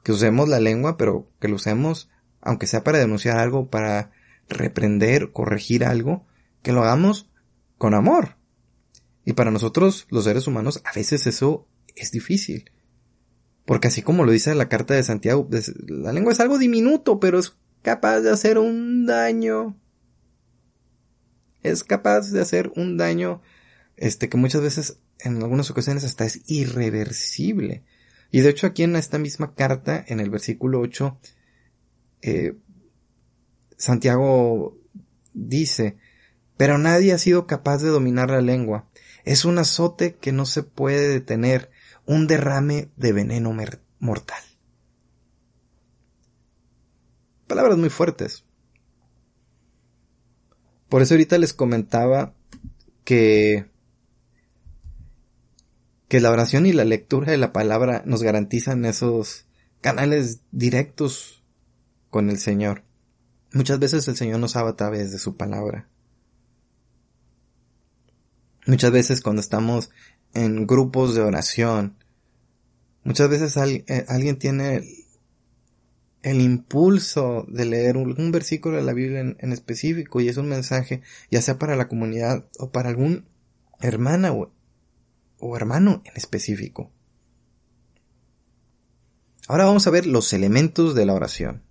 que 0.03 0.13
usemos 0.13 0.49
la 0.49 0.61
lengua, 0.61 0.97
pero 0.97 1.27
que 1.41 1.49
lo 1.49 1.57
usemos, 1.57 2.11
aunque 2.41 2.67
sea 2.67 2.85
para 2.85 2.99
denunciar 2.99 3.39
algo, 3.39 3.71
para 3.71 4.11
reprender, 4.49 5.33
corregir 5.33 5.85
algo, 5.85 6.27
que 6.63 6.73
lo 6.73 6.83
hagamos 6.83 7.31
con 7.79 7.95
amor. 7.95 8.37
Y 9.25 9.33
para 9.33 9.51
nosotros, 9.51 10.07
los 10.11 10.25
seres 10.25 10.47
humanos, 10.47 10.83
a 10.85 10.93
veces 10.93 11.27
eso 11.27 11.67
es 11.95 12.11
difícil. 12.11 12.71
Porque 13.65 13.89
así 13.89 14.03
como 14.03 14.25
lo 14.25 14.33
dice 14.33 14.55
la 14.55 14.69
carta 14.69 14.95
de 14.95 15.05
Santiago, 15.05 15.49
pues, 15.49 15.73
la 15.89 16.13
lengua 16.13 16.33
es 16.33 16.41
algo 16.41 16.59
diminuto, 16.59 17.21
pero 17.21 17.39
es 17.39 17.57
capaz 17.83 18.21
de 18.21 18.31
hacer 18.31 18.59
un 18.59 19.07
daño. 19.07 19.77
Es 21.63 21.85
capaz 21.85 22.31
de 22.31 22.41
hacer 22.41 22.73
un 22.77 22.97
daño, 22.97 23.43
este, 23.97 24.29
que 24.29 24.37
muchas 24.37 24.63
veces, 24.63 24.99
en 25.21 25.43
algunas 25.43 25.71
ocasiones 25.71 26.05
hasta 26.05 26.25
es 26.25 26.43
irreversible. 26.47 27.85
Y 28.31 28.41
de 28.41 28.51
hecho 28.51 28.67
aquí 28.67 28.83
en 28.83 28.97
esta 28.97 29.19
misma 29.19 29.55
carta, 29.55 30.05
en 30.07 30.21
el 30.21 30.31
versículo 30.31 30.81
8, 30.81 31.19
eh, 32.23 32.55
Santiago 33.77 34.79
dice, 35.35 35.97
pero 36.57 36.79
nadie 36.79 37.13
ha 37.13 37.19
sido 37.19 37.47
capaz 37.47 37.83
de 37.83 37.89
dominar 37.89 38.31
la 38.31 38.41
lengua. 38.41 38.89
Es 39.25 39.45
un 39.45 39.59
azote 39.59 40.15
que 40.15 40.33
no 40.33 40.47
se 40.47 40.63
puede 40.63 41.09
detener, 41.09 41.71
un 42.07 42.27
derrame 42.27 42.91
de 42.97 43.13
veneno 43.13 43.55
mortal. 43.99 44.43
Palabras 47.47 47.77
muy 47.77 47.91
fuertes. 47.91 48.45
Por 50.93 51.01
eso 51.01 51.15
ahorita 51.15 51.39
les 51.39 51.55
comentaba 51.55 52.35
que 53.05 53.65
que 56.07 56.21
la 56.21 56.31
oración 56.31 56.67
y 56.67 56.75
la 56.75 56.85
lectura 56.85 57.33
de 57.33 57.39
la 57.39 57.51
palabra 57.51 58.03
nos 58.05 58.23
garantizan 58.23 58.85
esos 58.85 59.47
canales 59.81 60.41
directos 60.51 61.43
con 62.11 62.29
el 62.29 62.37
Señor. 62.37 62.85
Muchas 63.55 63.79
veces 63.79 64.07
el 64.07 64.17
Señor 64.17 64.39
nos 64.39 64.55
habla 64.55 64.73
a 64.73 64.77
través 64.77 65.11
de 65.13 65.19
su 65.19 65.35
palabra. 65.35 65.89
Muchas 68.67 68.91
veces 68.91 69.23
cuando 69.23 69.41
estamos 69.41 69.91
en 70.35 70.67
grupos 70.67 71.15
de 71.15 71.23
oración, 71.23 71.97
muchas 73.03 73.31
veces 73.31 73.57
eh, 73.57 74.05
alguien 74.09 74.39
tiene 74.39 74.85
el, 76.23 76.41
impulso 76.41 77.47
de 77.49 77.65
leer 77.65 77.97
un, 77.97 78.33
versículo 78.33 78.77
de 78.77 78.83
la 78.83 78.93
Biblia 78.93 79.21
en, 79.21 79.53
específico 79.53 80.21
y 80.21 80.29
es 80.29 80.37
un 80.37 80.49
mensaje, 80.49 81.03
ya 81.31 81.43
sea 81.43 81.59
para 81.59 81.77
la 81.77 81.89
comunidad 81.89 82.47
o 82.59 82.71
para 82.71 82.89
algún 82.89 83.27
hermana 83.81 84.33
o 84.33 84.53
o 85.43 85.57
hermano 85.57 86.03
en 86.05 86.13
específico. 86.17 86.93
Ahora 89.49 89.65
vamos 89.65 89.87
a 89.87 89.91
ver 89.91 90.07
los 90.07 90.33
elementos 90.33 90.95
de 90.95 91.05
la 91.05 91.15
oración. 91.15 91.65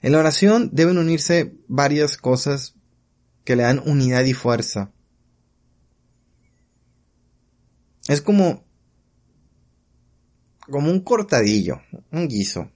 En 0.00 0.12
la 0.12 0.18
oración 0.18 0.70
deben 0.72 0.96
unirse 0.96 1.54
varias 1.68 2.16
cosas 2.16 2.74
que 3.44 3.54
le 3.54 3.64
dan 3.64 3.82
unidad 3.84 4.24
y 4.24 4.32
fuerza. 4.32 4.92
Es 8.08 8.22
como 8.22 8.64
como 10.70 10.90
un 10.90 11.00
cortadillo, 11.00 11.80
un 12.10 12.28
guiso. 12.28 12.70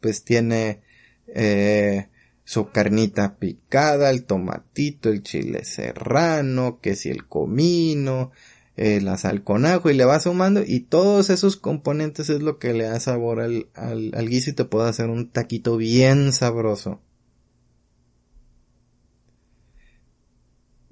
Pues 0.00 0.24
tiene 0.24 0.82
eh, 1.28 2.08
su 2.44 2.70
carnita 2.70 3.36
picada, 3.38 4.10
el 4.10 4.24
tomatito, 4.24 5.08
el 5.08 5.22
chile 5.22 5.64
serrano, 5.64 6.80
que 6.80 6.94
si 6.94 7.08
el 7.10 7.26
comino, 7.26 8.30
eh, 8.76 9.00
la 9.00 9.16
sal 9.16 9.42
con 9.42 9.64
ajo 9.64 9.90
y 9.90 9.94
le 9.94 10.04
va 10.04 10.20
sumando 10.20 10.62
y 10.64 10.80
todos 10.80 11.30
esos 11.30 11.56
componentes 11.56 12.28
es 12.28 12.42
lo 12.42 12.58
que 12.58 12.74
le 12.74 12.84
da 12.84 13.00
sabor 13.00 13.40
al, 13.40 13.70
al, 13.74 14.12
al 14.14 14.28
guiso 14.28 14.50
y 14.50 14.52
te 14.52 14.66
puede 14.66 14.88
hacer 14.88 15.08
un 15.08 15.30
taquito 15.30 15.76
bien 15.76 16.32
sabroso. 16.32 17.00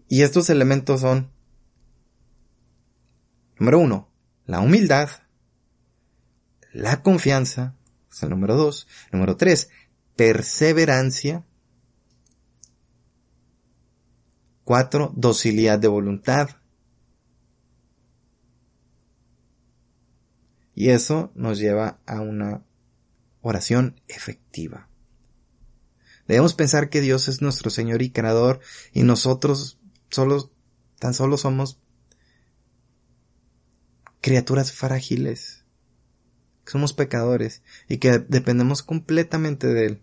Y 0.09 0.23
estos 0.23 0.49
elementos 0.49 1.01
son, 1.01 1.31
número 3.59 3.81
uno, 3.81 4.09
la 4.47 4.61
humildad, 4.61 5.09
la 6.75 7.03
confianza, 7.03 7.77
es 8.13 8.23
el 8.25 8.31
número 8.31 8.57
dos, 8.57 8.89
número 9.13 9.37
tres, 9.37 9.71
perseverancia. 10.17 11.45
Cuatro, 14.65 15.13
docilidad 15.15 15.79
de 15.79 15.89
voluntad. 15.89 16.51
Y 20.75 20.89
eso 20.89 21.31
nos 21.37 21.59
lleva 21.59 22.01
a 22.07 22.21
una 22.21 22.65
oración 23.41 24.01
efectiva. 24.09 24.89
Debemos 26.27 26.55
pensar 26.55 26.89
que 26.89 27.01
Dios 27.01 27.29
es 27.29 27.41
nuestro 27.41 27.71
Señor 27.71 28.03
y 28.03 28.11
Creador 28.11 28.59
y 28.93 29.05
nosotros 29.05 29.79
solo, 30.11 30.51
tan 30.99 31.15
solo 31.15 31.37
somos 31.37 31.79
criaturas 34.21 34.73
frágiles 34.73 35.64
somos 36.67 36.93
pecadores 36.93 37.63
y 37.89 37.99
que 37.99 38.19
dependemos 38.19 38.83
completamente 38.83 39.67
de 39.67 39.87
Él. 39.87 40.03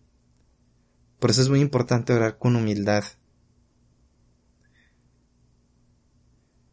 Por 1.20 1.30
eso 1.30 1.42
es 1.42 1.50
muy 1.50 1.60
importante 1.60 2.14
orar 2.14 2.38
con 2.38 2.56
humildad. 2.56 3.04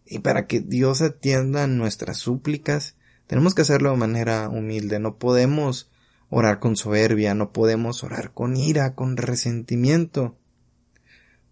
Y 0.07 0.20
para 0.20 0.47
que 0.47 0.61
Dios 0.61 1.03
atienda 1.03 1.66
nuestras 1.66 2.16
súplicas, 2.16 2.97
tenemos 3.26 3.55
que 3.55 3.62
hacerlo 3.62 3.91
de 3.91 3.99
manera 3.99 4.49
humilde. 4.49 4.99
No 4.99 5.18
podemos 5.18 5.91
orar 6.30 6.61
con 6.61 6.76
soberbia, 6.76 7.34
no 7.34 7.53
podemos 7.53 8.03
orar 8.05 8.32
con 8.32 8.57
ira, 8.57 8.95
con 8.95 9.18
resentimiento. 9.18 10.39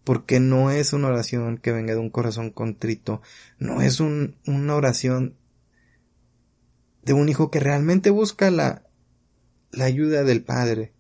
Porque 0.05 0.41
no 0.41 0.71
es 0.71 0.95
una 0.95 1.09
oración 1.09 1.59
que 1.59 1.73
venga 1.73 1.93
de 1.93 2.01
un 2.01 2.11
corazón 2.11 2.51
contrito, 2.51 3.21
no 3.59 3.83
es 3.83 4.01
una 4.01 4.75
oración 4.75 5.37
de 7.07 7.13
un 7.13 7.29
hijo 7.29 7.53
que 7.53 7.61
realmente 7.61 8.11
busca 8.11 8.51
la, 8.51 8.83
la 9.71 9.85
ayuda 9.85 10.25
del 10.25 10.43
Padre, 10.43 10.93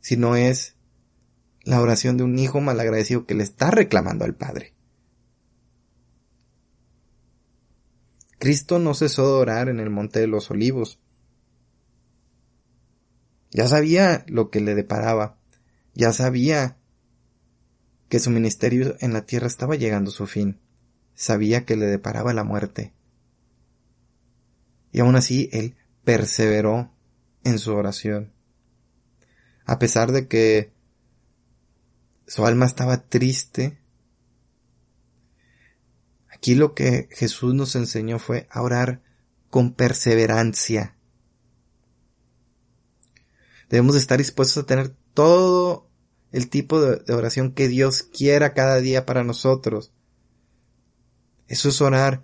sino 0.00 0.34
es 0.34 0.74
la 1.62 1.80
oración 1.80 2.16
de 2.16 2.24
un 2.24 2.36
hijo 2.36 2.60
malagradecido 2.60 3.26
que 3.26 3.36
le 3.36 3.44
está 3.44 3.70
reclamando 3.70 4.24
al 4.24 4.34
Padre. 4.34 4.74
Cristo 8.40 8.80
no 8.80 8.94
cesó 8.94 9.24
de 9.24 9.40
orar 9.40 9.68
en 9.68 9.78
el 9.78 9.88
Monte 9.88 10.18
de 10.18 10.26
los 10.26 10.50
Olivos. 10.50 10.98
Ya 13.52 13.68
sabía 13.68 14.24
lo 14.26 14.50
que 14.50 14.58
le 14.58 14.74
deparaba, 14.74 15.38
ya 15.94 16.12
sabía 16.12 16.76
que 18.08 18.18
su 18.18 18.30
ministerio 18.30 18.96
en 18.98 19.12
la 19.12 19.26
tierra 19.26 19.46
estaba 19.46 19.76
llegando 19.76 20.10
a 20.10 20.14
su 20.14 20.26
fin, 20.26 20.58
sabía 21.14 21.64
que 21.64 21.76
le 21.76 21.86
deparaba 21.86 22.34
la 22.34 22.42
muerte. 22.42 22.92
Y 24.92 25.00
aún 25.00 25.16
así 25.16 25.48
él 25.52 25.76
perseveró 26.04 26.92
en 27.44 27.58
su 27.58 27.74
oración. 27.74 28.32
A 29.64 29.78
pesar 29.78 30.12
de 30.12 30.26
que 30.26 30.72
su 32.26 32.46
alma 32.46 32.66
estaba 32.66 33.08
triste, 33.08 33.78
aquí 36.28 36.54
lo 36.54 36.74
que 36.74 37.08
Jesús 37.12 37.54
nos 37.54 37.76
enseñó 37.76 38.18
fue 38.18 38.48
a 38.50 38.62
orar 38.62 39.02
con 39.50 39.74
perseverancia. 39.74 40.96
Debemos 43.68 43.96
estar 43.96 44.18
dispuestos 44.18 44.64
a 44.64 44.66
tener 44.66 44.96
todo 45.14 45.88
el 46.32 46.48
tipo 46.48 46.80
de, 46.80 47.12
oración 47.12 47.52
que 47.52 47.68
Dios 47.68 48.02
quiera 48.02 48.54
cada 48.54 48.76
día 48.78 49.06
para 49.06 49.24
nosotros. 49.24 49.92
Eso 51.46 51.68
es 51.68 51.80
orar 51.80 52.22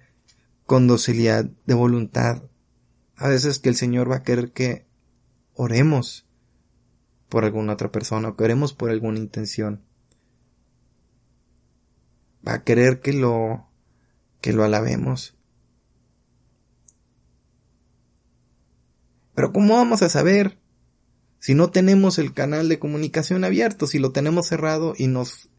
con 0.64 0.86
docilidad 0.86 1.44
de 1.44 1.74
voluntad, 1.74 2.42
a 3.16 3.28
veces 3.28 3.58
que 3.58 3.68
el 3.68 3.76
Señor 3.76 4.10
va 4.10 4.16
a 4.16 4.22
querer 4.22 4.52
que 4.52 4.86
oremos 5.54 6.26
por 7.28 7.44
alguna 7.44 7.72
otra 7.72 7.90
persona 7.90 8.28
o 8.28 8.36
que 8.36 8.44
oremos 8.44 8.72
por 8.72 8.90
alguna 8.90 9.18
intención. 9.18 9.82
Va 12.46 12.54
a 12.54 12.64
querer 12.64 13.00
que 13.00 13.12
lo 13.12 13.68
que 14.40 14.52
lo 14.52 14.62
alabemos. 14.62 15.36
Pero 19.34 19.52
¿cómo 19.52 19.74
vamos 19.74 20.02
a 20.02 20.08
saber 20.08 20.58
Si 21.38 21.54
no 21.54 21.70
tenemos 21.70 22.18
el 22.18 22.32
canal 22.32 22.68
de 22.68 22.78
comunicación 22.78 23.44
abierto, 23.44 23.86
si 23.86 23.98
lo 23.98 24.10
tenemos 24.10 24.48
cerrado 24.48 24.94
y 24.96 25.06
nos 25.06 25.50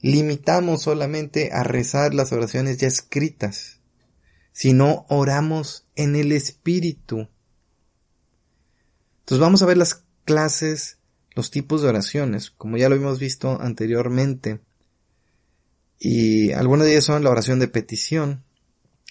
limitamos 0.00 0.82
solamente 0.82 1.52
a 1.52 1.62
rezar 1.62 2.12
las 2.12 2.32
oraciones 2.32 2.76
ya 2.78 2.88
escritas, 2.88 3.75
si 4.56 4.72
no 4.72 5.04
oramos 5.10 5.84
en 5.96 6.16
el 6.16 6.32
Espíritu. 6.32 7.28
Entonces 9.18 9.38
vamos 9.38 9.60
a 9.60 9.66
ver 9.66 9.76
las 9.76 10.06
clases, 10.24 10.96
los 11.34 11.50
tipos 11.50 11.82
de 11.82 11.90
oraciones, 11.90 12.52
como 12.52 12.78
ya 12.78 12.88
lo 12.88 12.96
hemos 12.96 13.18
visto 13.18 13.60
anteriormente. 13.60 14.62
Y 15.98 16.52
algunas 16.52 16.86
de 16.86 16.92
ellas 16.92 17.04
son 17.04 17.22
la 17.22 17.28
oración 17.28 17.58
de 17.58 17.68
petición, 17.68 18.44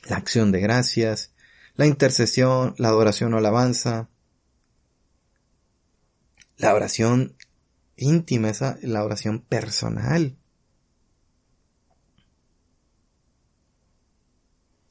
la 0.09 0.17
acción 0.17 0.51
de 0.51 0.61
gracias, 0.61 1.35
la 1.75 1.85
intercesión, 1.85 2.73
la 2.79 2.87
adoración 2.87 3.31
o 3.35 3.37
alabanza, 3.37 4.09
la 6.57 6.73
oración 6.73 7.35
íntima, 7.97 8.49
esa, 8.49 8.79
la 8.81 9.03
oración 9.03 9.41
personal. 9.41 10.39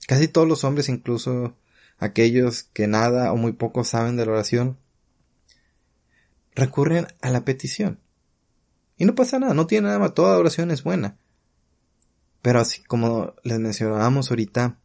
Casi 0.07 0.29
todos 0.29 0.47
los 0.47 0.65
hombres, 0.65 0.89
incluso 0.89 1.57
aquellos 1.99 2.65
que 2.65 2.87
nada 2.87 3.33
o 3.33 3.37
muy 3.37 3.53
poco 3.53 3.85
saben 3.85 4.17
de 4.17 4.27
la 4.27 4.33
oración, 4.33 4.79
recurren 6.55 7.07
a 7.21 7.31
la 7.31 7.45
petición. 7.45 8.01
Y 8.97 9.05
no 9.07 9.15
pasa 9.15 9.39
nada, 9.39 9.55
no 9.55 9.67
tiene 9.67 9.89
nada 9.89 10.15
toda 10.15 10.39
oración 10.39 10.71
es 10.71 10.83
buena. 10.83 11.17
Pero 12.43 12.61
así 12.61 12.83
como 12.83 13.35
les 13.43 13.59
mencionábamos 13.59 14.31
ahorita, 14.31 14.79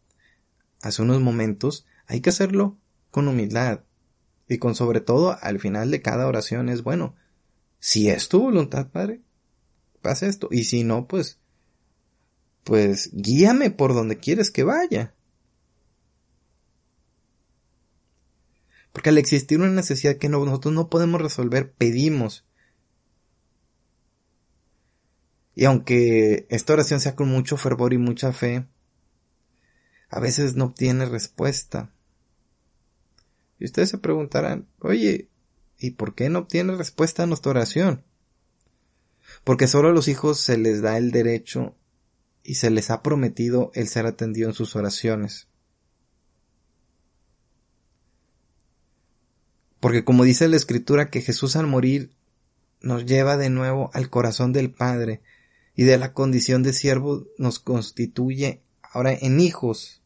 hace 0.82 1.02
unos 1.02 1.22
momentos, 1.22 1.86
hay 2.08 2.22
que 2.22 2.30
hacerlo 2.30 2.78
con 3.12 3.28
humildad. 3.28 3.82
Y 4.48 4.58
con 4.58 4.74
sobre 4.74 5.02
todo, 5.02 5.38
al 5.42 5.60
final 5.60 5.92
de 5.92 6.02
cada 6.02 6.26
oración 6.26 6.70
es 6.70 6.82
bueno. 6.82 7.16
Si 7.80 8.10
es 8.10 8.30
tu 8.30 8.42
voluntad, 8.42 8.88
Padre, 8.88 9.22
pasa 10.02 10.26
esto. 10.26 10.48
Y 10.52 10.64
si 10.64 10.84
no, 10.84 11.08
pues, 11.08 11.39
pues 12.64 13.10
guíame 13.14 13.72
por 13.72 13.94
donde 13.94 14.18
quieres 14.18 14.52
que 14.52 14.64
vaya. 14.64 15.14
Porque 18.92 19.10
al 19.10 19.18
existir 19.18 19.60
una 19.60 19.70
necesidad 19.70 20.18
que 20.18 20.30
nosotros 20.30 20.74
no 20.74 20.90
podemos 20.90 21.22
resolver, 21.22 21.72
pedimos. 21.74 22.46
Y 25.56 25.66
aunque 25.66 26.48
esta 26.50 26.74
oración 26.74 27.00
sea 27.00 27.16
con 27.16 27.30
mucho 27.30 27.58
fervor 27.58 27.94
y 27.94 27.98
mucha 27.98 28.34
fe, 28.34 28.68
a 30.10 30.20
veces 30.20 30.56
no 30.56 30.66
obtiene 30.66 31.06
respuesta. 31.06 31.94
Y 33.60 33.66
ustedes 33.66 33.90
se 33.90 33.98
preguntarán, 33.98 34.68
oye, 34.80 35.30
¿y 35.78 35.92
por 35.92 36.16
qué 36.16 36.30
no 36.30 36.40
obtiene 36.40 36.76
respuesta 36.76 37.24
a 37.24 37.26
nuestra 37.26 37.52
oración? 37.52 38.04
Porque 39.44 39.68
solo 39.68 39.90
a 39.90 39.92
los 39.92 40.08
hijos 40.08 40.40
se 40.40 40.58
les 40.58 40.82
da 40.82 40.98
el 40.98 41.12
derecho 41.12 41.76
y 42.50 42.56
se 42.56 42.72
les 42.72 42.90
ha 42.90 43.04
prometido 43.04 43.70
el 43.76 43.88
ser 43.88 44.08
atendido 44.08 44.50
en 44.50 44.56
sus 44.56 44.76
oraciones. 44.76 45.48
Porque 49.80 50.04
como 50.04 50.24
dice 50.24 50.48
la 50.48 50.56
escritura 50.56 51.12
que 51.12 51.22
Jesús 51.22 51.56
al 51.56 51.68
morir 51.68 52.10
nos 52.82 53.06
lleva 53.06 53.38
de 53.38 53.52
nuevo 53.52 53.92
al 53.94 54.10
corazón 54.10 54.52
del 54.52 54.72
Padre 54.72 55.22
y 55.76 55.84
de 55.84 56.00
la 56.00 56.14
condición 56.14 56.64
de 56.64 56.74
siervo 56.74 57.28
nos 57.38 57.60
constituye 57.60 58.64
ahora 58.82 59.14
en 59.14 59.40
hijos. 59.40 60.02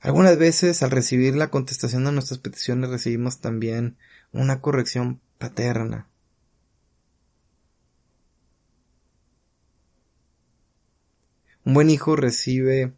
Algunas 0.00 0.36
veces 0.36 0.82
al 0.82 0.90
recibir 0.90 1.36
la 1.36 1.48
contestación 1.48 2.04
de 2.04 2.10
nuestras 2.10 2.40
peticiones 2.40 2.90
recibimos 2.90 3.40
también 3.40 3.98
una 4.32 4.60
corrección 4.60 5.20
paterna. 5.38 6.08
Un 11.64 11.74
buen 11.74 11.90
hijo 11.90 12.16
recibe 12.16 12.92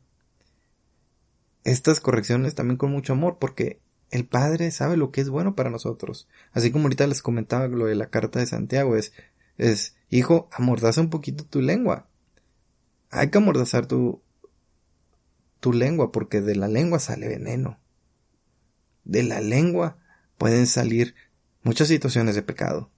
estas 1.64 2.00
correcciones 2.00 2.54
también 2.54 2.76
con 2.76 2.90
mucho 2.92 3.12
amor 3.12 3.38
porque 3.38 3.80
el 4.10 4.26
Padre 4.26 4.70
sabe 4.70 4.96
lo 4.96 5.10
que 5.10 5.20
es 5.20 5.28
bueno 5.28 5.54
para 5.54 5.70
nosotros. 5.70 6.28
Así 6.52 6.70
como 6.70 6.84
ahorita 6.84 7.06
les 7.06 7.20
comentaba 7.20 7.66
lo 7.68 7.86
de 7.86 7.94
la 7.94 8.10
carta 8.10 8.38
de 8.38 8.46
Santiago 8.46 8.96
es, 8.96 9.12
es, 9.58 9.96
hijo, 10.08 10.48
amordaza 10.52 11.00
un 11.00 11.10
poquito 11.10 11.44
tu 11.44 11.60
lengua. 11.60 12.06
Hay 13.10 13.30
que 13.30 13.38
amordazar 13.38 13.86
tu, 13.86 14.22
tu 15.60 15.72
lengua 15.72 16.12
porque 16.12 16.40
de 16.40 16.54
la 16.54 16.68
lengua 16.68 17.00
sale 17.00 17.28
veneno. 17.28 17.78
De 19.04 19.22
la 19.22 19.40
lengua 19.40 19.98
pueden 20.38 20.66
salir 20.66 21.14
muchas 21.62 21.88
situaciones 21.88 22.34
de 22.34 22.42
pecado. 22.42 22.90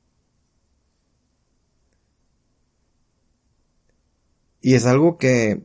Y 4.61 4.75
es 4.75 4.85
algo 4.87 5.17
que 5.19 5.65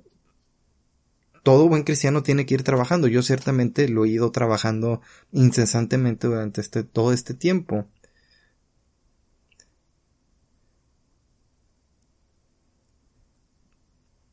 todo 1.44 1.68
buen 1.68 1.84
cristiano 1.84 2.24
tiene 2.24 2.46
que 2.46 2.54
ir 2.54 2.64
trabajando. 2.64 3.08
Yo 3.08 3.24
ciertamente 3.24 3.90
lo 3.90 4.06
he 4.06 4.10
ido 4.10 4.32
trabajando 4.32 5.02
incesantemente 5.32 6.28
durante 6.28 6.62
este, 6.62 6.84
todo 6.84 7.14
este 7.14 7.34
tiempo. 7.34 7.88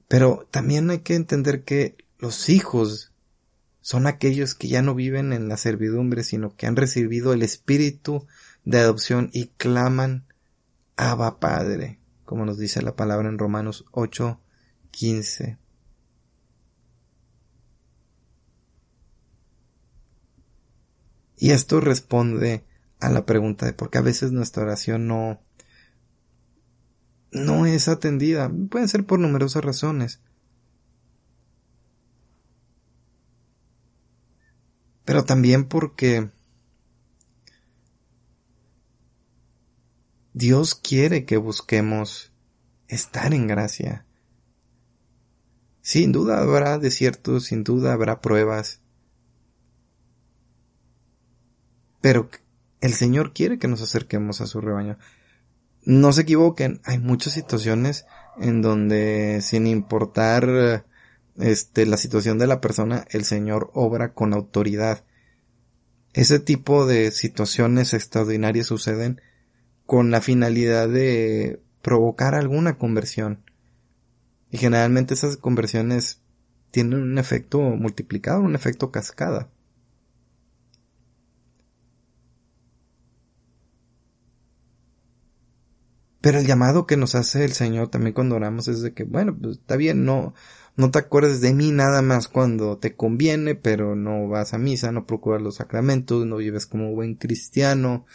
Pero 0.08 0.46
también 0.50 0.90
hay 0.90 1.00
que 1.00 1.14
entender 1.14 1.64
que 1.64 1.96
los 2.18 2.48
hijos 2.48 3.12
son 3.88 4.06
aquellos 4.06 4.54
que 4.54 4.68
ya 4.68 4.82
no 4.82 4.94
viven 4.94 5.32
en 5.32 5.48
la 5.48 5.56
servidumbre, 5.56 6.22
sino 6.22 6.54
que 6.54 6.66
han 6.66 6.76
recibido 6.76 7.32
el 7.32 7.40
espíritu 7.40 8.26
de 8.66 8.80
adopción 8.80 9.30
y 9.32 9.46
claman 9.46 10.26
Abba 10.98 11.40
Padre, 11.40 11.98
como 12.26 12.44
nos 12.44 12.58
dice 12.58 12.82
la 12.82 12.96
palabra 12.96 13.30
en 13.30 13.38
Romanos 13.38 13.86
8, 13.92 14.38
15. 14.90 15.56
Y 21.38 21.52
esto 21.52 21.80
responde 21.80 22.66
a 23.00 23.08
la 23.08 23.24
pregunta 23.24 23.64
de 23.64 23.72
por 23.72 23.88
qué 23.88 23.96
a 23.96 24.02
veces 24.02 24.32
nuestra 24.32 24.64
oración 24.64 25.06
no, 25.06 25.40
no 27.32 27.64
es 27.64 27.88
atendida. 27.88 28.52
Pueden 28.68 28.88
ser 28.88 29.06
por 29.06 29.18
numerosas 29.18 29.64
razones. 29.64 30.20
Pero 35.08 35.24
también 35.24 35.64
porque 35.64 36.28
Dios 40.34 40.74
quiere 40.74 41.24
que 41.24 41.38
busquemos 41.38 42.30
estar 42.88 43.32
en 43.32 43.46
gracia. 43.46 44.04
Sin 45.80 46.12
duda 46.12 46.40
habrá 46.42 46.76
desiertos, 46.76 47.46
sin 47.46 47.64
duda 47.64 47.94
habrá 47.94 48.20
pruebas. 48.20 48.82
Pero 52.02 52.28
el 52.82 52.92
Señor 52.92 53.32
quiere 53.32 53.58
que 53.58 53.66
nos 53.66 53.80
acerquemos 53.80 54.42
a 54.42 54.46
su 54.46 54.60
rebaño. 54.60 54.98
No 55.84 56.12
se 56.12 56.20
equivoquen, 56.20 56.82
hay 56.84 56.98
muchas 56.98 57.32
situaciones 57.32 58.04
en 58.38 58.60
donde 58.60 59.40
sin 59.40 59.66
importar 59.68 60.84
este 61.38 61.86
la 61.86 61.96
situación 61.96 62.38
de 62.38 62.46
la 62.46 62.60
persona, 62.60 63.06
el 63.10 63.24
Señor 63.24 63.70
obra 63.74 64.12
con 64.12 64.32
autoridad. 64.32 65.04
Ese 66.12 66.38
tipo 66.38 66.86
de 66.86 67.10
situaciones 67.10 67.94
extraordinarias 67.94 68.66
suceden 68.66 69.20
con 69.86 70.10
la 70.10 70.20
finalidad 70.20 70.88
de 70.88 71.62
provocar 71.82 72.34
alguna 72.34 72.76
conversión. 72.76 73.44
Y 74.50 74.58
generalmente 74.58 75.14
esas 75.14 75.36
conversiones 75.36 76.20
tienen 76.70 77.00
un 77.00 77.18
efecto 77.18 77.60
multiplicado, 77.60 78.40
un 78.40 78.54
efecto 78.54 78.90
cascada. 78.90 79.50
Pero 86.20 86.40
el 86.40 86.46
llamado 86.46 86.86
que 86.86 86.96
nos 86.96 87.14
hace 87.14 87.44
el 87.44 87.52
Señor 87.52 87.88
también 87.88 88.12
cuando 88.12 88.36
oramos 88.36 88.68
es 88.68 88.82
de 88.82 88.92
que, 88.92 89.04
bueno, 89.04 89.36
pues 89.40 89.58
está 89.58 89.76
bien, 89.76 90.04
no, 90.04 90.34
no 90.78 90.92
te 90.92 91.00
acuerdes 91.00 91.40
de 91.40 91.52
mí 91.52 91.72
nada 91.72 92.02
más 92.02 92.28
cuando 92.28 92.78
te 92.78 92.94
conviene, 92.94 93.56
pero 93.56 93.96
no 93.96 94.28
vas 94.28 94.54
a 94.54 94.58
misa, 94.58 94.92
no 94.92 95.06
procuras 95.06 95.42
los 95.42 95.56
sacramentos, 95.56 96.24
no 96.24 96.36
vives 96.36 96.66
como 96.66 96.94
buen 96.94 97.16
cristiano, 97.16 98.06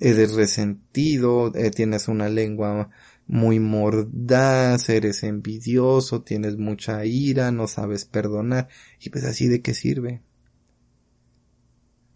eres 0.00 0.34
resentido, 0.34 1.54
eh, 1.54 1.70
tienes 1.70 2.08
una 2.08 2.28
lengua 2.28 2.90
muy 3.28 3.60
mordaz, 3.60 4.88
eres 4.88 5.22
envidioso, 5.22 6.22
tienes 6.22 6.56
mucha 6.56 7.04
ira, 7.04 7.52
no 7.52 7.68
sabes 7.68 8.04
perdonar, 8.04 8.66
y 8.98 9.10
pues 9.10 9.22
así 9.22 9.46
de 9.46 9.62
qué 9.62 9.72
sirve. 9.72 10.20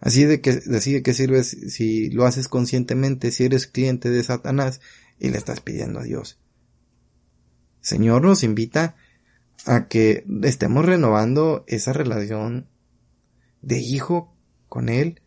Así 0.00 0.24
de 0.24 0.40
que, 0.40 0.50
así 0.50 0.94
de 0.94 1.04
qué 1.04 1.14
sirve 1.14 1.44
si 1.44 2.10
lo 2.10 2.26
haces 2.26 2.48
conscientemente, 2.48 3.30
si 3.30 3.44
eres 3.44 3.68
cliente 3.68 4.10
de 4.10 4.24
Satanás 4.24 4.80
y 5.20 5.30
le 5.30 5.38
estás 5.38 5.60
pidiendo 5.60 6.00
a 6.00 6.02
Dios. 6.02 6.40
Señor 7.80 8.22
nos 8.22 8.42
invita 8.42 8.96
a 9.66 9.88
que 9.88 10.24
estemos 10.42 10.84
renovando 10.84 11.64
esa 11.66 11.92
relación 11.92 12.68
de 13.60 13.78
hijo 13.78 14.36
con 14.68 14.88
Él 14.88 15.22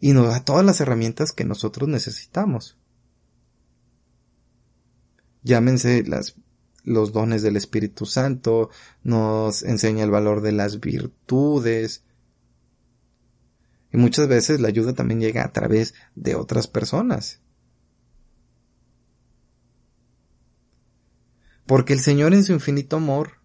y 0.00 0.12
nos 0.12 0.28
da 0.28 0.44
todas 0.44 0.64
las 0.64 0.80
herramientas 0.80 1.32
que 1.32 1.44
nosotros 1.44 1.88
necesitamos. 1.88 2.76
Llámense 5.44 6.02
las, 6.04 6.36
los 6.84 7.12
dones 7.12 7.42
del 7.42 7.56
Espíritu 7.56 8.06
Santo, 8.06 8.70
nos 9.02 9.62
enseña 9.62 10.04
el 10.04 10.10
valor 10.10 10.40
de 10.40 10.52
las 10.52 10.80
virtudes. 10.80 12.04
Y 13.92 13.96
muchas 13.96 14.26
veces 14.26 14.60
la 14.60 14.68
ayuda 14.68 14.92
también 14.92 15.20
llega 15.20 15.44
a 15.44 15.52
través 15.52 15.94
de 16.14 16.34
otras 16.34 16.66
personas. 16.66 17.40
Porque 21.66 21.92
el 21.92 22.00
Señor 22.00 22.34
en 22.34 22.44
su 22.44 22.52
infinito 22.52 22.96
amor, 22.96 23.41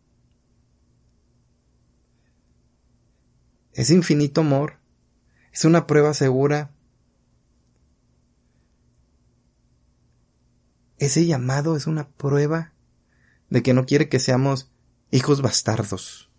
ese 3.78 3.93
infinito 3.93 4.41
amor, 4.41 4.80
es 5.53 5.63
una 5.63 5.86
prueba 5.86 6.15
segura. 6.15 6.71
Ese 10.97 11.28
llamado 11.28 11.78
es 11.78 11.86
una 11.86 12.09
prueba 12.09 12.73
de 13.51 13.61
que 13.61 13.75
no 13.75 13.86
quiere 13.86 14.09
que 14.09 14.17
seamos 14.17 14.71
hijos 15.11 15.43
bastardos, 15.43 16.32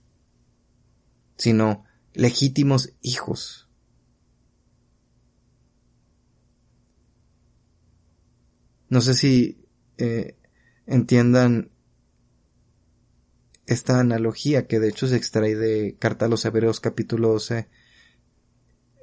sino 1.36 1.84
legítimos 2.12 2.92
hijos. 3.02 3.68
No 8.88 9.00
sé 9.00 9.14
si 9.14 9.64
eh, 9.96 10.36
entiendan 10.86 11.70
esta 13.68 14.00
analogía 14.00 14.66
que 14.66 14.80
de 14.80 14.88
hecho 14.88 15.06
se 15.06 15.16
extrae 15.16 15.54
de 15.54 15.94
Carta 15.98 16.24
a 16.24 16.28
los 16.28 16.44
Hebreos 16.46 16.80
capítulo 16.80 17.28
12, 17.28 17.68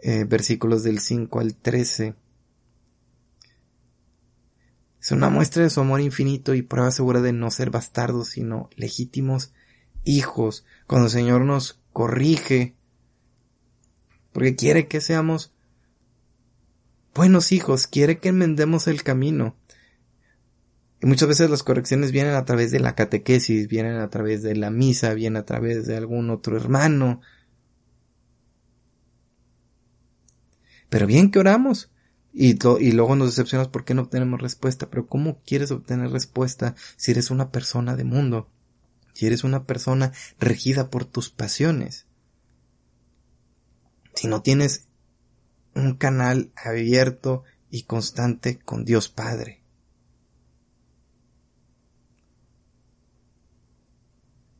eh, 0.01 0.23
versículos 0.23 0.81
del 0.81 0.99
5 0.99 1.39
al 1.39 1.55
13. 1.55 2.15
Es 4.99 5.11
una 5.11 5.29
muestra 5.29 5.61
de 5.61 5.69
su 5.69 5.81
amor 5.81 6.01
infinito 6.01 6.55
y 6.55 6.63
prueba 6.63 6.89
segura 6.89 7.21
de 7.21 7.31
no 7.31 7.51
ser 7.51 7.69
bastardos, 7.69 8.29
sino 8.29 8.71
legítimos 8.75 9.53
hijos. 10.03 10.65
Cuando 10.87 11.05
el 11.05 11.11
Señor 11.11 11.41
nos 11.41 11.79
corrige, 11.93 12.75
porque 14.33 14.55
quiere 14.55 14.87
que 14.87 14.99
seamos 14.99 15.53
buenos 17.13 17.51
hijos, 17.51 17.85
quiere 17.85 18.17
que 18.17 18.29
enmendemos 18.29 18.87
el 18.87 19.03
camino. 19.03 19.55
Y 21.01 21.07
muchas 21.07 21.27
veces 21.27 21.49
las 21.49 21.63
correcciones 21.63 22.11
vienen 22.11 22.33
a 22.33 22.45
través 22.45 22.71
de 22.71 22.79
la 22.79 22.95
catequesis, 22.95 23.67
vienen 23.67 23.97
a 23.97 24.09
través 24.09 24.43
de 24.43 24.55
la 24.55 24.71
misa, 24.71 25.13
vienen 25.13 25.37
a 25.37 25.45
través 25.45 25.85
de 25.85 25.97
algún 25.97 26.29
otro 26.29 26.55
hermano. 26.55 27.21
Pero 30.89 31.07
bien 31.07 31.31
que 31.31 31.39
oramos. 31.39 31.91
Y, 32.37 32.57
luego 32.91 33.15
nos 33.15 33.29
decepcionamos 33.29 33.71
porque 33.71 33.93
no 33.93 34.03
obtenemos 34.03 34.41
respuesta. 34.41 34.89
Pero 34.89 35.07
¿cómo 35.07 35.41
quieres 35.45 35.71
obtener 35.71 36.11
respuesta 36.11 36.75
si 36.97 37.11
eres 37.11 37.31
una 37.31 37.51
persona 37.51 37.95
de 37.95 38.03
mundo? 38.03 38.49
Si 39.13 39.25
eres 39.25 39.43
una 39.43 39.65
persona 39.65 40.11
regida 40.39 40.89
por 40.89 41.05
tus 41.05 41.29
pasiones. 41.29 42.07
Si 44.15 44.27
no 44.27 44.41
tienes 44.41 44.87
un 45.75 45.95
canal 45.95 46.51
abierto 46.55 47.43
y 47.69 47.83
constante 47.83 48.59
con 48.59 48.85
Dios 48.85 49.09
Padre. 49.09 49.64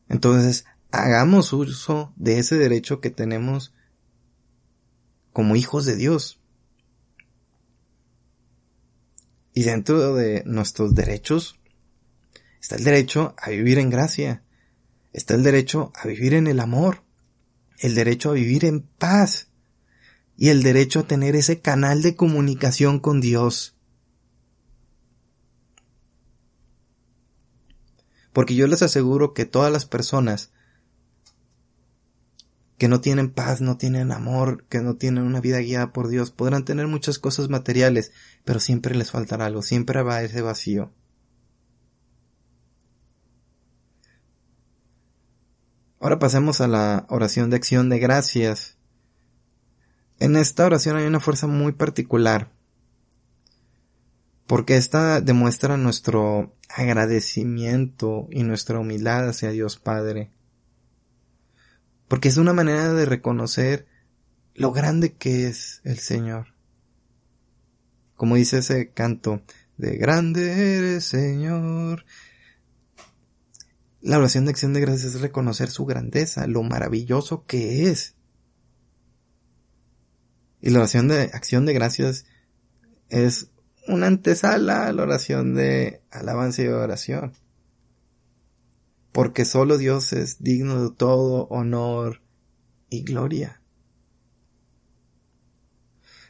Entonces, 0.10 0.66
hagamos 0.92 1.54
uso 1.54 2.14
de 2.16 2.40
ese 2.40 2.58
derecho 2.58 3.02
que 3.02 3.10
tenemos 3.10 3.74
como 5.34 5.56
hijos 5.56 5.86
de 5.86 5.96
Dios. 5.96 6.40
Y 9.54 9.64
dentro 9.64 10.16
de 10.16 10.44
nuestros 10.46 10.96
derechos 10.96 11.60
está 12.62 12.76
el 12.76 12.84
derecho 12.84 13.36
a 13.38 13.50
vivir 13.50 13.80
en 13.80 13.90
gracia, 13.90 14.44
está 15.14 15.36
el 15.36 15.44
derecho 15.44 15.92
a 15.96 16.08
vivir 16.08 16.34
en 16.34 16.48
el 16.48 16.60
amor, 16.60 17.04
el 17.80 17.96
derecho 17.96 18.32
a 18.32 18.34
vivir 18.34 18.66
en 18.66 18.82
paz 18.82 19.50
y 20.38 20.50
el 20.50 20.64
derecho 20.64 21.02
a 21.02 21.08
tener 21.08 21.36
ese 21.36 21.60
canal 21.62 22.02
de 22.02 22.16
comunicación 22.16 23.00
con 23.00 23.22
Dios. 23.22 23.75
Porque 28.36 28.54
yo 28.54 28.68
les 28.68 28.82
aseguro 28.82 29.34
que 29.34 29.46
todas 29.46 29.72
las 29.72 29.86
personas 29.86 30.52
que 32.78 32.90
no 32.90 33.00
tienen 33.00 33.32
paz, 33.32 33.62
no 33.62 33.78
tienen 33.78 34.12
amor, 34.12 34.66
que 34.66 34.82
no 34.82 34.98
tienen 34.98 35.24
una 35.24 35.40
vida 35.40 35.60
guiada 35.60 35.94
por 35.94 36.10
Dios, 36.10 36.32
podrán 36.32 36.66
tener 36.66 36.86
muchas 36.88 37.18
cosas 37.18 37.48
materiales, 37.48 38.12
pero 38.44 38.60
siempre 38.60 38.94
les 38.94 39.10
faltará 39.10 39.46
algo, 39.46 39.62
siempre 39.62 40.04
va 40.04 40.22
ese 40.22 40.42
vacío. 40.42 40.92
Ahora 46.02 46.20
pasemos 46.20 46.60
a 46.60 46.68
la 46.68 47.06
oración 47.08 47.50
de 47.50 47.56
acción 47.56 47.88
de 47.88 48.00
gracias. 48.00 48.78
En 50.20 50.36
esta 50.36 50.66
oración 50.66 50.98
hay 50.98 51.06
una 51.06 51.22
fuerza 51.22 51.48
muy 51.48 51.72
particular 51.72 52.52
porque 54.48 54.78
esta 54.78 55.22
demuestra 55.22 55.78
nuestro 55.78 56.56
agradecimiento 56.70 58.28
y 58.32 58.44
nuestra 58.44 58.80
humildad 58.80 59.30
hacia 59.30 59.50
Dios 59.52 59.78
Padre. 59.78 60.32
Porque 62.08 62.28
es 62.28 62.38
una 62.38 62.54
manera 62.54 62.94
de 62.94 63.06
reconocer 63.06 63.88
lo 64.54 64.72
grande 64.72 65.14
que 65.14 65.48
es 65.48 65.82
el 65.84 65.98
Señor. 65.98 66.54
Como 68.16 68.36
dice 68.36 68.60
ese 68.60 68.92
canto, 68.92 69.42
de 69.78 69.98
grande 69.98 70.78
eres 70.78 71.06
Señor. 71.06 72.06
La 74.02 74.20
oración 74.20 74.46
de 74.46 74.52
acción 74.52 74.74
de 74.74 74.82
gracias 74.82 75.16
es 75.16 75.22
reconocer 75.22 75.72
su 75.72 75.86
grandeza, 75.86 76.46
lo 76.46 76.62
maravilloso 76.62 77.46
que 77.46 77.90
es. 77.90 78.14
Y 80.62 80.70
la 80.70 80.80
oración 80.80 81.08
de 81.08 81.32
acción 81.34 81.66
de 81.66 81.74
gracias 81.74 82.26
es 83.10 83.50
una 83.88 84.08
antesala 84.08 84.88
a 84.88 84.94
la 84.94 85.04
oración 85.04 85.56
de 85.56 86.02
alabanza 86.12 86.64
y 86.64 86.68
oración. 86.68 87.34
Porque 89.12 89.46
solo 89.46 89.78
Dios 89.78 90.14
es 90.14 90.42
digno 90.42 90.84
de 90.84 90.96
todo 90.96 91.48
honor 91.48 92.22
y 92.90 93.04
gloria. 93.04 93.62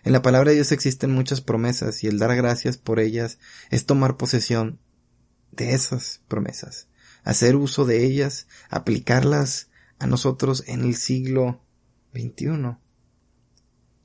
En 0.03 0.11
la 0.11 0.21
palabra 0.21 0.51
de 0.51 0.55
Dios 0.55 0.71
existen 0.71 1.11
muchas 1.11 1.41
promesas 1.41 2.03
y 2.03 2.07
el 2.07 2.19
dar 2.19 2.35
gracias 2.35 2.77
por 2.77 2.99
ellas 2.99 3.39
es 3.71 3.87
tomar 3.87 4.17
posesión 4.17 4.79
de 5.51 5.73
esas 5.73 6.21
promesas, 6.27 6.89
hacer 7.23 7.55
uso 7.55 7.85
de 7.85 8.05
ellas, 8.05 8.47
aplicarlas 8.69 9.71
a 9.97 10.05
nosotros 10.05 10.63
en 10.67 10.81
el 10.81 10.95
siglo 10.95 11.63
XXI 12.13 12.77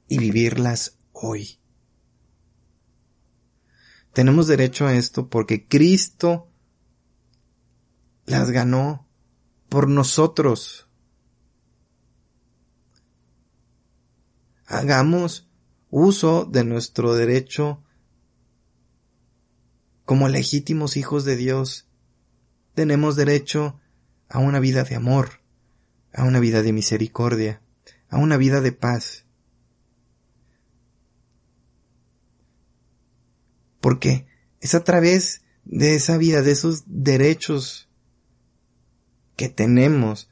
y 0.09 0.19
vivirlas 0.19 0.97
hoy. 1.13 1.60
Tenemos 4.13 4.47
derecho 4.49 4.87
a 4.87 4.95
esto 4.95 5.29
porque 5.29 5.67
Cristo 5.67 6.49
las 8.27 8.51
ganó 8.51 9.09
por 9.69 9.89
nosotros. 9.89 10.89
Hagamos 14.67 15.49
uso 15.91 16.45
de 16.45 16.65
nuestro 16.65 17.15
derecho 17.15 17.83
como 20.05 20.29
legítimos 20.29 20.97
hijos 20.97 21.25
de 21.25 21.37
Dios. 21.37 21.89
Tenemos 22.75 23.17
derecho 23.17 23.81
a 24.29 24.39
una 24.39 24.61
vida 24.61 24.85
de 24.85 24.97
amor, 24.97 25.41
a 26.13 26.25
una 26.25 26.41
vida 26.41 26.63
de 26.63 26.73
misericordia, 26.73 27.63
a 28.09 28.19
una 28.19 28.37
vida 28.37 28.61
de 28.61 28.73
paz. 28.73 29.25
Porque 33.81 34.27
es 34.61 34.75
a 34.75 34.85
través 34.85 35.43
de 35.65 35.95
esa 35.95 36.17
vida, 36.17 36.43
de 36.43 36.53
esos 36.53 36.85
derechos 36.87 37.89
que 39.37 39.49
tenemos, 39.49 40.29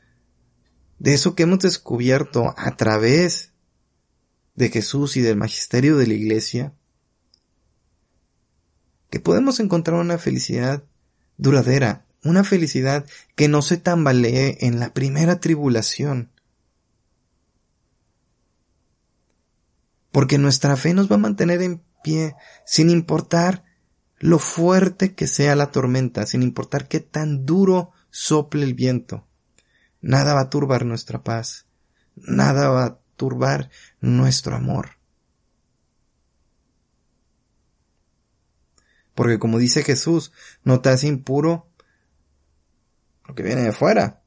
de 0.99 1.15
eso 1.15 1.35
que 1.35 1.45
hemos 1.45 1.61
descubierto 1.61 2.55
a 2.57 2.77
través 2.77 3.53
de 4.55 4.69
Jesús 4.69 5.17
y 5.17 5.21
del 5.21 5.37
magisterio 5.37 5.97
de 5.97 6.07
la 6.07 6.15
iglesia, 6.15 6.75
que 9.11 9.21
podemos 9.21 9.61
encontrar 9.61 9.99
una 10.01 10.19
felicidad 10.19 10.85
duradera, 11.37 12.07
una 12.25 12.45
felicidad 12.45 13.07
que 13.37 13.49
no 13.49 13.63
se 13.63 13.77
tambalee 13.77 14.59
en 14.61 14.81
la 14.81 14.93
primera 14.93 15.41
tribulación. 15.41 16.31
Porque 20.11 20.37
nuestra 20.37 20.77
fe 20.77 20.95
nos 20.95 21.11
va 21.11 21.15
a 21.15 21.19
mantener 21.19 21.63
en 21.63 21.83
pie, 22.09 22.37
sin 22.65 22.89
importar 22.89 23.65
lo 24.19 24.39
fuerte 24.39 25.15
que 25.15 25.27
sea 25.27 25.55
la 25.55 25.71
tormenta, 25.71 26.25
sin 26.25 26.43
importar 26.43 26.89
qué 26.89 27.01
tan 27.01 27.45
duro 27.45 27.93
sople 28.11 28.65
el 28.65 28.73
viento. 28.73 29.27
nada 30.01 30.33
va 30.33 30.43
a 30.43 30.51
turbar 30.51 30.85
nuestra 30.87 31.23
paz, 31.23 31.67
nada 32.15 32.69
va 32.71 32.85
a 32.85 32.99
turbar 33.17 33.69
nuestro 34.01 34.55
amor. 34.57 34.91
Porque 39.15 39.39
como 39.39 39.59
dice 39.59 39.83
Jesús, 39.83 40.33
no 40.63 40.81
te 40.81 40.89
hace 40.89 41.09
impuro 41.09 41.69
lo 43.27 43.35
que 43.35 43.43
viene 43.43 43.63
de 43.63 43.73
fuera, 43.73 44.23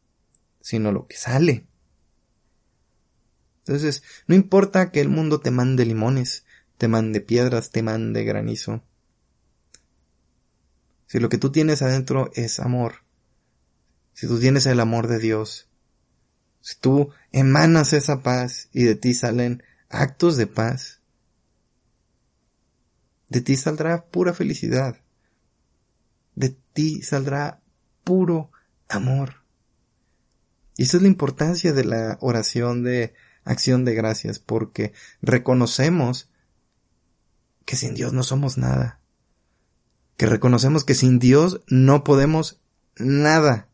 sino 0.60 0.92
lo 0.92 1.08
que 1.08 1.16
sale. 1.16 1.66
Entonces, 3.60 4.04
no 4.28 4.36
importa 4.36 4.92
que 4.92 5.00
el 5.00 5.08
mundo 5.08 5.40
te 5.40 5.52
mande 5.52 5.86
limones, 5.86 6.46
te 6.82 6.88
mande 6.88 7.22
piedras, 7.22 7.70
te 7.70 7.84
mande 7.84 8.24
granizo. 8.24 8.82
Si 11.06 11.20
lo 11.20 11.30
que 11.30 11.38
tú 11.38 11.52
tienes 11.52 11.84
adentro 11.84 12.32
es 12.34 12.60
amor, 12.60 13.04
si 14.14 14.26
tú 14.26 14.40
tienes 14.40 14.66
el 14.66 14.80
amor 14.80 15.06
de 15.06 15.20
Dios, 15.20 15.70
si 16.60 16.80
tú 16.80 17.12
emanas 17.32 17.94
esa 17.94 18.24
paz 18.24 18.68
y 18.74 18.82
de 18.82 18.96
ti 18.96 19.14
salen 19.14 19.62
actos 19.90 20.38
de 20.38 20.48
paz, 20.48 21.02
de 23.30 23.42
ti 23.42 23.58
saldrá 23.58 24.08
pura 24.08 24.34
felicidad. 24.34 24.98
De 26.34 26.50
ti 26.74 27.04
saldrá 27.04 27.62
puro 28.04 28.50
amor. 28.90 29.44
Y 30.78 30.84
esa 30.86 30.98
es 30.98 31.04
la 31.04 31.10
importancia 31.10 31.74
de 31.74 31.86
la 31.86 32.18
oración 32.22 32.82
de 32.82 33.14
acción 33.44 33.86
de 33.86 33.94
gracias, 33.94 34.40
porque 34.40 34.94
reconocemos 35.22 36.31
que 37.72 37.78
sin 37.78 37.94
Dios 37.94 38.12
no 38.12 38.24
somos 38.24 38.58
nada. 38.58 39.00
Que 40.18 40.26
reconocemos 40.26 40.84
que 40.84 40.94
sin 40.94 41.20
Dios 41.20 41.62
no 41.68 42.04
podemos 42.04 42.60
nada. 42.98 43.70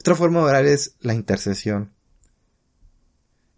Otra 0.00 0.16
forma 0.16 0.40
de 0.40 0.46
orar 0.46 0.66
es 0.66 0.96
la 0.98 1.14
intercesión. 1.14 1.92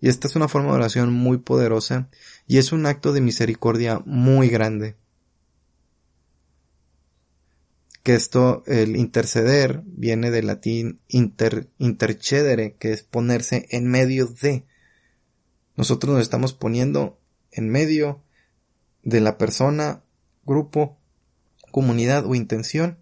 Y 0.02 0.10
esta 0.10 0.28
es 0.28 0.36
una 0.36 0.48
forma 0.48 0.68
de 0.68 0.74
oración 0.74 1.14
muy 1.14 1.38
poderosa 1.38 2.10
y 2.46 2.58
es 2.58 2.72
un 2.72 2.84
acto 2.84 3.14
de 3.14 3.22
misericordia 3.22 4.02
muy 4.04 4.50
grande. 4.50 4.96
Que 8.02 8.12
esto, 8.12 8.64
el 8.66 8.96
interceder, 8.96 9.82
viene 9.86 10.30
del 10.30 10.48
latín 10.48 11.00
inter, 11.08 11.70
intercedere, 11.78 12.74
que 12.74 12.92
es 12.92 13.02
ponerse 13.02 13.66
en 13.70 13.86
medio 13.86 14.26
de. 14.26 14.66
Nosotros 15.74 16.12
nos 16.12 16.22
estamos 16.22 16.52
poniendo 16.52 17.19
en 17.50 17.68
medio 17.68 18.22
de 19.02 19.20
la 19.20 19.38
persona, 19.38 20.04
grupo, 20.44 20.98
comunidad 21.70 22.26
o 22.26 22.34
intención 22.34 22.98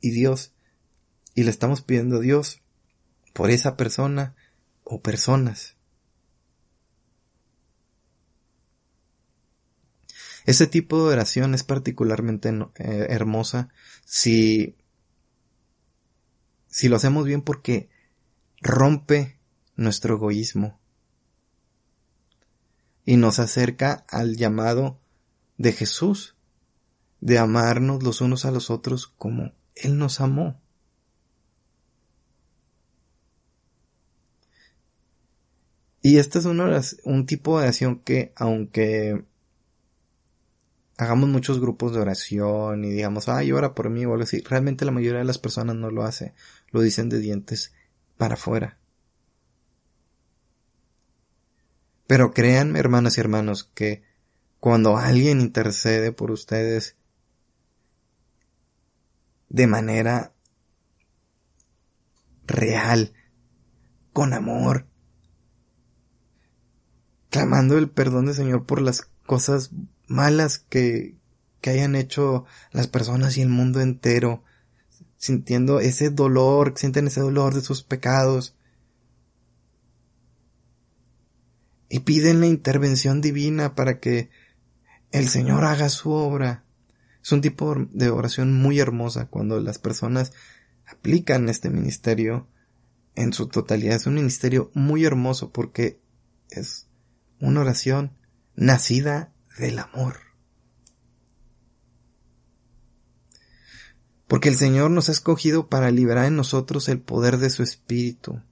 y 0.00 0.10
Dios. 0.10 0.54
Y 1.34 1.44
le 1.44 1.50
estamos 1.50 1.82
pidiendo 1.82 2.16
a 2.16 2.20
Dios 2.20 2.62
por 3.32 3.50
esa 3.50 3.76
persona 3.76 4.34
o 4.84 5.02
personas. 5.02 5.76
Ese 10.46 10.68
tipo 10.68 10.96
de 10.96 11.12
oración 11.14 11.54
es 11.54 11.64
particularmente 11.64 12.48
eh, 12.76 13.06
hermosa 13.10 13.68
si, 14.04 14.76
si 16.68 16.88
lo 16.88 16.96
hacemos 16.96 17.26
bien 17.26 17.42
porque 17.42 17.90
rompe 18.62 19.40
nuestro 19.74 20.14
egoísmo 20.14 20.80
y 23.06 23.16
nos 23.16 23.38
acerca 23.38 24.04
al 24.10 24.36
llamado 24.36 24.98
de 25.56 25.72
Jesús 25.72 26.36
de 27.20 27.38
amarnos 27.38 28.02
los 28.02 28.20
unos 28.20 28.44
a 28.44 28.50
los 28.50 28.68
otros 28.68 29.06
como 29.06 29.54
Él 29.74 29.96
nos 29.96 30.20
amó. 30.20 30.60
Y 36.02 36.18
este 36.18 36.38
es 36.38 36.44
un 37.04 37.26
tipo 37.26 37.58
de 37.58 37.64
oración 37.64 38.00
que, 38.00 38.32
aunque 38.36 39.24
hagamos 40.98 41.28
muchos 41.28 41.60
grupos 41.60 41.92
de 41.92 42.00
oración 42.00 42.84
y 42.84 42.90
digamos, 42.90 43.28
ay, 43.28 43.52
ora 43.52 43.74
por 43.74 43.90
mí 43.90 44.04
o 44.04 44.12
algo 44.12 44.22
así. 44.22 44.40
Realmente 44.40 44.84
la 44.84 44.92
mayoría 44.92 45.18
de 45.18 45.24
las 45.24 45.38
personas 45.38 45.74
no 45.74 45.90
lo 45.90 46.04
hace. 46.04 46.34
Lo 46.70 46.80
dicen 46.80 47.08
de 47.08 47.18
dientes 47.18 47.72
para 48.16 48.34
afuera. 48.34 48.78
Pero 52.06 52.32
créanme, 52.32 52.78
hermanas 52.78 53.16
y 53.16 53.20
hermanos, 53.20 53.70
que 53.74 54.02
cuando 54.60 54.96
alguien 54.96 55.40
intercede 55.40 56.12
por 56.12 56.30
ustedes 56.30 56.96
de 59.48 59.66
manera 59.66 60.32
real, 62.46 63.12
con 64.12 64.32
amor, 64.32 64.86
clamando 67.30 67.76
el 67.76 67.90
perdón 67.90 68.26
del 68.26 68.34
Señor 68.34 68.66
por 68.66 68.80
las 68.80 69.02
cosas 69.26 69.70
malas 70.06 70.58
que, 70.58 71.16
que 71.60 71.70
hayan 71.70 71.96
hecho 71.96 72.44
las 72.72 72.86
personas 72.86 73.36
y 73.36 73.42
el 73.42 73.48
mundo 73.48 73.80
entero, 73.80 74.42
sintiendo 75.16 75.80
ese 75.80 76.10
dolor, 76.10 76.74
sienten 76.76 77.08
ese 77.08 77.20
dolor 77.20 77.54
de 77.54 77.60
sus 77.60 77.82
pecados. 77.82 78.56
Y 81.96 82.00
piden 82.00 82.40
la 82.40 82.46
intervención 82.46 83.22
divina 83.22 83.74
para 83.74 84.00
que 84.00 84.28
el 85.12 85.30
Señor 85.30 85.64
haga 85.64 85.88
su 85.88 86.10
obra. 86.10 86.62
Es 87.22 87.32
un 87.32 87.40
tipo 87.40 87.74
de 87.90 88.10
oración 88.10 88.52
muy 88.52 88.80
hermosa 88.80 89.28
cuando 89.28 89.58
las 89.60 89.78
personas 89.78 90.34
aplican 90.86 91.48
este 91.48 91.70
ministerio 91.70 92.48
en 93.14 93.32
su 93.32 93.48
totalidad. 93.48 93.96
Es 93.96 94.06
un 94.06 94.16
ministerio 94.16 94.70
muy 94.74 95.06
hermoso 95.06 95.52
porque 95.52 95.98
es 96.50 96.86
una 97.40 97.62
oración 97.62 98.12
nacida 98.56 99.32
del 99.58 99.78
amor. 99.78 100.18
Porque 104.28 104.50
el 104.50 104.56
Señor 104.56 104.90
nos 104.90 105.08
ha 105.08 105.12
escogido 105.12 105.70
para 105.70 105.90
liberar 105.90 106.26
en 106.26 106.36
nosotros 106.36 106.90
el 106.90 107.00
poder 107.00 107.38
de 107.38 107.48
su 107.48 107.62
Espíritu. 107.62 108.42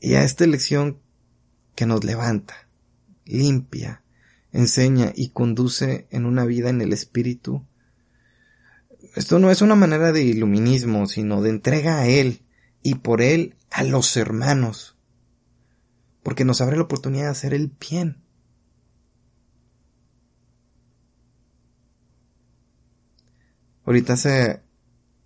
Y 0.00 0.14
a 0.14 0.24
esta 0.24 0.42
elección 0.42 1.03
que 1.74 1.86
nos 1.86 2.04
levanta, 2.04 2.68
limpia, 3.24 4.02
enseña 4.52 5.12
y 5.14 5.30
conduce 5.30 6.06
en 6.10 6.26
una 6.26 6.44
vida 6.44 6.70
en 6.70 6.80
el 6.80 6.92
Espíritu, 6.92 7.64
esto 9.14 9.38
no 9.38 9.50
es 9.50 9.62
una 9.62 9.76
manera 9.76 10.10
de 10.12 10.24
iluminismo, 10.24 11.06
sino 11.06 11.40
de 11.40 11.50
entrega 11.50 12.00
a 12.00 12.08
Él 12.08 12.42
y 12.82 12.96
por 12.96 13.22
Él 13.22 13.54
a 13.70 13.84
los 13.84 14.16
hermanos. 14.16 14.96
Porque 16.22 16.44
nos 16.44 16.60
abre 16.60 16.76
la 16.76 16.82
oportunidad 16.82 17.24
de 17.24 17.30
hacer 17.30 17.54
el 17.54 17.68
bien. 17.68 18.22
Ahorita 23.84 24.14
hace 24.14 24.62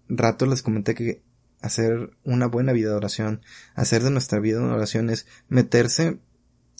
rato 0.09 0.45
les 0.45 0.63
comenté 0.63 0.95
que 0.95 1.23
hacer 1.61 2.11
una 2.25 2.47
buena 2.47 2.73
vida 2.73 2.91
de 2.91 2.97
oración, 2.97 3.41
hacer 3.75 4.03
de 4.03 4.11
nuestra 4.11 4.39
vida 4.41 4.61
una 4.61 4.75
oración 4.75 5.11
es 5.11 5.27
meterse, 5.49 6.19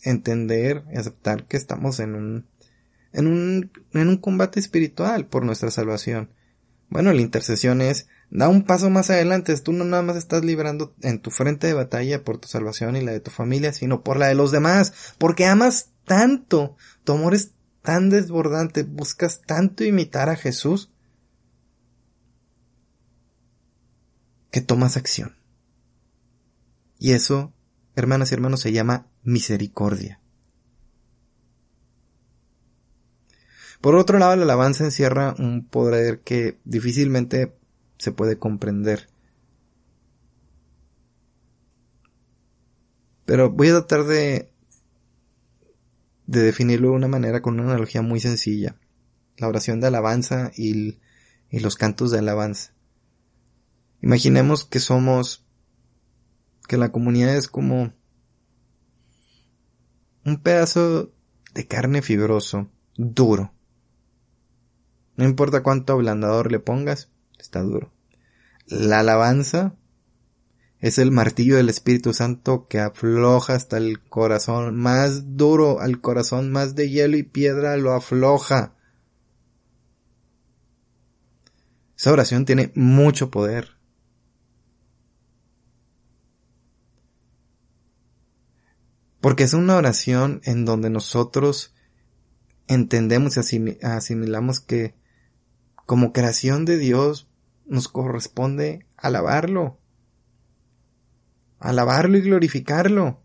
entender 0.03 0.85
y 0.93 0.99
aceptar 0.99 1.47
que 1.47 1.57
estamos 1.57 2.01
en 2.01 2.15
un, 2.15 2.47
en 3.13 3.27
un, 3.27 3.71
en 3.93 4.09
un 4.09 4.17
combate 4.17 4.61
espiritual 4.61 5.27
por 5.27 5.45
nuestra 5.45 5.71
salvación. 5.71 6.31
Bueno, 6.91 7.13
la 7.13 7.21
intercesión 7.21 7.83
es, 7.83 8.09
da 8.31 8.49
un 8.49 8.65
paso 8.65 8.89
más 8.91 9.11
adelante, 9.11 9.55
tú 9.59 9.73
no 9.73 9.85
nada 9.85 10.03
más 10.03 10.17
estás 10.17 10.45
librando 10.45 10.95
en 11.03 11.21
tu 11.21 11.31
frente 11.31 11.67
de 11.67 11.75
batalla 11.75 12.25
por 12.25 12.39
tu 12.39 12.49
salvación 12.49 12.97
y 12.97 13.03
la 13.03 13.13
de 13.13 13.21
tu 13.21 13.31
familia, 13.31 13.73
sino 13.73 14.03
por 14.03 14.19
la 14.19 14.29
de 14.29 14.35
los 14.35 14.53
demás, 14.53 15.15
porque 15.19 15.47
amas 15.47 15.91
tanto, 16.05 16.77
tu 17.05 17.13
amor 17.13 17.35
es 17.35 17.53
tan 17.83 18.11
desbordante, 18.11 18.83
buscas 18.83 19.43
tanto 19.43 19.85
imitar 19.85 20.31
a 20.31 20.37
Jesús, 20.37 20.91
que 24.51 24.61
tomas 24.63 24.97
acción. 24.97 25.37
Y 26.99 27.13
eso, 27.13 27.53
hermanas 28.01 28.31
y 28.31 28.35
hermanos, 28.35 28.61
se 28.61 28.73
llama 28.73 29.07
misericordia. 29.23 30.21
Por 33.81 33.95
otro 33.95 34.19
lado, 34.19 34.35
la 34.37 34.43
alabanza 34.43 34.85
encierra 34.85 35.35
un 35.39 35.67
poder 35.67 36.21
que 36.21 36.59
difícilmente 36.65 37.55
se 37.99 38.13
puede 38.13 38.39
comprender. 38.39 39.09
Pero 43.25 43.51
voy 43.51 43.69
a 43.69 43.73
tratar 43.73 44.05
de, 44.05 44.51
de 46.27 46.43
definirlo 46.43 46.89
de 46.89 46.95
una 46.95 47.09
manera 47.09 47.43
con 47.43 47.55
una 47.55 47.71
analogía 47.71 48.03
muy 48.03 48.21
sencilla. 48.21 48.77
La 49.37 49.49
oración 49.49 49.81
de 49.81 49.87
alabanza 49.87 50.51
y, 50.57 50.99
y 51.51 51.61
los 51.61 51.77
cantos 51.77 52.11
de 52.11 52.19
alabanza. 52.19 52.73
Imaginemos 54.01 54.65
que 54.65 54.81
somos, 54.81 55.45
que 56.69 56.77
la 56.77 56.93
comunidad 56.93 57.35
es 57.35 57.49
como 57.49 57.93
un 60.25 60.43
pedazo 60.43 61.11
de 61.55 61.67
carne 61.67 62.03
fibroso, 62.03 62.69
duro. 62.97 63.53
No 65.17 65.25
importa 65.25 65.63
cuánto 65.63 65.95
ablandador 65.95 66.53
le 66.53 66.61
pongas, 66.61 67.11
está 67.39 67.63
duro. 67.63 67.91
La 68.67 69.01
alabanza 69.01 69.75
es 70.79 70.99
el 70.99 71.11
martillo 71.11 71.57
del 71.57 71.71
Espíritu 71.71 72.13
Santo 72.13 72.69
que 72.69 72.81
afloja 72.81 73.55
hasta 73.55 73.79
el 73.79 74.01
corazón 74.07 74.77
más 74.77 75.37
duro, 75.37 75.81
al 75.81 76.03
corazón 76.03 76.53
más 76.53 76.75
de 76.75 76.91
hielo 76.91 77.17
y 77.17 77.23
piedra 77.23 77.79
lo 77.79 77.95
afloja. 77.95 78.75
Esa 81.97 82.13
oración 82.13 82.45
tiene 82.45 82.73
mucho 82.75 83.31
poder. 83.31 83.78
Porque 89.21 89.45
es 89.45 89.53
una 89.53 89.77
oración 89.77 90.41
en 90.45 90.65
donde 90.65 90.91
nosotros 90.91 91.75
entendemos 92.69 93.37
y 93.37 93.79
asimilamos 93.83 94.61
que 94.61 94.95
como 95.87 96.13
creación 96.13 96.65
de 96.65 96.77
Dios 96.77 97.29
nos 97.67 97.89
corresponde 97.89 98.87
alabarlo. 98.97 99.79
Alabarlo 101.59 102.19
y 102.19 102.21
glorificarlo. 102.21 103.23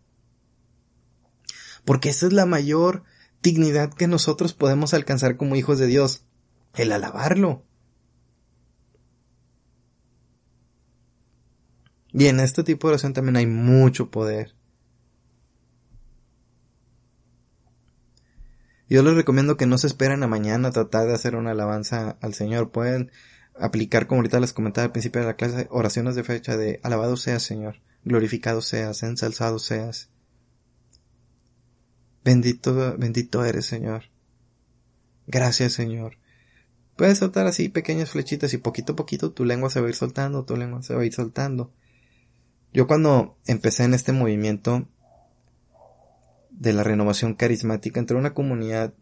Porque 1.84 2.08
esa 2.08 2.26
es 2.26 2.32
la 2.32 2.46
mayor 2.46 3.04
dignidad 3.42 3.92
que 3.92 4.06
nosotros 4.06 4.54
podemos 4.54 4.94
alcanzar 4.94 5.36
como 5.36 5.56
hijos 5.56 5.78
de 5.78 5.86
Dios. 5.86 6.24
El 6.74 6.90
alabarlo. 6.90 7.64
Y 12.12 12.26
en 12.26 12.40
este 12.40 12.64
tipo 12.64 12.86
de 12.86 12.92
oración 12.92 13.12
también 13.12 13.36
hay 13.36 13.46
mucho 13.46 14.10
poder. 14.10 14.54
Yo 18.88 19.02
les 19.02 19.14
recomiendo 19.14 19.56
que 19.56 19.66
no 19.66 19.78
se 19.78 19.86
esperen 19.86 20.22
a 20.22 20.26
mañana 20.26 20.68
a 20.68 20.72
tratar 20.72 21.06
de 21.06 21.14
hacer 21.14 21.36
una 21.36 21.52
alabanza 21.52 22.18
al 22.20 22.34
Señor. 22.34 22.70
Pueden 22.70 23.10
aplicar, 23.58 24.06
como 24.06 24.20
ahorita 24.20 24.40
les 24.40 24.52
comentaba 24.52 24.86
al 24.86 24.92
principio 24.92 25.20
de 25.20 25.26
la 25.26 25.36
clase, 25.36 25.68
oraciones 25.70 26.14
de 26.14 26.24
fecha 26.24 26.56
de 26.56 26.80
alabado 26.82 27.16
seas 27.16 27.42
Señor, 27.42 27.80
glorificado 28.04 28.60
seas, 28.60 29.02
ensalzado 29.02 29.58
seas. 29.58 30.10
Bendito, 32.24 32.96
bendito 32.98 33.44
eres 33.44 33.66
Señor. 33.66 34.04
Gracias 35.26 35.72
Señor. 35.72 36.18
Puedes 36.96 37.18
soltar 37.18 37.46
así 37.46 37.68
pequeñas 37.68 38.10
flechitas 38.10 38.52
y 38.54 38.58
poquito 38.58 38.92
a 38.92 38.96
poquito 38.96 39.32
tu 39.32 39.44
lengua 39.44 39.70
se 39.70 39.80
va 39.80 39.86
a 39.86 39.90
ir 39.90 39.96
soltando, 39.96 40.44
tu 40.44 40.56
lengua 40.56 40.82
se 40.82 40.94
va 40.94 41.02
a 41.02 41.06
ir 41.06 41.12
soltando. 41.12 41.72
Yo 42.72 42.86
cuando 42.86 43.38
empecé 43.46 43.84
en 43.84 43.94
este 43.94 44.12
movimiento, 44.12 44.88
de 46.64 46.72
la 46.72 46.82
renovación 46.82 47.34
carismática 47.34 48.00
entre 48.00 48.16
una 48.16 48.34
comunidad 48.34 48.94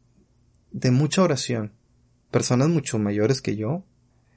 de 0.73 0.91
mucha 0.91 1.23
oración, 1.23 1.73
personas 2.31 2.69
mucho 2.69 2.99
mayores 2.99 3.41
que 3.41 3.57
yo. 3.57 3.85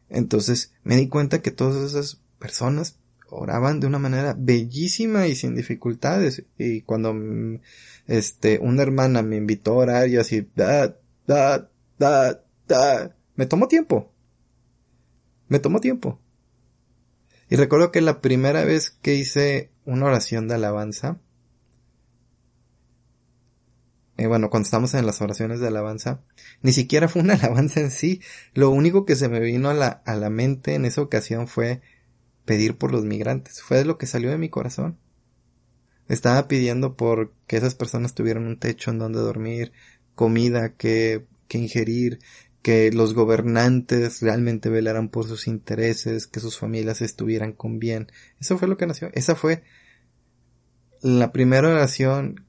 Entonces 0.09 0.73
me 0.83 0.95
di 0.95 1.09
cuenta 1.09 1.41
que 1.41 1.51
todas 1.51 1.83
esas 1.83 2.21
personas 2.39 2.99
oraban 3.29 3.79
de 3.79 3.87
una 3.87 3.99
manera 3.99 4.35
bellísima 4.37 5.27
y 5.27 5.35
sin 5.35 5.55
dificultades. 5.55 6.43
Y 6.57 6.81
cuando 6.81 7.13
mm, 7.13 7.59
este 8.07 8.59
una 8.59 8.83
hermana 8.83 9.21
me 9.21 9.37
invitó 9.37 9.73
a 9.73 9.77
orar 9.77 10.07
y 10.09 10.17
así 10.17 10.47
da 10.55 10.95
da 11.25 11.69
da 11.97 12.43
da 12.67 13.15
me 13.35 13.45
tomó 13.45 13.67
tiempo. 13.67 14.11
Me 15.47 15.59
tomó 15.59 15.79
tiempo. 15.79 16.19
Y 17.49 17.55
recuerdo 17.57 17.91
que 17.91 18.01
la 18.01 18.21
primera 18.21 18.63
vez 18.63 18.89
que 18.89 19.15
hice 19.15 19.71
una 19.85 20.05
oración 20.05 20.47
de 20.47 20.55
alabanza 20.55 21.19
eh, 24.17 24.27
bueno, 24.27 24.49
cuando 24.49 24.65
estamos 24.65 24.93
en 24.93 25.05
las 25.05 25.21
oraciones 25.21 25.59
de 25.59 25.67
alabanza, 25.67 26.21
ni 26.61 26.71
siquiera 26.71 27.09
fue 27.09 27.21
una 27.21 27.33
alabanza 27.41 27.81
en 27.81 27.91
sí. 27.91 28.21
Lo 28.53 28.69
único 28.69 29.05
que 29.05 29.15
se 29.15 29.27
me 29.27 29.39
vino 29.39 29.69
a 29.69 29.73
la, 29.73 29.87
a 29.87 30.15
la 30.15 30.29
mente 30.29 30.75
en 30.75 30.85
esa 30.85 31.01
ocasión 31.01 31.47
fue 31.47 31.81
pedir 32.45 32.77
por 32.77 32.91
los 32.91 33.03
migrantes. 33.03 33.61
Fue 33.61 33.83
lo 33.83 33.97
que 33.97 34.07
salió 34.07 34.29
de 34.29 34.37
mi 34.37 34.49
corazón. 34.49 34.97
Estaba 36.07 36.47
pidiendo 36.47 36.95
por 36.95 37.33
que 37.47 37.57
esas 37.57 37.75
personas 37.75 38.13
tuvieran 38.13 38.45
un 38.45 38.59
techo 38.59 38.91
en 38.91 38.99
donde 38.99 39.19
dormir, 39.19 39.73
comida 40.13 40.75
que, 40.75 41.25
que 41.47 41.57
ingerir, 41.57 42.19
que 42.61 42.91
los 42.91 43.13
gobernantes 43.13 44.21
realmente 44.21 44.69
velaran 44.69 45.09
por 45.09 45.27
sus 45.27 45.47
intereses, 45.47 46.27
que 46.27 46.39
sus 46.39 46.57
familias 46.57 47.01
estuvieran 47.01 47.51
con 47.51 47.79
bien. 47.79 48.07
Eso 48.39 48.57
fue 48.57 48.67
lo 48.67 48.77
que 48.77 48.87
nació. 48.87 49.09
Esa 49.13 49.35
fue 49.35 49.63
la 51.01 51.31
primera 51.31 51.69
oración 51.69 52.44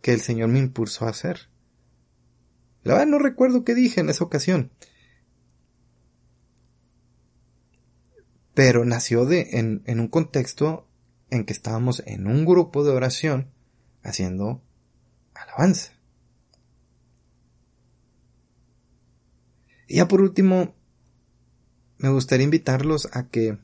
que 0.00 0.12
el 0.12 0.20
Señor 0.20 0.48
me 0.48 0.58
impulsó 0.58 1.06
a 1.06 1.10
hacer. 1.10 1.48
La 2.82 2.94
verdad 2.94 3.08
no 3.08 3.18
recuerdo 3.18 3.64
qué 3.64 3.74
dije 3.74 4.00
en 4.00 4.08
esa 4.08 4.24
ocasión. 4.24 4.72
Pero 8.54 8.84
nació 8.84 9.24
de, 9.24 9.48
en, 9.52 9.82
en 9.86 10.00
un 10.00 10.08
contexto 10.08 10.88
en 11.30 11.44
que 11.44 11.52
estábamos 11.52 12.02
en 12.06 12.26
un 12.26 12.44
grupo 12.44 12.84
de 12.84 12.90
oración 12.90 13.52
haciendo 14.02 14.62
alabanza. 15.34 15.92
Y 19.86 19.96
ya 19.96 20.08
por 20.08 20.20
último, 20.20 20.74
me 21.98 22.10
gustaría 22.10 22.44
invitarlos 22.44 23.08
a 23.12 23.28
que 23.28 23.58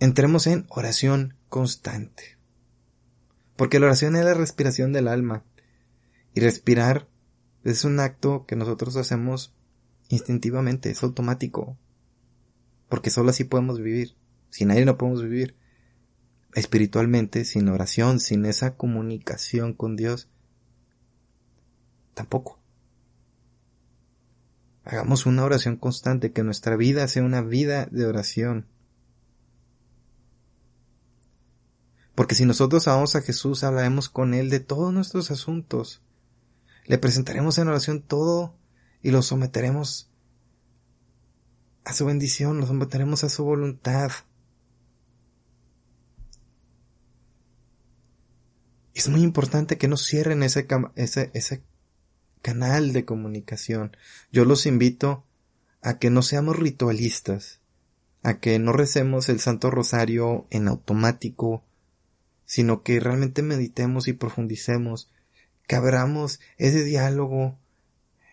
entremos 0.00 0.46
en 0.46 0.66
oración 0.68 1.36
constante. 1.48 2.38
Porque 3.62 3.78
la 3.78 3.86
oración 3.86 4.16
es 4.16 4.24
la 4.24 4.34
respiración 4.34 4.92
del 4.92 5.06
alma. 5.06 5.44
Y 6.34 6.40
respirar 6.40 7.06
es 7.62 7.84
un 7.84 8.00
acto 8.00 8.44
que 8.44 8.56
nosotros 8.56 8.96
hacemos 8.96 9.54
instintivamente, 10.08 10.90
es 10.90 11.00
automático. 11.04 11.78
Porque 12.88 13.10
solo 13.10 13.30
así 13.30 13.44
podemos 13.44 13.78
vivir. 13.78 14.16
Sin 14.50 14.72
aire 14.72 14.84
no 14.84 14.98
podemos 14.98 15.22
vivir. 15.22 15.54
Espiritualmente, 16.56 17.44
sin 17.44 17.68
oración, 17.68 18.18
sin 18.18 18.46
esa 18.46 18.76
comunicación 18.76 19.74
con 19.74 19.94
Dios, 19.94 20.28
tampoco. 22.14 22.60
Hagamos 24.82 25.24
una 25.24 25.44
oración 25.44 25.76
constante, 25.76 26.32
que 26.32 26.42
nuestra 26.42 26.74
vida 26.74 27.06
sea 27.06 27.22
una 27.22 27.42
vida 27.42 27.86
de 27.92 28.06
oración. 28.06 28.66
Porque 32.14 32.34
si 32.34 32.44
nosotros 32.44 32.86
amamos 32.88 33.16
a 33.16 33.22
Jesús, 33.22 33.64
hablaremos 33.64 34.08
con 34.08 34.34
Él 34.34 34.50
de 34.50 34.60
todos 34.60 34.92
nuestros 34.92 35.30
asuntos. 35.30 36.02
Le 36.86 36.98
presentaremos 36.98 37.58
en 37.58 37.68
oración 37.68 38.02
todo 38.02 38.54
y 39.02 39.10
lo 39.10 39.22
someteremos 39.22 40.10
a 41.84 41.92
su 41.92 42.06
bendición, 42.06 42.60
lo 42.60 42.66
someteremos 42.66 43.24
a 43.24 43.28
su 43.28 43.44
voluntad. 43.44 44.10
Es 48.94 49.08
muy 49.08 49.22
importante 49.22 49.78
que 49.78 49.88
no 49.88 49.96
cierren 49.96 50.42
ese, 50.42 50.66
ese, 50.96 51.30
ese 51.32 51.62
canal 52.42 52.92
de 52.92 53.04
comunicación. 53.04 53.96
Yo 54.30 54.44
los 54.44 54.66
invito 54.66 55.24
a 55.80 55.98
que 55.98 56.10
no 56.10 56.22
seamos 56.22 56.56
ritualistas, 56.56 57.60
a 58.22 58.38
que 58.38 58.58
no 58.58 58.72
recemos 58.72 59.28
el 59.28 59.40
Santo 59.40 59.70
Rosario 59.70 60.46
en 60.50 60.68
automático, 60.68 61.64
sino 62.44 62.82
que 62.82 63.00
realmente 63.00 63.42
meditemos 63.42 64.08
y 64.08 64.12
profundicemos, 64.12 65.10
que 65.66 65.76
abramos 65.76 66.40
ese 66.58 66.84
diálogo, 66.84 67.58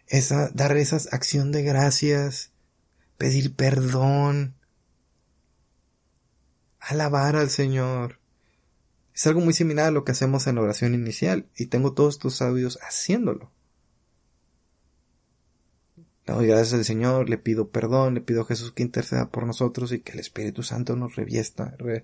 esa, 0.07 0.49
dar 0.49 0.75
esa 0.77 0.97
acción 1.11 1.51
de 1.51 1.63
gracias, 1.63 2.51
pedir 3.17 3.55
perdón, 3.55 4.55
alabar 6.79 7.35
al 7.35 7.49
Señor. 7.49 8.19
Es 9.13 9.27
algo 9.27 9.41
muy 9.41 9.53
similar 9.53 9.87
a 9.87 9.91
lo 9.91 10.05
que 10.05 10.13
hacemos 10.13 10.47
en 10.47 10.55
la 10.55 10.61
oración 10.61 10.93
inicial 10.93 11.47
y 11.55 11.67
tengo 11.67 11.93
todos 11.93 12.15
estos 12.15 12.41
audios 12.41 12.79
haciéndolo. 12.81 13.51
Doy 16.35 16.45
gracias 16.45 16.73
al 16.73 16.85
Señor, 16.85 17.27
le 17.27 17.39
pido 17.39 17.69
perdón, 17.69 18.13
le 18.13 18.21
pido 18.21 18.41
a 18.41 18.45
Jesús 18.45 18.71
que 18.71 18.83
interceda 18.83 19.31
por 19.31 19.47
nosotros 19.47 19.91
y 19.91 20.01
que 20.01 20.11
el 20.11 20.19
Espíritu 20.19 20.61
Santo 20.61 20.95
nos 20.95 21.17
eh, 21.17 22.03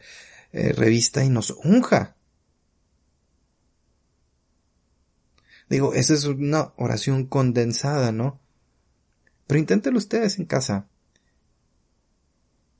revista 0.74 1.24
y 1.24 1.30
nos 1.30 1.52
unja. 1.52 2.16
Digo, 5.70 5.94
esa 5.94 6.16
es 6.16 6.26
una 6.26 6.74
oración 6.76 7.26
condensada, 7.28 8.12
¿no? 8.12 8.40
Pero 9.46 9.60
inténtelo 9.60 10.00
ustedes 10.00 10.40
en 10.40 10.46
casa. 10.46 10.88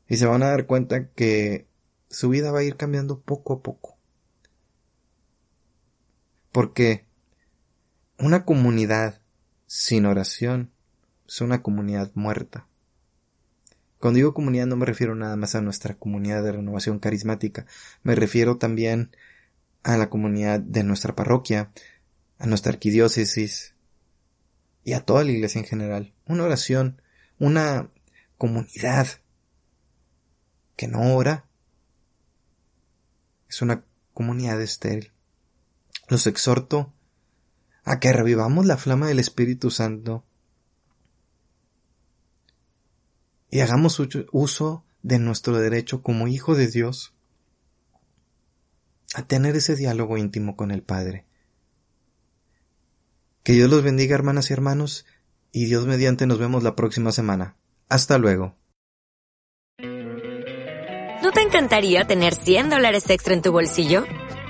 Y 0.08 0.18
se 0.18 0.26
van 0.26 0.42
a 0.42 0.50
dar 0.50 0.66
cuenta 0.66 1.10
que 1.12 1.68
su 2.10 2.30
vida 2.30 2.52
va 2.52 2.60
a 2.60 2.64
ir 2.64 2.76
cambiando 2.76 3.22
poco 3.22 3.54
a 3.54 3.62
poco. 3.62 4.00
Porque 6.52 7.06
una 8.18 8.46
comunidad 8.46 9.22
sin 9.68 10.06
oración 10.06 10.75
es 11.28 11.42
una 11.42 11.62
comunidad 11.62 12.12
muerta. 12.14 12.68
Cuando 14.00 14.18
digo 14.18 14.34
comunidad 14.34 14.68
no 14.68 14.76
me 14.76 14.86
refiero 14.86 15.16
nada 15.16 15.36
más 15.36 15.56
a 15.56 15.62
nuestra 15.62 15.96
comunidad 15.96 16.44
de 16.44 16.52
renovación 16.52 17.00
carismática, 17.00 17.66
me 18.04 18.16
refiero 18.16 18.58
también 18.58 19.16
a 19.84 19.98
la 19.98 20.10
comunidad 20.10 20.60
de 20.60 20.84
nuestra 20.84 21.16
parroquia, 21.16 21.72
a 22.38 22.46
nuestra 22.46 22.72
arquidiócesis 22.72 23.76
y 24.84 24.94
a 24.94 25.02
toda 25.02 25.24
la 25.24 25.32
iglesia 25.32 25.60
en 25.60 25.66
general. 25.66 26.14
Una 26.28 26.44
oración, 26.44 27.02
una 27.40 27.90
comunidad 28.38 29.08
que 30.76 30.88
no 30.88 31.16
ora, 31.16 31.46
es 33.50 33.62
una 33.62 33.84
comunidad 34.14 34.62
estéril. 34.62 35.12
Los 36.10 36.28
exhorto 36.28 36.94
a 37.84 38.00
que 38.00 38.12
revivamos 38.12 38.66
la 38.66 38.78
flama 38.78 39.08
del 39.08 39.20
Espíritu 39.20 39.72
Santo 39.72 40.26
y 43.56 43.62
hagamos 43.62 44.02
uso 44.34 44.84
de 45.02 45.18
nuestro 45.18 45.58
derecho 45.58 46.04
como 46.04 46.28
hijo 46.28 46.56
de 46.56 46.68
Dios 46.68 47.14
a 49.14 49.26
tener 49.26 49.56
ese 49.56 49.78
diálogo 49.78 50.18
íntimo 50.18 50.58
con 50.58 50.72
el 50.72 50.84
Padre. 50.84 51.26
Que 53.44 53.54
Dios 53.54 53.70
los 53.70 53.82
bendiga 53.82 54.14
hermanas 54.14 54.50
y 54.50 54.54
hermanos 54.54 55.06
y 55.54 55.68
Dios 55.68 55.88
mediante 55.88 56.28
nos 56.28 56.38
vemos 56.38 56.64
la 56.64 56.76
próxima 56.76 57.14
semana. 57.14 57.56
Hasta 57.88 58.18
luego. 58.18 58.58
¿No 59.80 61.32
te 61.32 61.40
encantaría 61.40 62.06
tener 62.06 62.36
100 62.36 62.72
dólares 62.72 63.10
extra 63.10 63.36
en 63.36 63.42
tu 63.42 63.54
bolsillo? 63.54 64.04